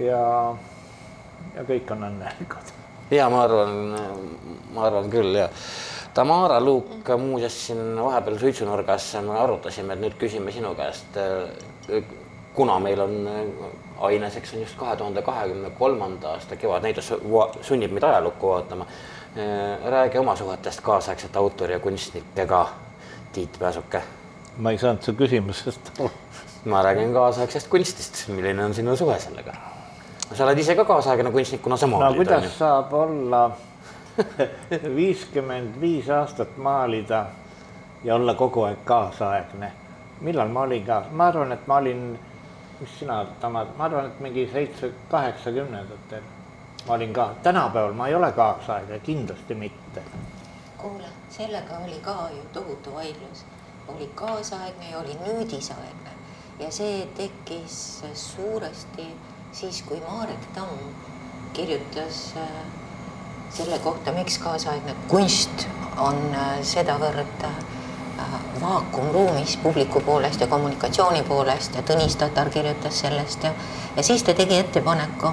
ja, 0.00 0.22
ja 1.56 1.66
kõik 1.68 1.92
on 1.94 2.06
õnnelikud. 2.10 2.74
ja 3.14 3.28
ma 3.32 3.44
arvan, 3.46 3.78
ma 4.74 4.86
arvan 4.88 5.10
küll 5.12 5.40
ja 5.40 5.48
Tamara 6.14 6.60
Luuk 6.62 7.08
muuseas 7.18 7.56
siin 7.66 7.96
vahepeal 7.98 8.38
suitsunurgas 8.38 9.08
me 9.26 9.34
arutasime, 9.38 9.96
et 9.96 10.04
nüüd 10.04 10.14
küsime 10.20 10.52
sinu 10.54 10.70
käest, 10.78 11.18
kuna 12.54 12.78
meil 12.78 13.00
on 13.02 13.16
aineseks 14.04 14.54
on 14.54 14.62
just 14.62 14.76
kahe 14.78 14.96
tuhande 14.96 15.22
kahekümne 15.22 15.70
kolmanda 15.78 16.36
aasta 16.36 16.56
kevadnäitus 16.56 17.12
sunnib 17.62 17.90
meid 17.90 18.06
ajalukku 18.06 18.48
vaatama. 18.48 18.86
Äh, 18.86 19.13
räägi 19.84 20.18
oma 20.18 20.36
suhetest 20.36 20.80
kaasaegsete 20.80 21.38
autori 21.38 21.72
ja 21.72 21.80
kunstnikega, 21.80 22.68
Tiit 23.32 23.56
Pääsuke. 23.58 24.02
ma 24.58 24.70
ei 24.70 24.78
saanud 24.78 25.02
su 25.02 25.12
küsimusest 25.12 25.90
aru. 25.98 26.10
ma 26.64 26.82
räägin 26.82 27.12
kaasaegsest 27.12 27.68
kunstist, 27.68 28.28
milline 28.28 28.64
on 28.64 28.74
sinu 28.74 28.96
suhe 28.96 29.18
sellega? 29.18 29.52
sa 30.34 30.44
oled 30.44 30.58
ise 30.58 30.74
ka 30.74 30.84
kaasaegne 30.84 31.30
kunstnik, 31.30 31.62
kuna 31.62 31.76
sa 31.76 31.86
maalid. 31.86 32.08
no 32.08 32.16
kuidas 32.16 32.44
on, 32.44 32.50
saab 32.50 32.92
olla 32.92 33.50
viiskümmend 34.96 35.80
viis 35.80 36.10
aastat 36.10 36.56
maalida 36.56 37.26
ja 38.04 38.14
olla 38.14 38.34
kogu 38.34 38.62
aeg 38.62 38.84
kaasaegne? 38.84 39.72
millal 40.20 40.48
ma 40.48 40.60
olin 40.60 40.86
ka, 40.86 41.02
ma 41.10 41.26
arvan, 41.26 41.52
et 41.52 41.66
ma 41.66 41.76
olin, 41.76 42.18
mis 42.80 42.98
sina, 42.98 43.24
Tamar, 43.40 43.66
ma 43.78 43.84
arvan, 43.84 44.06
et 44.06 44.20
mingi 44.20 44.48
seitse, 44.52 44.92
kaheksakümnendatel 45.10 46.22
ma 46.88 46.94
olin 46.94 47.12
ka, 47.12 47.34
tänapäeval 47.42 47.92
ma 47.92 48.08
ei 48.08 48.14
ole 48.14 48.32
kaasaegne, 48.32 48.98
kindlasti 48.98 49.54
mitte. 49.54 50.02
kuule, 50.78 51.08
sellega 51.30 51.78
oli 51.84 52.00
ka 52.02 52.28
ju 52.30 52.42
tohutu 52.52 52.94
vaidlus, 52.94 53.44
oli 53.88 54.10
kaasaegne 54.14 54.90
ja 54.90 54.98
oli 54.98 55.18
nüüdisaegne. 55.26 56.10
Ja 56.58 56.70
see 56.70 57.08
tekkis 57.16 58.04
suuresti 58.14 59.06
siis, 59.52 59.82
kui 59.82 60.02
Marek 60.08 60.46
Tamm 60.54 60.78
kirjutas 61.52 62.34
äh, 62.36 62.48
selle 63.50 63.78
kohta, 63.78 64.12
miks 64.12 64.38
kaasaegne 64.38 64.94
kunst 65.08 65.66
on 65.98 66.34
äh, 66.34 66.58
sedavõrd 66.62 67.44
äh, 67.44 67.50
vaakumruumis 68.60 69.56
publiku 69.62 70.00
poolest 70.00 70.40
ja 70.40 70.46
kommunikatsiooni 70.46 71.22
poolest. 71.22 71.74
Ja 71.74 71.82
Tõnis 71.82 72.16
Tatar 72.18 72.50
kirjutas 72.50 73.00
sellest 73.00 73.42
ja, 73.42 73.54
ja 73.96 74.02
siis 74.02 74.22
ta 74.22 74.34
tegi 74.34 74.58
ettepaneku 74.58 75.32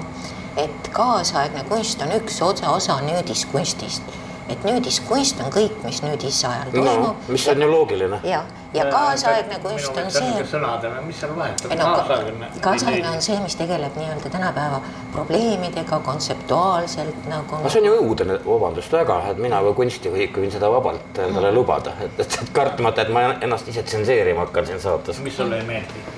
et 0.56 0.88
kaasaegne 0.92 1.64
kunst 1.68 2.02
on 2.02 2.12
üks 2.16 2.42
osa, 2.42 2.70
osa 2.70 2.98
nüüdiskunstist. 3.06 4.02
et 4.48 4.64
nüüdiskunst 4.66 5.38
on 5.40 5.52
kõik, 5.54 5.76
mis 5.84 6.02
nüüdisajal 6.02 6.72
toimub 6.74 7.06
no,. 7.06 7.14
mis 7.28 7.46
on 7.48 7.62
ju 7.62 7.68
loogiline. 7.70 8.18
ja, 8.24 8.42
ja 8.74 8.84
kaasaegne 8.90 9.58
kunst 9.62 9.96
on 9.96 10.10
see. 10.10 10.44
sõnadele, 10.50 11.00
mis 11.06 11.20
seal 11.20 11.32
vahet 11.36 11.64
on 11.64 11.78
no,, 11.78 11.84
kaasaegne. 11.84 12.50
kaasaegne 12.60 13.10
on 13.10 13.22
see, 13.24 13.38
mis 13.44 13.56
tegeleb 13.56 13.96
nii-öelda 13.96 14.32
tänapäeva 14.34 14.80
probleemidega 15.12 16.00
kontseptuaalselt 16.04 17.28
nagu. 17.30 17.62
no 17.62 17.72
see 17.72 17.84
on 17.84 17.88
ju 17.88 17.94
õudne, 18.02 18.40
vabandust 18.46 18.92
väga, 18.92 19.20
et 19.32 19.40
mina 19.46 19.62
kui 19.68 19.78
kunstijuhik 19.84 20.36
võin 20.42 20.52
seda 20.52 20.72
vabalt 20.72 21.22
endale 21.28 21.48
mm. 21.48 21.56
lubada, 21.56 21.96
et, 22.04 22.20
et, 22.26 22.40
et 22.42 22.52
kartmata, 22.52 23.06
et 23.06 23.14
ma 23.14 23.30
ennast 23.40 23.72
ise 23.72 23.86
tsenseerima 23.88 24.44
hakkan 24.44 24.68
siin 24.68 24.84
saates. 24.84 25.22
mis 25.24 25.36
sulle 25.36 25.62
ei 25.62 25.70
meeldi? 25.70 26.10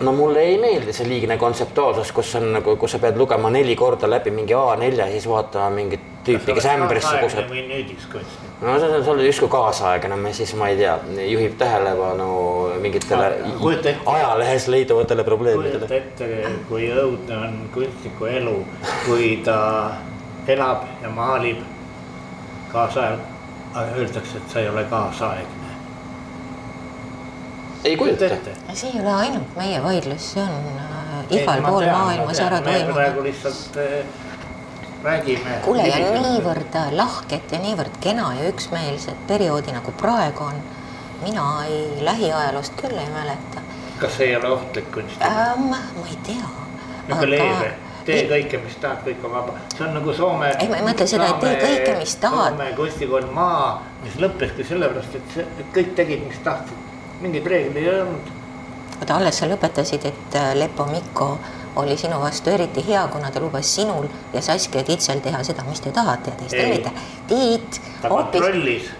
No 0.00 0.12
mulle 0.12 0.40
ei 0.40 0.58
meeldi 0.58 0.92
see 0.92 1.08
liigne 1.08 1.36
kontseptuaalsus, 1.38 2.12
kus 2.12 2.34
on 2.34 2.52
nagu, 2.56 2.76
kus 2.76 2.96
sa 2.96 2.98
pead 2.98 3.18
lugema 3.18 3.50
neli 3.50 3.76
korda 3.76 4.10
läbi 4.10 4.30
mingi 4.34 4.54
A4 4.54 4.98
ja 4.98 5.06
siis 5.10 5.28
vaatama 5.28 5.70
mingit 5.70 6.00
tüüpi, 6.24 6.54
kes 6.54 6.66
ämbrisse 6.66 7.16
kuseb. 7.20 7.50
no 8.60 8.78
see 8.78 8.88
on, 8.88 9.04
see 9.04 9.12
on 9.12 9.24
justkui 9.26 9.48
kaasaegne, 9.48 10.32
siis 10.32 10.54
ma 10.58 10.68
ei 10.68 10.76
tea, 10.76 10.98
juhib 11.30 11.58
tähelepanu 11.58 12.30
mingitele 12.80 13.32
ajalehes 14.06 14.68
leiduvatele 14.68 15.24
probleemidele. 15.24 15.78
kujuta 15.78 15.94
ette, 15.94 16.54
kui 16.68 16.88
õudne 16.90 17.38
on 17.48 17.60
kunstniku 17.74 18.30
elu, 18.30 18.56
kui 19.06 19.36
ta 19.44 19.58
elab 20.46 20.88
ja 21.02 21.10
maalib 21.10 21.62
kaasajal, 22.72 23.20
öeldakse, 23.98 24.38
et 24.38 24.50
sa 24.50 24.60
ei 24.60 24.68
ole 24.68 24.84
kaasaegne 24.90 25.63
ei 27.84 27.96
kujuta 27.96 28.24
ette. 28.26 28.50
see 28.72 28.90
ei 28.94 29.00
ole 29.00 29.12
ainult 29.12 29.56
meie 29.56 29.82
vaidlus, 29.82 30.32
see 30.32 30.42
on 30.42 30.68
äh, 30.80 31.24
igal 31.30 31.60
ei, 31.60 31.64
pool 31.66 31.84
tean, 31.84 31.98
maailmas 31.98 32.40
ära 32.40 32.60
toimunud. 32.64 32.94
praegu 32.96 33.22
lihtsalt 33.22 33.76
äh, 33.76 34.06
räägime. 35.04 35.58
kuule 35.64 35.86
ja 35.88 36.00
niivõrd 36.24 36.78
äh, 36.80 36.92
lahket 36.96 37.52
ja 37.52 37.60
niivõrd 37.60 38.00
kena 38.00 38.30
ja 38.38 38.48
üksmeelset 38.52 39.26
perioodi 39.28 39.76
nagu 39.76 39.92
praegu 40.00 40.48
on, 40.48 40.60
mina 41.22 41.48
ei, 41.68 41.80
lähiajaloost 42.08 42.76
küll 42.80 42.98
ei 42.98 43.10
mäleta. 43.12 43.64
kas 44.00 44.16
see 44.20 44.30
ei 44.32 44.36
ole 44.36 44.54
ohtlik 44.56 44.88
kunst 44.94 45.22
ähm,? 45.22 45.68
ma 45.74 46.08
ei 46.08 46.20
tea. 46.30 46.52
niisugune 47.08 47.36
leebe 47.36 47.74
tee 48.04 48.24
kõike, 48.28 48.58
mis 48.60 48.74
tahad, 48.80 48.98
kõik 49.04 49.22
on 49.24 49.32
vaba, 49.32 49.52
see 49.76 49.84
on 49.86 49.94
nagu 49.96 50.12
Soome. 50.16 50.50
ei, 50.60 50.68
ma 50.68 50.80
ei 50.80 50.88
mõtle 50.88 51.06
seda, 51.08 51.28
et 51.32 51.38
tee 51.40 51.54
kõike, 51.60 51.94
mis 52.00 52.16
tahad. 52.20 52.52
Soome 52.52 52.72
kunstikool 52.76 53.30
Maa, 53.32 53.68
mis 54.02 54.18
lõppeski 54.20 54.66
sellepärast, 54.68 55.16
et 55.40 55.62
kõik 55.72 55.94
tegid, 55.96 56.26
mis 56.28 56.42
tahtsid 56.44 56.93
mingeid 57.24 57.46
reegleid 57.46 57.82
ei 57.82 58.00
olnud. 58.00 58.32
oota, 59.00 59.16
alles 59.16 59.38
sa 59.40 59.48
lõpetasid, 59.50 60.08
et 60.10 60.38
äh, 60.40 60.52
Lepo 60.58 60.86
Mikko 60.90 61.28
oli 61.76 61.96
sinu 61.98 62.20
vastu 62.20 62.50
eriti 62.50 62.84
hea, 62.86 63.06
kuna 63.12 63.30
ta 63.30 63.40
lubas 63.42 63.74
sinul 63.74 64.06
ja 64.32 64.42
Saskia 64.42 64.84
Kitsel 64.86 65.20
teha 65.24 65.42
seda, 65.44 65.64
mis 65.68 65.80
te 65.82 65.92
tahate 65.92 66.30
ja 66.30 66.36
teistel 66.42 66.70
mitte. 66.70 66.92
Tiit. 67.28 67.80
ta 68.02 68.08
kontrollis 68.08 68.90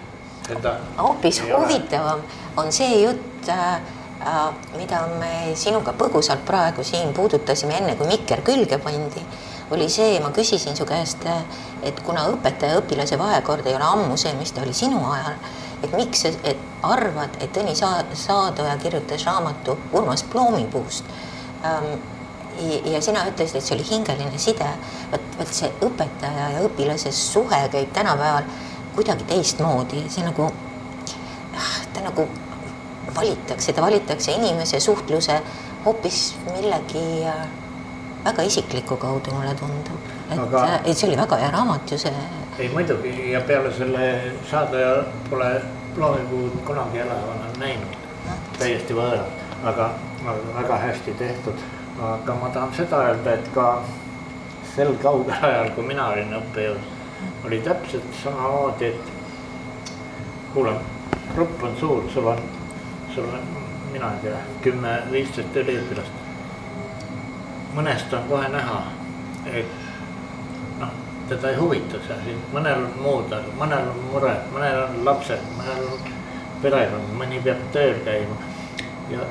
seda. 0.47 0.75
hoopis 0.97 1.41
huvitavam 1.43 2.23
on 2.57 2.71
see 2.71 3.01
jutt 3.03 3.49
äh, 3.49 3.75
äh, 4.21 4.53
mida 4.77 5.01
me 5.19 5.55
sinuga 5.55 5.93
põgusalt 5.93 6.45
praegu 6.45 6.83
siin 6.83 7.13
puudutasime, 7.13 7.77
enne 7.79 7.95
kui 7.95 8.07
mikker 8.07 8.41
külge 8.45 8.79
pandi, 8.83 9.23
oli 9.71 9.89
see, 9.89 10.19
ma 10.21 10.31
küsisin 10.35 10.75
su 10.77 10.85
käest, 10.85 11.25
äh, 11.25 11.43
et 11.83 12.01
kuna 12.05 12.27
õpetaja 12.33 12.75
ja 12.75 12.81
õpilase 12.81 13.19
vahekord 13.19 13.65
ei 13.65 13.77
ole 13.77 13.87
ammu 13.87 14.17
see, 14.17 14.33
mis 14.39 14.51
ta 14.51 14.65
oli 14.65 14.73
sinu 14.73 15.01
ajal 15.11 15.39
et 15.83 15.95
miks 15.97 16.25
sa 16.25 16.31
arvad, 16.85 17.37
et 17.41 17.51
Tõnis 17.53 17.81
Saadoja 18.13 18.77
kirjutas 18.81 19.25
raamatu 19.25 19.77
Urmas 19.93 20.23
Ploomipuust? 20.23 21.05
Ähm, 21.65 21.95
ja 22.85 23.01
sina 23.01 23.25
ütlesid, 23.29 23.57
et 23.59 23.65
see 23.65 23.75
oli 23.75 23.87
hingeline 23.89 24.39
side, 24.39 24.69
vot, 25.11 25.27
vot 25.39 25.51
see 25.51 25.71
õpetaja 25.83 26.49
ja 26.55 26.63
õpilase 26.63 27.11
suhe 27.11 27.59
käib 27.73 27.91
tänapäeval 27.95 28.47
kuidagi 28.95 29.27
teistmoodi, 29.27 30.05
see 30.09 30.23
nagu, 30.23 30.47
ah, 31.57 31.75
ta 31.93 32.05
nagu 32.05 32.27
valitakse, 33.15 33.73
ta 33.73 33.83
valitakse 33.83 34.37
inimese 34.39 34.79
suhtluse 34.79 35.41
hoopis 35.85 36.35
millegi 36.53 37.25
äh, 37.27 37.45
väga 38.25 38.47
isikliku 38.47 38.97
kaudu, 38.97 39.33
mulle 39.35 39.55
tundub. 39.55 40.11
et 40.31 40.39
Aga..., 40.39 40.65
et 40.83 40.97
see 40.97 41.09
oli 41.09 41.17
väga 41.17 41.37
hea 41.43 41.51
raamat 41.53 41.91
ju 41.91 41.99
see 42.01 42.13
ei 42.59 42.69
muidugi 42.69 43.31
ja 43.31 43.41
peale 43.41 43.71
selle 43.71 44.31
saadaja 44.49 45.03
pole 45.29 45.61
ploomipuud 45.95 46.51
kunagi 46.65 46.99
elavana 46.99 47.51
näinud, 47.59 47.97
täiesti 48.59 48.95
võõras, 48.95 49.43
aga, 49.63 49.89
aga 50.23 50.55
väga 50.55 50.77
hästi 50.87 51.15
tehtud. 51.19 51.65
aga 52.01 52.33
ma 52.35 52.49
tahan 52.49 52.73
seda 52.75 52.97
öelda, 53.07 53.33
et 53.33 53.45
ka 53.55 53.83
sel 54.75 54.95
kaugel 55.03 55.35
ajal, 55.41 55.69
kui 55.75 55.83
mina 55.87 56.07
olin 56.11 56.33
õppejõud, 56.39 56.89
oli 57.47 57.59
täpselt 57.63 58.17
samamoodi, 58.23 58.89
et 58.91 59.13
kuule, 60.53 60.73
grupp 61.35 61.63
on 61.63 61.77
suur, 61.79 62.03
sul 62.13 62.27
on, 62.27 62.41
sul 63.15 63.29
on, 63.31 63.47
mina 63.93 64.11
ei 64.11 64.27
tea, 64.27 64.43
kümme, 64.67 64.97
viisteist 65.11 65.55
üliõpilast. 65.63 66.21
mõnest 67.75 68.13
on 68.15 68.27
kohe 68.27 68.47
näha, 68.51 68.83
et 69.51 69.84
teda 71.29 71.49
ei 71.49 71.55
huvita 71.55 71.99
see 72.05 72.13
asi, 72.13 72.35
mõnel 72.53 72.83
on 72.85 72.99
muud, 73.01 73.33
aga 73.33 73.53
mõnel 73.57 73.89
on 73.89 74.03
mured, 74.11 74.51
mõnel 74.53 74.81
on 74.83 74.99
lapsed, 75.07 75.41
mõnel 75.57 75.87
on 75.89 76.11
perekond, 76.61 77.15
mõni 77.17 77.41
peab 77.45 77.63
tööl 77.73 77.97
käima. 78.05 78.37
ja, 79.09 79.25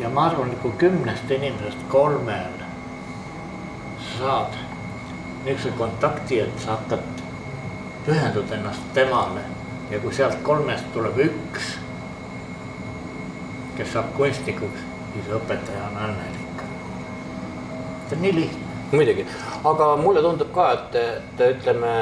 ja 0.00 0.10
ma 0.10 0.28
arvan, 0.30 0.52
et 0.52 0.62
kui 0.62 0.72
kümnest 0.78 1.30
inimesest 1.30 1.82
kolmel 1.88 2.62
saad 4.16 4.54
niisuguse 5.44 5.74
kontakti, 5.78 6.40
et 6.40 6.62
sa 6.62 6.76
hakkad, 6.76 7.22
pühendud 8.06 8.52
ennast 8.54 8.82
temale 8.94 9.42
ja 9.90 9.98
kui 10.02 10.14
sealt 10.14 10.38
kolmest 10.46 10.86
tuleb 10.94 11.18
üks, 11.26 11.72
kes 13.76 13.92
saab 13.92 14.14
kunstnikuks, 14.18 14.86
siis 15.14 15.34
õpetaja 15.40 15.90
on 15.90 15.98
õnnelik. 16.08 16.64
see 18.06 18.16
on 18.16 18.22
nii 18.22 18.34
lihtne 18.34 18.65
muidugi, 18.92 19.24
aga 19.66 19.88
mulle 20.00 20.22
tundub 20.24 20.52
ka, 20.54 20.66
et, 20.76 20.98
et 21.00 21.42
ütleme 21.46 21.94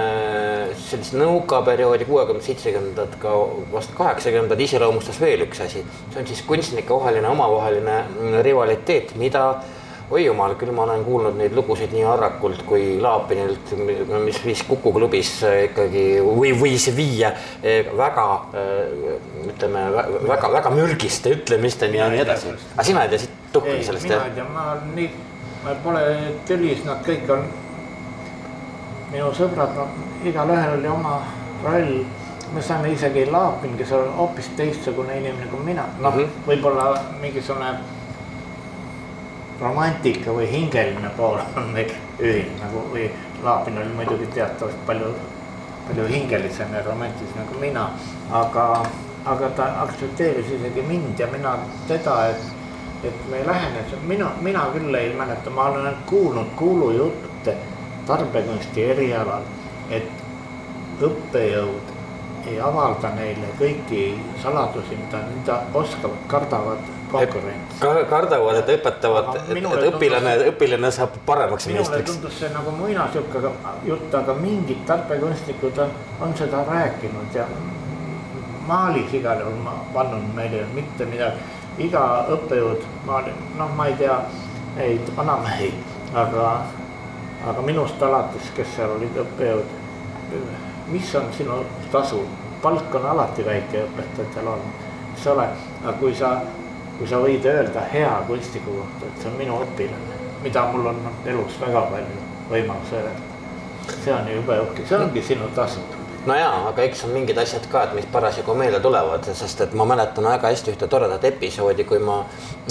sellist 0.87 1.16
nõukaperioodi 1.16 2.09
kuuekümnendad, 2.09 2.47
seitsmekümnendad, 2.49 3.16
ka 3.22 3.37
vast 3.72 3.95
kaheksakümnendad 3.99 4.61
iseloomustas 4.66 5.20
veel 5.22 5.47
üks 5.47 5.64
asi. 5.64 5.85
see 6.11 6.20
on 6.20 6.28
siis 6.28 6.45
kunstnike 6.49 6.93
vaheline 6.93 7.30
omavaheline 7.30 8.43
rivaliteet, 8.45 9.16
mida 9.20 9.47
oi 10.12 10.26
jumal, 10.26 10.53
küll 10.61 10.72
ma 10.76 10.85
olen 10.85 11.03
kuulnud 11.07 11.37
neid 11.39 11.55
lugusid 11.57 11.95
nii 11.97 12.05
Arrakult 12.05 12.61
kui 12.68 12.99
Laapinilt, 13.01 13.72
mis 14.26 14.41
viis 14.45 14.62
Kuku 14.68 14.93
klubis 14.93 15.39
ikkagi 15.49 16.05
või 16.24 16.53
võis 16.61 16.91
viia 16.97 17.32
eh, 17.62 17.89
väga 17.97 18.26
ütleme 19.49 19.87
väga, 20.28 20.53
väga 20.59 20.74
mürgiste 20.76 21.32
ütlemisteni 21.39 22.03
ja 22.03 22.11
nii 22.12 22.24
edasi. 22.26 22.53
aga 22.74 22.91
sina 22.91 23.07
ei 23.07 23.14
tea 23.14 23.24
siit 23.24 23.39
tuhkagi 23.57 23.87
sellest? 23.89 24.11
mina 24.11 24.26
ei 24.28 24.37
tea, 24.37 24.51
ma 24.53 24.72
olen 24.74 25.32
ma 25.65 25.75
pole 25.83 26.03
tülis, 26.49 26.85
nad 26.85 27.01
kõik 27.07 27.31
on 27.33 27.47
minu 29.12 29.31
sõbrad, 29.37 29.73
no 29.77 29.89
igalühel 30.27 30.79
oli 30.79 30.91
oma 30.91 31.19
roll. 31.65 32.05
Me 32.55 32.62
saime 32.62 32.93
isegi 32.93 33.25
Laapin, 33.33 33.73
kes 33.79 33.93
on 33.97 34.11
hoopis 34.15 34.51
teistsugune 34.59 35.17
inimene 35.19 35.49
kui 35.51 35.65
mina, 35.65 35.89
noh 35.99 36.15
mm 36.15 36.21
-hmm. 36.21 36.47
võib-olla 36.47 36.85
mingisugune 37.21 37.73
romantika 39.61 40.31
või 40.31 40.51
hingeline 40.51 41.11
pool 41.17 41.39
on 41.59 41.71
meil 41.73 41.91
ühine 42.19 42.59
nagu 42.61 42.85
või 42.93 43.09
Laapin 43.43 43.79
oli 43.79 43.95
muidugi 43.97 44.27
teatavasti 44.27 44.87
palju, 44.87 45.15
palju 45.89 46.07
hingelisem 46.09 46.75
ja 46.75 46.83
romantilisem 46.83 47.47
kui 47.49 47.61
mina, 47.61 47.91
aga, 48.31 48.87
aga 49.25 49.49
ta 49.57 49.65
aktsepteeris 49.87 50.53
isegi 50.59 50.83
mind 50.83 51.19
ja 51.19 51.27
mina 51.33 51.59
teda, 51.89 52.27
et, 52.27 52.64
et 53.05 53.31
me 53.31 53.47
lähenes, 53.47 53.95
mina, 54.09 54.31
mina 54.41 54.67
küll 54.73 54.95
ei 54.95 55.13
mäleta, 55.17 55.51
ma 55.51 55.69
olen 55.71 55.97
kuulnud 56.07 56.55
kuulujutte 56.57 57.57
tarbekunsti 58.07 58.85
erialal, 58.95 59.47
et 59.91 60.09
õppejõud 61.03 61.93
ei 62.47 62.59
avalda 62.61 63.11
neile 63.17 63.49
kõiki 63.59 64.03
saladusi, 64.43 64.97
mida 65.01 65.23
nad 65.25 65.77
oskavad, 65.77 66.19
kardavad 66.29 66.91
konkurents 67.15 67.79
ka,. 67.81 67.95
kardavad, 68.11 68.59
et 68.61 68.73
õpetavad, 68.77 69.31
et 69.49 69.89
õpilane, 69.89 70.35
õpilane 70.51 70.91
saab 70.95 71.17
paremaks 71.27 71.69
meistriks. 71.71 71.91
minule 71.91 72.11
tundus 72.11 72.41
see 72.41 72.51
nagu 72.53 72.75
muinasjutt, 72.77 73.39
aga 73.41 73.77
jutt, 73.89 74.15
aga 74.21 74.37
mingid 74.41 74.85
tarbekunstnikud 74.89 75.81
on, 75.87 75.95
on 76.27 76.37
seda 76.39 76.65
rääkinud 76.69 77.39
ja 77.39 77.49
maalis 78.69 79.13
igal 79.15 79.41
juhul 79.45 79.61
ma 79.65 79.79
pannud 79.95 80.33
meil 80.37 80.53
ei 80.53 80.65
olnud 80.65 80.81
mitte 80.81 81.09
midagi. 81.09 81.53
Iga 81.79 82.05
õppejõud, 82.35 82.85
ma 83.07 83.20
noh, 83.59 83.75
ma 83.77 83.89
ei 83.91 83.97
tea 83.99 84.18
neid 84.77 85.11
vanamehi, 85.16 85.70
aga, 86.14 86.49
aga 87.51 87.64
minust 87.66 88.03
alates, 88.03 88.51
kes 88.57 88.77
seal 88.77 88.97
olid 88.99 89.22
õppejõud. 89.25 89.81
mis 90.89 91.14
on 91.14 91.31
sinu 91.33 91.62
tasu, 91.93 92.25
palk 92.62 92.95
on 92.95 93.07
alati 93.07 93.45
väike 93.45 93.87
õpetajatel 93.87 94.49
olnud, 94.53 94.85
eks 95.14 95.27
ole, 95.33 95.47
aga 95.83 95.97
kui 95.99 96.14
sa 96.14 96.35
kui 96.99 97.09
sa 97.11 97.18
võid 97.22 97.47
öelda 97.49 97.83
hea 97.91 98.11
kunstniku 98.29 98.79
kohta, 98.79 99.09
et 99.09 99.22
see 99.22 99.31
on 99.31 99.39
minu 99.39 99.59
õpilane, 99.64 100.18
mida 100.45 100.66
mul 100.70 100.93
on 100.93 101.01
elus 101.27 101.57
väga 101.61 101.87
palju 101.91 102.20
võimalus 102.51 102.93
öelda. 102.95 103.14
see 104.05 104.12
on 104.14 104.29
jube 104.31 104.61
uhke, 104.61 104.87
see 104.87 104.99
ongi 104.99 105.22
sinu 105.22 105.49
tasu 105.57 105.83
no 106.27 106.37
jaa, 106.39 106.53
aga 106.70 106.85
eks 106.89 107.05
on 107.07 107.14
mingid 107.14 107.39
asjad 107.41 107.66
ka, 107.70 107.85
et 107.87 107.95
mis 107.99 108.07
parasjagu 108.12 108.57
meelde 108.59 108.81
tulevad, 108.85 109.27
sest 109.37 109.64
et 109.66 109.75
ma 109.77 109.87
mäletan 109.89 110.27
väga 110.29 110.53
hästi 110.53 110.75
ühte 110.75 110.89
toredat 110.91 111.25
episoodi, 111.29 111.87
kui 111.89 112.01
ma 112.03 112.20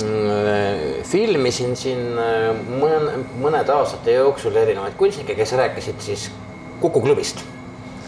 mm, 0.01 1.03
filmisin 1.09 1.77
siin 1.79 2.05
äh, 2.19 2.51
mõne, 2.81 3.23
mõnede 3.43 3.75
aastate 3.75 4.17
jooksul 4.17 4.57
erinevaid 4.63 4.97
kunstnikke, 4.99 5.37
kes 5.39 5.57
rääkisid 5.59 6.01
siis 6.03 6.31
Kuku 6.83 6.99
klubist 6.99 7.45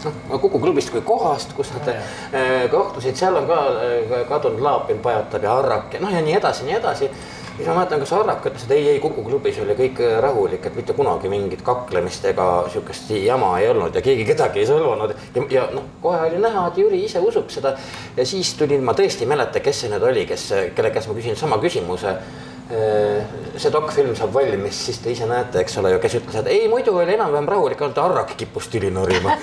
noh, 0.04 0.40
Kuku 0.40 0.58
klubist 0.60 0.90
kui 0.92 1.02
kohast, 1.06 1.54
kus 1.56 1.70
nad 1.76 1.88
äh, 1.92 2.66
kohtusid, 2.72 3.16
seal 3.18 3.38
on 3.38 3.48
ka 3.48 3.60
äh, 3.70 4.20
kadunud 4.28 4.62
Laapin 4.64 5.00
pajatab 5.04 5.46
ja 5.46 5.56
Arrak 5.60 5.96
ja 5.96 6.02
noh, 6.02 6.12
ja 6.12 6.22
nii 6.24 6.36
edasi, 6.38 6.66
nii 6.68 6.78
edasi. 6.80 7.10
Siis 7.56 7.68
ma 7.68 7.76
mäletan, 7.78 8.02
kas 8.02 8.14
Arrak 8.16 8.48
ütles, 8.50 8.66
et 8.66 8.74
ei, 8.76 8.88
ei 8.94 9.02
Kuku 9.02 9.24
klubis 9.26 9.60
oli 9.62 9.76
kõik 9.78 10.02
rahulik, 10.22 10.66
et 10.66 10.78
mitte 10.78 10.96
kunagi 10.96 11.30
mingit 11.32 11.62
kaklemist 11.66 12.26
ega 12.32 12.48
sihukest 12.72 13.12
jama 13.18 13.52
ei 13.60 13.70
olnud 13.72 13.96
ja 13.96 14.04
keegi 14.04 14.26
kedagi 14.28 14.62
ei 14.62 14.70
solvanud. 14.70 15.14
ja, 15.34 15.46
ja 15.50 15.68
noh, 15.74 15.86
kohe 16.02 16.26
oli 16.30 16.42
näha, 16.42 16.68
et 16.70 16.82
Jüri 16.82 17.04
ise 17.04 17.20
usub 17.20 17.50
seda. 17.54 17.76
ja 18.16 18.26
siis 18.26 18.54
tulin, 18.58 18.84
ma 18.84 18.96
tõesti 18.96 19.26
ei 19.26 19.32
mäleta, 19.34 19.64
kes 19.64 19.84
see 19.84 19.92
nüüd 19.92 20.10
oli, 20.10 20.26
kes, 20.28 20.50
kelle 20.76 20.92
käest 20.94 21.10
ma 21.10 21.18
küsin 21.18 21.38
sama 21.38 21.60
küsimuse 21.62 22.18
Äh, 22.66 23.22
see 23.62 23.70
dokfilm 23.70 24.16
saab 24.18 24.32
valmis, 24.34 24.74
siis 24.88 24.96
te 24.98 25.12
ise 25.14 25.22
näete, 25.30 25.60
eks 25.62 25.76
ole 25.78 25.92
ju, 25.92 26.00
kes 26.02 26.16
ütles, 26.18 26.34
et 26.40 26.48
ei, 26.50 26.64
muidu 26.66 26.96
oli 26.98 27.14
enam-vähem 27.14 27.46
rahulik, 27.46 27.78
ainult 27.78 28.00
Arrak 28.02 28.32
kippus 28.40 28.66
tüli 28.72 28.90
norima 28.90 29.36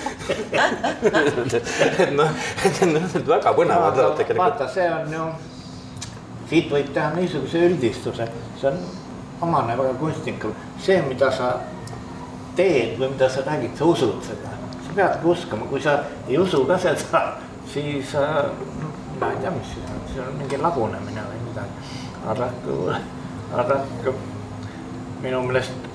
et 2.03 2.11
noh, 2.11 2.35
et 2.67 2.81
need 2.83 3.29
väga 3.29 3.53
põnevad 3.55 4.01
tegelikult. 4.19 4.41
vaata, 4.41 4.67
see 4.75 4.89
on 4.91 5.15
ju, 5.15 5.29
siit 6.53 6.69
võib 6.69 6.89
teha 6.93 7.09
niisuguse 7.15 7.61
üldistuse, 7.67 8.27
see 8.61 8.69
on 8.69 8.81
omane 9.41 9.77
väga 9.77 9.93
kunstnikul, 9.99 10.53
see, 10.81 10.99
mida 11.07 11.31
sa 11.33 11.55
teed 12.57 12.99
või 12.99 13.09
mida 13.15 13.29
sa 13.31 13.41
räägid, 13.47 13.73
sa 13.77 13.87
usud 13.89 14.19
seda, 14.27 14.51
sa 14.85 14.97
peadki 14.99 15.31
uskuma, 15.33 15.65
kui 15.71 15.81
sa 15.81 15.97
ei 16.27 16.37
usu 16.37 16.61
ka 16.69 16.77
seda, 16.81 17.23
siis 17.73 18.13
äh, 18.19 18.43
ma 19.19 19.31
ei 19.33 19.41
tea, 19.41 19.53
mis 19.55 19.71
siis 19.73 19.89
on, 19.89 20.03
see 20.11 20.21
on 20.21 20.37
mingi 20.37 20.61
lagunemine 20.61 21.25
või 21.31 21.41
midagi. 21.47 21.89
Arraku, 22.29 22.77
Arrak 23.53 24.05
minu 25.23 25.41
meelest 25.47 25.89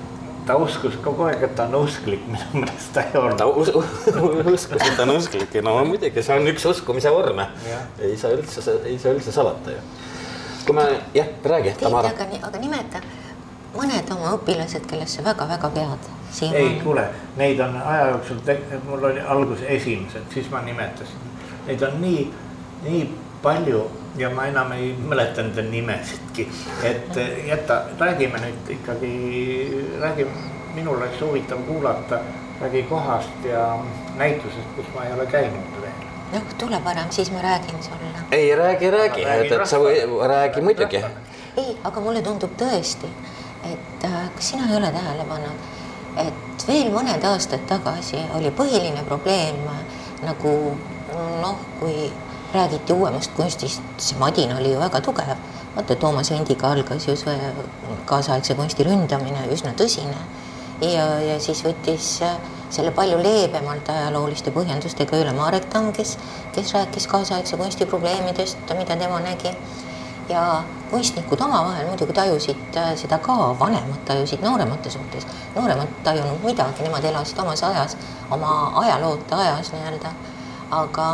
ta 0.45 0.57
uskus 0.59 0.97
kogu 1.03 1.25
aeg, 1.29 1.41
et 1.47 1.55
ta 1.55 1.69
on 1.69 1.79
usklik, 1.85 2.21
minu 2.27 2.65
meelest 2.65 2.91
ta 2.93 3.05
ei 3.07 3.17
olnud. 3.21 3.39
ta 3.39 3.47
us, 3.47 3.71
uskus, 3.71 4.83
et 4.83 4.99
ta 4.99 5.07
on 5.07 5.15
usklik. 5.15 5.55
Ja 5.55 5.63
no 5.65 5.79
muidugi, 5.87 6.25
see 6.25 6.35
on 6.35 6.51
üks 6.51 6.67
uskumise 6.67 7.15
vorme. 7.15 7.47
ei 8.03 8.19
saa 8.19 8.35
üldse, 8.35 8.65
ei 8.83 8.99
saa 8.99 9.15
üldse 9.15 9.33
salata 9.35 9.77
ju. 9.77 9.87
Kui 10.69 10.75
me, 10.75 11.01
jah, 11.13 11.27
räägi, 11.43 11.71
Tamara. 11.81 12.09
aga, 12.09 12.27
aga 12.47 12.59
nimeta 12.61 13.01
mõned 13.73 14.11
oma 14.13 14.33
õpilased, 14.37 14.85
kellest 14.89 15.17
sa 15.17 15.23
väga-väga 15.25 15.69
pead. 15.73 16.09
ei, 16.53 16.75
kuule, 16.83 17.07
neid 17.37 17.59
on 17.59 17.77
aja 17.81 18.11
jooksul, 18.11 18.41
mul 18.85 19.07
oli 19.11 19.21
alguses 19.21 19.65
esimesed, 19.77 20.27
siis 20.33 20.49
ma 20.51 20.61
nimetasin. 20.61 21.25
Neid 21.67 21.81
on 21.85 21.97
nii, 22.01 22.27
nii 22.83 23.01
palju 23.41 23.81
ja 24.17 24.29
ma 24.29 24.45
enam 24.49 24.71
ei 24.77 24.93
mäleta 24.93 25.41
nende 25.41 25.65
nimesidki, 25.71 26.47
et 26.83 27.17
eh, 27.17 27.47
jäta, 27.47 27.81
räägime 27.99 28.41
nüüd 28.45 28.73
ikkagi, 28.77 29.13
räägime, 30.01 30.47
minul 30.75 30.97
oleks 30.97 31.21
huvitav 31.21 31.65
kuulata, 31.67 32.21
räägi 32.61 32.83
kohast 32.89 33.45
ja 33.49 33.65
näitusest, 34.17 34.75
kus 34.75 34.85
ma 34.95 35.05
ei 35.05 35.13
ole 35.13 35.25
käinud. 35.25 35.78
Noh, 36.33 36.53
tule 36.57 36.79
parem, 36.83 37.11
siis 37.11 37.31
ma 37.31 37.41
räägin 37.41 37.83
sulle. 37.83 38.25
ei 38.31 38.55
räägi, 38.55 38.91
räägi, 38.91 39.25
et, 39.25 39.51
et 39.51 39.67
sa 39.67 39.79
või, 39.81 39.99
räägi 40.27 40.61
muidugi. 40.61 41.03
ei, 41.57 41.77
aga 41.83 42.01
mulle 42.01 42.21
tundub 42.21 42.55
tõesti, 42.57 43.09
et 43.63 44.05
äh, 44.05 44.21
kas 44.35 44.53
sina 44.53 44.69
ei 44.69 44.77
ole 44.77 44.91
tähele 44.91 45.25
pannud, 45.29 45.67
et 46.17 46.67
veel 46.67 46.91
mõned 46.93 47.25
aastad 47.25 47.65
tagasi 47.67 48.21
oli 48.37 48.51
põhiline 48.51 49.03
probleem 49.07 49.61
nagu 50.25 50.55
noh, 51.41 51.55
kui 51.79 52.11
räägiti 52.53 52.93
uuemast 52.93 53.31
kunstist, 53.37 53.81
see 53.97 54.17
madin 54.19 54.53
oli 54.57 54.73
ju 54.73 54.79
väga 54.79 55.01
tugev. 55.01 55.35
vaata, 55.75 55.95
Toomas 55.95 56.31
Vendiga 56.31 56.71
algas 56.71 57.07
ju 57.07 57.15
see 57.15 57.51
kaasaegse 58.05 58.55
kunsti 58.55 58.83
ründamine 58.83 59.45
üsna 59.53 59.73
tõsine 59.77 60.17
ja, 60.81 61.05
ja 61.21 61.39
siis 61.39 61.61
võttis 61.63 62.17
selle 62.69 62.91
palju 62.95 63.17
leebemalt 63.23 63.89
ajalooliste 63.89 64.53
põhjendustega 64.55 65.19
üle 65.21 65.33
Marek 65.37 65.69
Tamm, 65.73 65.91
kes, 65.95 66.17
kes 66.55 66.73
rääkis 66.75 67.07
kaasaegse 67.09 67.57
kunsti 67.57 67.87
probleemidest, 67.89 68.73
mida 68.77 68.97
tema 68.97 69.19
nägi. 69.25 69.55
ja 70.29 70.61
kunstnikud 70.91 71.41
omavahel 71.41 71.87
muidugi 71.87 72.13
tajusid 72.13 72.75
seda 73.01 73.17
ka, 73.17 73.37
vanemad 73.59 74.03
tajusid 74.05 74.43
nooremate 74.45 74.89
suhtes, 74.93 75.25
nooremad 75.55 75.89
tajunud 76.05 76.43
midagi, 76.45 76.85
nemad 76.85 77.03
elasid 77.03 77.39
omas 77.41 77.63
ajas, 77.63 77.97
oma 78.29 78.51
ajaloota 78.83 79.39
ajas 79.41 79.71
nii-öelda, 79.73 80.11
aga 80.69 81.07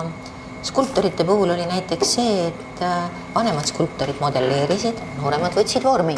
skulptorite 0.65 1.23
puhul 1.23 1.49
oli 1.49 1.65
näiteks 1.65 2.13
see, 2.15 2.47
et 2.47 2.81
äh, 2.81 3.09
vanemad 3.35 3.67
skulptorid 3.69 4.17
modelleerisid, 4.21 4.97
nooremad 5.21 5.53
võtsid 5.53 5.85
vormi. 5.85 6.15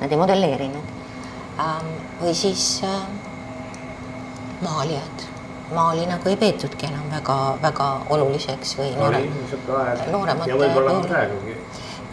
Nad 0.00 0.12
ei 0.12 0.18
modelleerinud. 0.18 0.94
ähm, 1.60 1.92
või 2.20 2.34
siis 2.34 2.82
äh, 2.84 3.06
maalijad. 4.60 5.26
maali 5.74 6.06
nagu 6.06 6.28
ei 6.28 6.36
peetudki 6.36 6.86
enam 6.86 7.08
väga-väga 7.10 7.86
oluliseks 8.14 8.76
või 8.78 8.92
noore, 8.94 9.16
oli 9.18 9.30
niisugune 9.34 9.78
aeg 9.82 10.10
nooremate 10.12 10.50
ja 10.50 10.58
võib-olla 10.60 10.92
on 10.92 11.06
praegugi. 11.08 11.56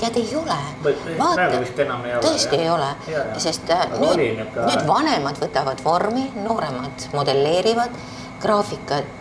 tead, 0.02 0.18
ei 0.18 0.36
ole 0.36 0.58
praegu 0.82 1.60
vist 1.62 1.80
enam 1.86 2.06
ei 2.06 2.16
ole, 2.16 2.24
tõesti 2.26 2.58
jah? 2.58 2.64
ei 2.64 2.70
ole 2.70 2.88
Jaa, 3.08 3.26
jaa., 3.28 3.40
sest 3.46 3.70
äh, 3.76 3.84
nüüd 4.02 4.42
nüüd 4.58 4.88
vanemad 4.88 5.38
võtavad 5.44 5.84
vormi, 5.86 6.32
nooremad 6.48 7.10
modelleerivad, 7.14 8.00
graafikad 8.42 9.20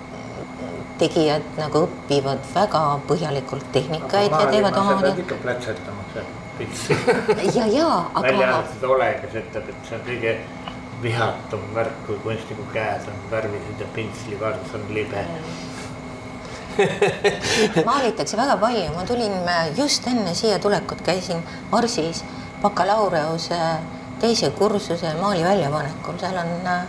tegijad 1.02 1.44
nagu 1.58 1.86
õpivad 1.86 2.48
väga 2.54 2.82
põhjalikult 3.08 3.68
tehnikaid 3.74 4.32
ja 4.32 4.46
teevad 4.48 4.74
sa 4.74 4.80
omamoodi 4.80 5.10
pead 5.10 5.22
ikka 5.26 5.38
plätsetama 5.44 6.08
seal 6.14 6.32
pitsi. 6.58 6.96
ja, 7.58 7.66
ja 7.66 7.88
välja 8.22 8.48
aga 8.48 8.48
arvatud 8.48 8.90
Ole, 8.96 9.08
kes 9.22 9.38
ütleb, 9.42 9.70
et 9.72 9.88
see 9.88 9.98
on 9.98 10.04
kõige 10.08 10.34
vihatum 11.02 11.62
värk, 11.74 12.06
kui 12.06 12.18
kunstniku 12.24 12.66
käed 12.72 13.08
on 13.08 13.30
värvilised 13.30 13.80
ja 13.80 13.86
pintslivardas 13.94 14.74
on 14.74 14.84
libe. 14.94 15.24
maalitakse 17.90 18.36
väga 18.36 18.56
palju, 18.56 18.92
ma 18.94 19.04
tulin 19.06 19.32
äh, 19.48 19.78
just 19.78 20.06
enne 20.06 20.34
siia 20.34 20.58
tulekut, 20.58 21.02
käisin 21.04 21.42
Marsis 21.70 22.24
bakalaureuse 22.62 23.58
teise 24.20 24.50
kursuse 24.50 25.14
maali 25.20 25.44
väljapanekul, 25.44 26.18
seal 26.22 26.38
on 26.40 26.52
äh, 26.66 26.86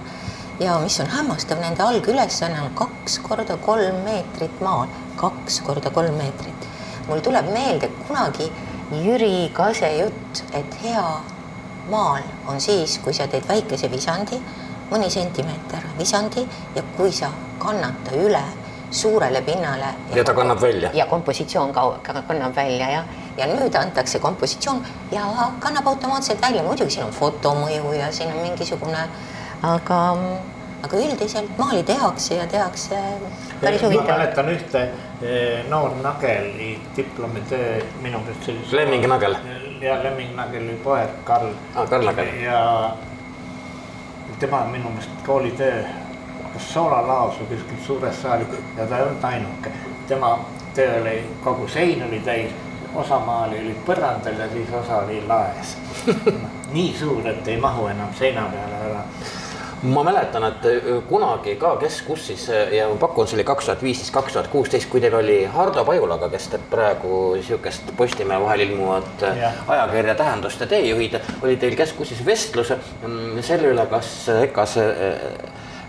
ja 0.60 0.78
mis 0.80 1.00
on 1.00 1.10
hämmastav, 1.10 1.60
nende 1.60 1.84
algülesanne 1.84 2.62
on 2.62 2.72
kaks 2.78 3.20
korda 3.26 3.58
kolm 3.58 4.04
meetrit 4.06 4.62
maal, 4.62 4.88
kaks 5.16 5.60
korda 5.66 5.90
kolm 5.90 6.16
meetrit. 6.22 6.70
mul 7.08 7.20
tuleb 7.20 7.50
meelde 7.54 7.90
kunagi 8.08 8.52
Jüri 8.94 9.50
Kase 9.54 9.90
jutt, 9.98 10.44
et 10.54 10.76
hea 10.84 11.06
maal 11.90 12.24
on 12.48 12.62
siis, 12.62 13.00
kui 13.04 13.14
sa 13.14 13.28
teed 13.28 13.48
väikese 13.48 13.92
visandi, 13.92 14.40
mõni 14.92 15.10
sentimeeter 15.10 15.86
visandi 15.98 16.46
ja 16.76 16.84
kui 16.98 17.12
sa 17.12 17.32
kannad 17.60 18.04
ta 18.06 18.16
üle 18.20 18.44
suurele 18.94 19.42
pinnale. 19.42 19.94
Ja 20.16 20.24
ta 20.24 20.34
kannab 20.34 20.62
välja. 20.62 20.90
ja 20.94 21.06
kompositsioon 21.06 21.74
ka, 21.74 22.00
ka 22.04 22.22
kannab 22.28 22.56
välja 22.56 22.90
ja, 22.90 23.04
ja 23.38 23.48
nüüd 23.50 23.76
antakse 23.76 24.20
kompositsioon 24.20 24.84
ja 25.12 25.26
kannab 25.60 25.88
automaatselt 25.88 26.42
välja, 26.42 26.64
muidugi 26.64 26.92
siin 26.92 27.06
on 27.06 27.12
fotomõju 27.12 27.94
ja 27.98 28.12
siin 28.12 28.30
on 28.34 28.42
mingisugune, 28.46 29.08
aga, 29.64 30.00
aga 30.84 30.98
üldiselt 31.00 31.58
maali 31.58 31.84
tehakse 31.88 32.36
ja 32.36 32.48
tehakse 32.48 32.98
päris 33.62 33.82
ma 33.82 33.88
huvitav. 33.88 34.08
mäletan 34.08 34.50
ühte 34.52 34.82
eh, 35.22 35.64
noor 35.70 35.96
Nageli 36.02 36.82
diplomitöö, 36.98 37.78
minu 38.02 38.20
meelest 38.20 38.46
see 38.46 38.56
oli. 38.56 38.66
Lemming 38.72 39.08
Nagel. 39.08 39.36
ja 39.82 40.04
Lemming 40.04 40.36
Nageli 40.36 40.76
poeg 40.84 41.24
Karl. 41.24 41.54
Aa, 41.76 41.88
Karl 41.88 42.06
Nagel. 42.06 42.34
ja 42.44 42.96
tema 44.40 44.66
minu 44.66 44.90
meelest 44.90 45.24
koolitöö, 45.26 45.84
kas 46.54 46.74
soolalaos 46.74 47.40
või 47.40 47.54
kuskil 47.54 47.80
suures 47.86 48.22
saalis 48.22 48.60
ja 48.78 48.88
ta 48.88 48.98
ei 48.98 49.08
olnud 49.08 49.24
ainuke. 49.24 49.72
tema 50.08 50.40
töö 50.76 51.02
oli, 51.02 51.18
kogu 51.44 51.68
sein 51.68 52.04
oli 52.08 52.20
täis, 52.20 52.52
osa 52.96 53.20
maali 53.20 53.60
oli 53.60 53.76
põrandal 53.86 54.40
ja 54.40 54.50
siis 54.52 54.74
osa 54.84 54.98
oli 55.06 55.24
laes. 55.28 55.78
nii 56.76 56.96
suur, 57.00 57.28
et 57.28 57.48
ei 57.48 57.58
mahu 57.58 57.88
enam 57.88 58.14
seina 58.20 58.50
peale 58.52 58.83
ma 59.84 60.04
mäletan, 60.04 60.44
et 60.48 60.66
öö, 60.66 61.02
kunagi 61.10 61.56
ka, 61.60 61.76
kes 61.82 62.02
kus 62.08 62.28
siis 62.28 62.46
öö, 62.50 62.70
ja 62.76 62.88
ma 62.90 62.96
pakun, 63.02 63.28
see 63.28 63.38
oli 63.38 63.44
kaks 63.48 63.66
tuhat 63.66 63.84
viisteist, 63.84 64.14
kaks 64.16 64.34
tuhat 64.34 64.48
kuusteist, 64.48 64.90
kui 64.90 65.02
teil 65.04 65.16
oli 65.18 65.38
Hardo 65.46 65.84
Pajulaga, 65.86 66.30
kes 66.32 66.48
teeb 66.54 66.64
praegu 66.72 67.20
niisugust 67.36 67.92
Postimehe 67.98 68.40
vahel 68.42 68.64
ilmuvat 68.68 69.26
Jah. 69.40 69.60
ajakirja 69.68 70.16
Tähenduste 70.16 70.68
teejuhid, 70.72 71.20
oli 71.42 71.58
teil 71.60 71.76
kes 71.76 71.94
kus 71.98 72.14
siis 72.14 72.26
vestlus 72.26 72.72
mm, 72.72 73.42
selle 73.44 73.74
üle, 73.74 73.86
kas 73.92 74.14
EKA-s, 74.38 74.78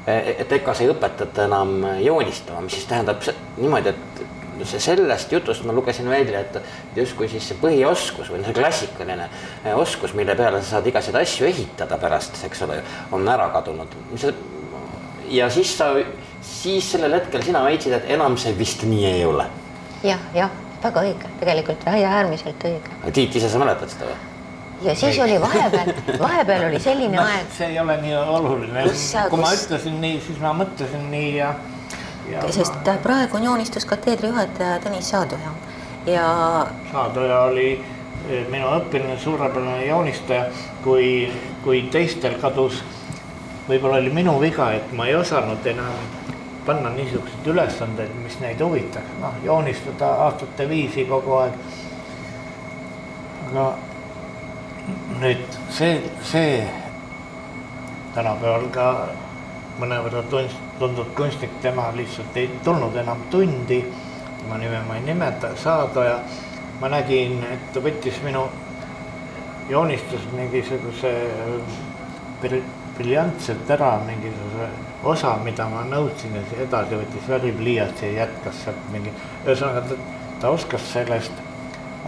et 0.07 0.53
EKA-s 0.59 0.82
ei 0.84 0.90
õpetata 0.90 1.47
enam 1.47 1.76
joonistama, 2.03 2.64
mis 2.66 2.80
siis 2.80 2.90
tähendab 2.90 3.22
niimoodi, 3.57 3.95
et 3.95 4.24
sellest 4.62 5.32
jutust 5.32 5.64
ma 5.64 5.72
lugesin 5.72 6.09
välja, 6.11 6.40
et 6.40 6.59
justkui 6.96 7.28
siis 7.28 7.48
see 7.48 7.59
põhioskus 7.61 8.30
või 8.32 8.42
see 8.44 8.55
klassikaline 8.57 9.28
eh, 9.64 9.72
oskus, 9.76 10.14
mille 10.14 10.36
peale 10.38 10.62
sa 10.62 10.76
saad 10.76 10.90
igasuguseid 10.90 11.22
asju 11.22 11.48
ehitada 11.48 11.98
pärast, 11.98 12.38
eks 12.46 12.62
ole, 12.66 12.80
on 13.12 13.28
ära 13.28 13.48
kadunud. 13.55 13.96
ja 15.30 15.50
siis 15.50 15.76
sa, 15.78 15.92
siis 16.42 16.92
sellel 16.92 17.18
hetkel 17.20 17.42
sina 17.42 17.64
väitsid, 17.64 17.92
et 17.92 18.11
enam 18.16 18.36
see 18.38 18.55
vist 18.59 18.84
nii 18.86 19.07
ei 19.07 19.24
ole. 19.24 19.46
jah, 20.05 20.20
jah, 20.34 20.50
väga 20.82 21.02
õige, 21.09 21.34
tegelikult 21.40 21.86
ja 21.86 22.14
äärmiselt 22.20 22.64
õige. 22.64 23.02
Tiit, 23.12 23.36
ise 23.36 23.48
sa 23.48 23.59
mäletad 23.59 23.90
seda 23.92 24.12
või? 24.12 24.22
ja 24.84 24.94
siis 24.94 25.18
oli 25.18 25.40
vahepeal, 25.40 25.92
vahepeal 26.18 26.66
oli 26.68 26.80
selline 26.82 27.16
noh 27.16 27.28
aeg, 27.28 27.46
see 27.57 27.70
ei 27.72 27.78
ole 27.80 27.96
nii 28.02 28.16
oluline 28.20 28.82
Kus 28.88 29.05
kui 29.30 29.40
ma 29.40 29.52
kus- 29.52 29.64
ütlesin 29.64 29.96
nii, 30.02 30.18
siis 30.26 30.40
ma 30.42 30.52
mõtlesin 30.57 31.07
nii 31.12 31.30
ja, 31.36 31.55
ja. 31.55 31.73
Sest 32.50 32.90
praegu 33.02 33.36
on 33.36 33.44
joonistuskateedri 33.44 34.28
juhataja 34.28 34.78
Tõnis 34.84 35.10
Saadoja. 35.10 35.54
Ja 36.06 36.26
Saadoja 36.92 37.40
oli 37.48 37.68
eh, 37.74 38.46
minu 38.50 38.68
õpilane, 38.78 39.18
suurepärane 39.18 39.86
joonistaja, 39.86 40.46
kui, 40.84 41.30
kui 41.64 41.82
teistel 41.92 42.36
kadus, 42.40 42.82
võib-olla 43.68 44.00
oli 44.02 44.12
minu 44.12 44.36
viga, 44.40 44.72
et 44.76 44.92
ma 44.92 45.08
ei 45.08 45.16
osanud 45.16 45.66
enam 45.66 45.96
panna 46.66 46.90
niisuguseid 46.90 47.46
ülesandeid, 47.52 48.12
mis 48.24 48.38
neid 48.40 48.60
huvitaks, 48.64 49.18
noh 49.20 49.34
joonistada 49.44 50.14
aastate 50.26 50.68
viisi 50.68 51.04
kogu 51.08 51.36
aeg. 51.42 51.58
aga 53.50 53.66
nüüd 55.20 55.58
see, 55.70 56.00
see 56.24 56.64
tänapäeval 58.14 58.66
ka 58.72 58.88
mõnevõrra 59.78 60.22
tuntud 60.78 61.10
kunstnik, 61.16 61.56
tema 61.62 61.88
lihtsalt 61.96 62.36
ei 62.36 62.50
tulnud 62.64 62.96
enam 62.96 63.24
tundi, 63.30 63.80
tema 64.40 64.58
nime 64.58 64.82
ma 64.88 64.98
ei 64.98 65.06
nimeta, 65.06 65.54
Saadoja. 65.56 66.18
ma 66.80 66.88
nägin, 66.90 67.38
et 67.52 67.72
ta 67.72 67.80
võttis 67.80 68.16
minu 68.24 68.48
joonistused 69.70 70.32
mingisuguse 70.34 71.12
bril- 72.42 72.64
briljantselt 72.96 73.70
ära 73.70 73.92
mingisuguse 74.06 74.68
osa, 75.02 75.36
mida 75.44 75.68
ma 75.70 75.84
nõudsin 75.86 76.34
ja 76.34 76.42
siis 76.48 76.66
edasi 76.66 76.98
võttis 76.98 77.28
välipliiatsi 77.28 78.06
ja 78.06 78.24
jätkas 78.24 78.64
sealt 78.64 78.90
mingi, 78.92 79.14
ühesõnaga 79.46 79.84
ta, 79.88 80.00
ta 80.40 80.50
oskas 80.50 80.92
sellest 80.92 81.42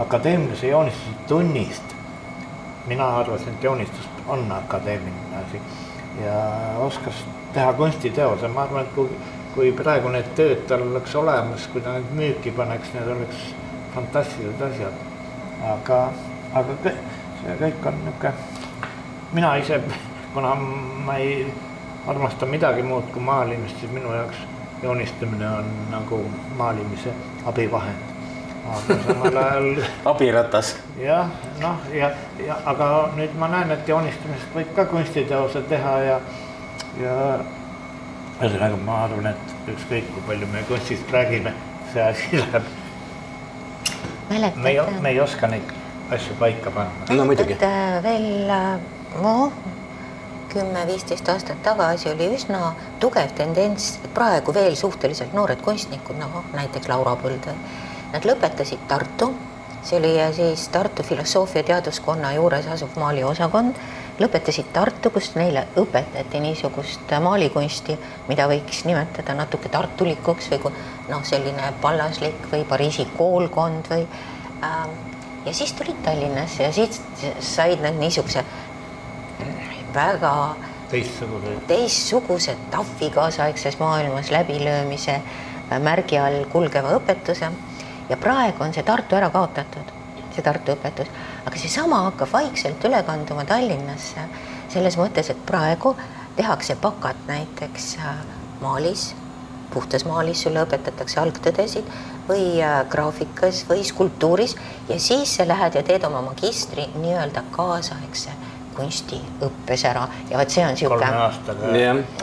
akadeemilise 0.03 0.67
joonistuse 0.67 1.15
tunnist 1.27 1.97
mina 2.87 3.17
arvasin, 3.17 3.53
et 3.53 3.63
joonistus 3.63 4.09
on 4.27 4.51
akadeemiline 4.51 5.37
asi 5.45 5.61
ja 6.23 6.33
oskas 6.79 7.25
teha 7.57 7.73
kunstiteose, 7.73 8.47
ma 8.53 8.63
arvan, 8.67 8.85
et 8.85 8.93
kui, 8.95 9.09
kui 9.55 9.71
praegu 9.73 10.09
need 10.13 10.27
tööd 10.37 10.65
tal 10.69 10.83
oleks 10.85 11.15
olemas, 11.17 11.65
kui 11.73 11.81
ta 11.81 11.95
need 11.97 12.11
müüki 12.19 12.51
paneks, 12.57 12.93
need 12.93 13.07
oleks 13.15 13.47
fantastilised 13.95 14.61
asjad. 14.71 15.05
aga, 15.73 16.01
aga 16.53 16.75
kõ- 16.83 16.99
see 17.41 17.55
kõik 17.63 17.87
on 17.89 17.95
niisugune, 18.03 18.33
mina 19.33 19.55
ise, 19.57 19.79
kuna 20.33 20.51
ma 21.05 21.15
ei 21.17 21.47
armasta 22.07 22.45
midagi 22.45 22.83
muud 22.85 23.09
kui 23.13 23.21
maalimist, 23.25 23.79
siis 23.81 23.91
minu 23.91 24.13
jaoks 24.13 24.37
joonistamine 24.83 25.47
on 25.49 25.71
nagu 25.91 26.19
maalimise 26.57 27.09
abivahend. 27.45 28.05
aga 28.67 28.95
samal 29.07 29.37
ajal 29.41 29.67
abiratas. 30.11 30.75
jah, 31.01 31.29
noh 31.61 31.77
ja, 31.93 32.11
ja 32.45 32.57
aga 32.65 33.09
nüüd 33.15 33.33
ma 33.39 33.47
näen, 33.47 33.71
et 33.71 33.87
joonistamisest 33.89 34.53
võib 34.55 34.73
ka 34.75 34.85
kunstiteose 34.85 35.61
teha 35.71 35.97
ja, 36.05 36.19
ja 37.01 37.15
ühesõnaga 38.41 38.77
ma 38.85 38.99
arvan, 39.05 39.31
et 39.31 39.71
ükskõik 39.73 40.11
kui 40.13 40.25
palju 40.27 40.49
me 40.51 40.61
kunstist 40.69 41.13
räägime, 41.13 41.53
see 41.93 42.03
asi 42.03 42.37
läheb, 42.41 42.69
me 44.29 44.37
ei, 44.37 44.43
me 44.43 44.61
mäletate, 44.61 45.09
ei 45.09 45.19
oska 45.23 45.49
neid 45.51 45.73
asju 46.13 46.37
paika 46.39 46.71
panna. 46.71 47.09
no 47.09 47.25
muidugi. 47.25 47.57
mäletate 47.57 48.03
veel 48.03 48.53
äh, 48.53 48.79
noh, 49.23 49.51
kümme-viisteist 50.53 51.29
aastat 51.29 51.61
tagasi 51.63 52.09
oli 52.13 52.29
üsna 52.37 52.71
tugev 53.03 53.33
tendents, 53.37 53.97
praegu 54.15 54.53
veel 54.55 54.77
suhteliselt 54.79 55.35
noored 55.37 55.61
kunstnikud, 55.65 56.17
noh 56.21 56.41
näiteks 56.55 56.89
Laura 56.91 57.17
Põldvee, 57.19 57.55
nad 58.13 58.25
lõpetasid 58.25 58.85
Tartu, 58.89 59.31
see 59.83 59.99
oli 59.99 60.15
äh, 60.21 60.33
siis 60.35 60.67
Tartu 60.73 61.03
Filosoofia 61.03 61.65
Teaduskonna 61.67 62.33
juures 62.37 62.69
asuv 62.73 62.97
maaliosakond, 63.01 63.81
lõpetasid 64.19 64.71
Tartu, 64.73 65.11
kus 65.13 65.31
neile 65.35 65.67
õpetati 65.77 66.41
niisugust 66.41 67.11
äh, 67.13 67.21
maalikunsti, 67.23 67.97
mida 68.29 68.47
võiks 68.49 68.83
nimetada 68.89 69.35
natuke 69.37 69.69
tartulikuks 69.73 70.49
või 70.53 70.63
kui 70.63 70.73
noh, 71.09 71.25
selline 71.27 71.73
pallaslik 71.81 72.49
või 72.51 72.63
Pariisi 72.69 73.07
koolkond 73.17 73.91
või 73.91 74.07
ähm, 74.65 74.95
ja 75.45 75.53
siis 75.53 75.73
tulid 75.77 75.99
Tallinnasse 76.05 76.63
ja 76.63 76.71
siis 76.73 77.01
said 77.39 77.83
nad 77.83 77.99
niisuguse 77.99 78.43
väga 79.93 80.33
teistsugune, 80.91 81.57
teistsuguse 81.67 82.55
TAF-i 82.71 83.09
kaasaegses 83.13 83.79
maailmas 83.79 84.31
läbilöömise 84.31 85.19
äh, 85.19 85.79
märgi 85.79 86.19
all 86.19 86.45
kulgeva 86.51 86.95
õpetuse. 86.97 87.51
Ja 88.09 88.17
praegu 88.17 88.63
on 88.63 88.73
see 88.73 88.85
Tartu 88.87 89.17
ära 89.17 89.29
kaotatud, 89.29 89.89
see 90.35 90.43
Tartu 90.43 90.77
õpetus, 90.77 91.09
aga 91.47 91.61
seesama 91.61 92.03
hakkab 92.09 92.33
vaikselt 92.33 92.83
üle 92.89 92.99
kanduma 93.07 93.45
Tallinnasse, 93.47 94.27
selles 94.73 94.97
mõttes, 94.99 95.31
et 95.31 95.45
praegu 95.47 95.95
tehakse 96.37 96.75
bakat 96.81 97.23
näiteks 97.29 97.93
äh, 98.01 98.19
maalis, 98.61 99.13
puhtas 99.73 100.05
maalis 100.07 100.43
sulle 100.43 100.61
õpetatakse 100.65 101.21
algtõdesid 101.21 101.87
või 102.27 102.59
äh, 102.61 102.81
graafikas 102.91 103.63
või 103.69 103.85
skulptuuris. 103.87 104.57
Ja 104.89 104.99
siis 104.99 105.37
sa 105.39 105.47
lähed 105.47 105.79
ja 105.79 105.83
teed 105.87 106.05
oma 106.07 106.21
magistri 106.27 106.89
nii-öelda 106.95 107.45
kaasaegse 107.55 108.35
kunstiõppes 108.77 109.85
ära. 109.89 110.05
Ja 110.29 110.37
vot 110.37 110.53
see 110.53 110.65
on 110.65 110.75
niisugune 110.75 111.07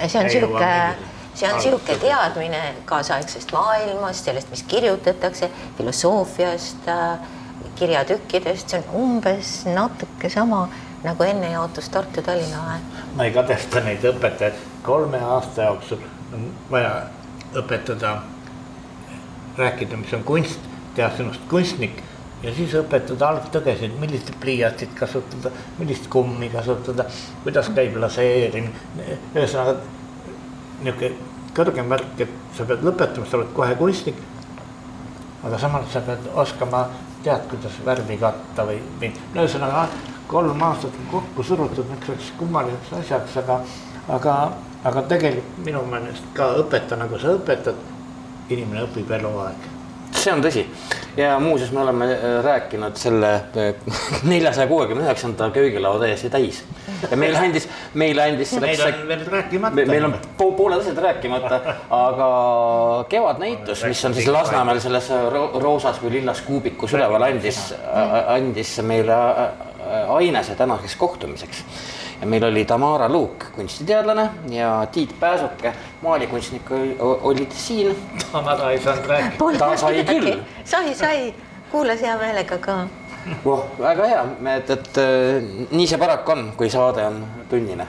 see 0.06 0.20
on 0.20 0.28
niisugune, 0.28 0.74
see 1.34 1.48
on 1.48 1.56
niisugune 1.58 1.96
teadmine 2.04 2.60
kaasaegsest 2.88 3.56
maailmast, 3.56 4.28
sellest, 4.28 4.52
mis 4.54 4.62
kirjutatakse, 4.70 5.50
filosoofiast, 5.80 6.86
kirjatükkidest, 7.78 8.68
see 8.68 8.82
on 8.82 9.00
umbes 9.02 9.54
natuke 9.66 10.30
sama 10.30 10.68
nagu 11.04 11.26
enne 11.26 11.50
jaotus 11.52 11.88
Tartu-Tallinna 11.92 12.62
vahel. 12.62 12.86
ma 13.16 13.24
ei 13.24 13.34
kadesta 13.34 13.82
neid 13.84 14.04
õpetajaid, 14.08 14.62
kolme 14.82 15.20
aasta 15.20 15.68
jooksul 15.68 16.00
on 16.34 16.48
vaja 16.70 16.94
õpetada, 17.54 18.16
rääkida, 19.58 19.96
mis 20.00 20.14
on 20.16 20.24
kunst, 20.24 20.60
teha 20.94 21.10
sinust 21.16 21.44
kunstnik 21.50 22.02
ja 22.42 22.52
siis 22.54 22.74
õpetada 22.78 23.28
algtõdesid, 23.28 23.94
millist 24.00 24.32
pliiatsit 24.40 24.92
kasutada, 24.98 25.52
millist 25.78 26.08
kummi 26.12 26.50
kasutada, 26.52 27.06
kuidas 27.44 27.70
käib 27.76 27.96
laseerimine, 28.00 29.18
ühesõnaga 29.34 29.78
niisugune 30.84 31.32
kõrgem 31.54 31.88
värk, 31.88 32.20
et 32.20 32.30
sa 32.56 32.66
pead 32.68 32.82
lõpetama, 32.84 33.28
sa 33.30 33.38
oled 33.38 33.52
kohe 33.56 33.74
kunstnik. 33.78 34.22
aga 35.44 35.58
samas 35.60 35.90
sa 35.92 36.00
pead 36.00 36.26
oskama, 36.40 36.86
tead, 37.24 37.48
kuidas 37.50 37.78
värvi 37.86 38.18
katta 38.20 38.66
või, 38.68 38.78
või 39.00 39.12
no 39.34 39.44
ühesõnaga 39.44 39.88
kolm 40.28 40.62
aastat 40.62 40.96
on 41.00 41.10
kokku 41.10 41.42
surutud 41.42 41.90
niisuguseks 41.90 42.32
kummaliseks 42.38 42.92
asjaks, 43.00 43.36
aga, 43.42 43.60
aga, 44.08 44.38
aga 44.84 45.04
tegelikult 45.12 45.62
minu 45.66 45.84
meelest 45.90 46.26
ka 46.36 46.54
õpeta, 46.62 46.98
nagu 47.00 47.20
sa 47.20 47.36
õpetad, 47.38 47.80
inimene 48.48 48.84
õpib 48.88 49.10
eluaeg 49.18 49.73
see 50.14 50.32
on 50.32 50.42
tõsi 50.44 50.64
ja 51.16 51.34
muuseas, 51.42 51.70
me 51.74 51.80
oleme 51.82 52.06
äh, 52.12 52.38
rääkinud 52.44 52.96
selle 52.98 53.30
neljasaja 54.32 54.66
kuuekümne 54.70 55.04
üheksanda 55.06 55.50
köögilao 55.54 55.98
täiesti 56.02 56.30
täis 56.30 56.62
ja 57.10 57.16
meile 57.16 57.38
andis, 57.38 57.68
meile 57.94 58.22
andis 58.28 58.52
Meil 58.58 58.76
selleks 58.78 59.02
on 59.02 59.08
veel 59.08 59.24
rääkimata. 59.32 59.74
me- 59.74 59.84
meil 59.90 60.04
on 60.08 60.14
po 60.38 60.50
pooled 60.52 60.80
asjad 60.80 60.98
rääkimata, 61.04 61.60
aga 61.90 62.28
kevadnäitus, 63.08 63.84
mis 63.88 64.04
on 64.04 64.14
siis 64.14 64.28
Lasnamäel 64.28 64.80
selles 64.80 65.10
ro 65.32 65.44
roosas 65.62 66.00
või 66.02 66.18
lillas 66.18 66.40
kuubikus 66.46 66.94
üleval, 66.96 67.22
andis, 67.30 67.60
andis 68.26 68.76
meile 68.82 69.14
äh, 69.14 70.14
ainese 70.16 70.54
tänaseks 70.58 70.96
kohtumiseks. 70.96 71.64
Ja 72.24 72.28
meil 72.30 72.44
oli 72.44 72.64
Tamara 72.64 73.08
Luuk, 73.08 73.44
kunstiteadlane 73.52 74.30
ja 74.50 74.86
Tiit 74.92 75.14
Pääsuke, 75.20 75.72
maalikunstnik 76.02 76.70
oli- 76.70 76.96
olid 77.00 77.50
siin. 77.52 77.96
Tamara 78.32 78.70
ei 78.70 78.78
saanud 78.80 79.06
rääkida. 79.06 79.58
Ta 79.58 79.76
sai 79.76 80.04
küll. 80.04 80.38
sai, 80.64 80.94
sai, 80.94 81.34
kuulas 81.72 82.00
hea 82.00 82.16
meelega 82.18 82.58
ka. 82.58 82.76
voh, 83.44 83.66
väga 83.80 84.06
hea, 84.06 84.24
et, 84.56 84.70
et 84.70 84.98
äh, 84.98 85.66
nii 85.70 85.86
see 85.86 85.98
paraku 85.98 86.32
on, 86.32 86.52
kui 86.56 86.70
saade 86.70 87.04
on 87.06 87.24
tunnine. 87.50 87.86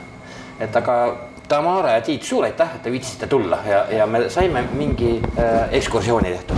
et 0.60 0.76
aga 0.76 1.16
Tamara 1.48 1.92
ja 1.92 2.02
Tiit, 2.02 2.24
suur 2.24 2.44
aitäh, 2.44 2.76
et 2.76 2.84
te 2.84 2.92
viitsisite 2.92 3.28
tulla 3.28 3.60
ja, 3.70 3.86
ja 3.98 4.06
me 4.08 4.30
saime 4.30 4.64
mingi 4.74 5.22
äh, 5.40 5.70
ekskursiooni 5.72 6.30
tehtud. 6.32 6.58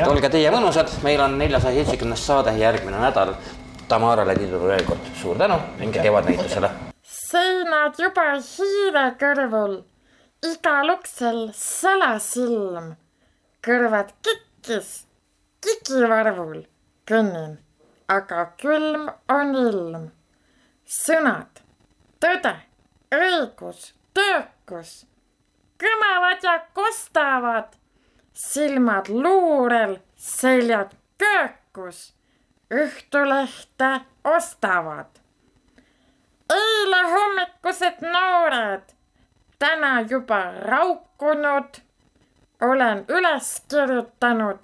et 0.00 0.06
olge 0.06 0.28
teie 0.28 0.50
mõnusad, 0.50 0.92
meil 1.02 1.20
on 1.20 1.38
neljasaja 1.38 1.74
seitsmekümnes 1.74 2.26
saade 2.26 2.52
järgmine 2.58 3.00
nädal. 3.00 3.32
Tamarale 3.88 4.34
Tiidule 4.34 4.68
veel 4.68 4.84
kord 4.84 5.08
suur 5.22 5.38
tänu, 5.38 5.54
minge 5.78 6.02
kevadnäitusele. 6.02 6.70
Seinad 7.26 7.98
juba 7.98 8.26
hiire 8.38 9.04
kõrvul, 9.20 9.80
igal 10.46 10.92
uksel 10.92 11.40
salasilm, 11.58 12.92
kõrvad 13.66 14.12
kikkis, 14.26 14.90
kikivarvul 15.64 16.60
kõnnin, 17.10 17.56
aga 18.18 18.44
külm 18.62 19.08
on 19.38 19.58
ilm. 19.64 20.06
sõnad, 20.86 21.62
tõde, 22.22 22.54
õigus, 23.10 23.90
töökus 24.14 24.94
kõmavad 25.82 26.46
ja 26.46 26.60
kostavad, 26.78 27.74
silmad 28.32 29.10
luurel, 29.10 29.98
seljad 30.16 30.94
köökus, 31.18 32.12
õhtulehte 32.70 33.92
ostavad 34.36 35.15
eile 36.50 37.02
hommikused 37.02 38.02
noored, 38.12 38.82
täna 39.58 40.00
juba 40.00 40.52
raukunud, 40.60 41.80
olen 42.60 43.04
üles 43.08 43.62
kirjutanud. 43.70 44.58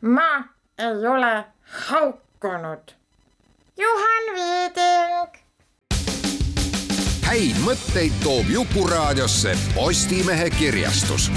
ma 0.00 0.44
ei 0.78 1.06
ole 1.06 1.44
haukunud. 1.62 2.92
Juhan 3.76 4.24
Viiding. 4.34 5.44
häid 7.24 7.56
mõtteid 7.64 8.12
toob 8.22 8.46
Jukuraadiosse 8.48 9.56
Postimehe 9.74 10.50
kirjastus 10.50 11.30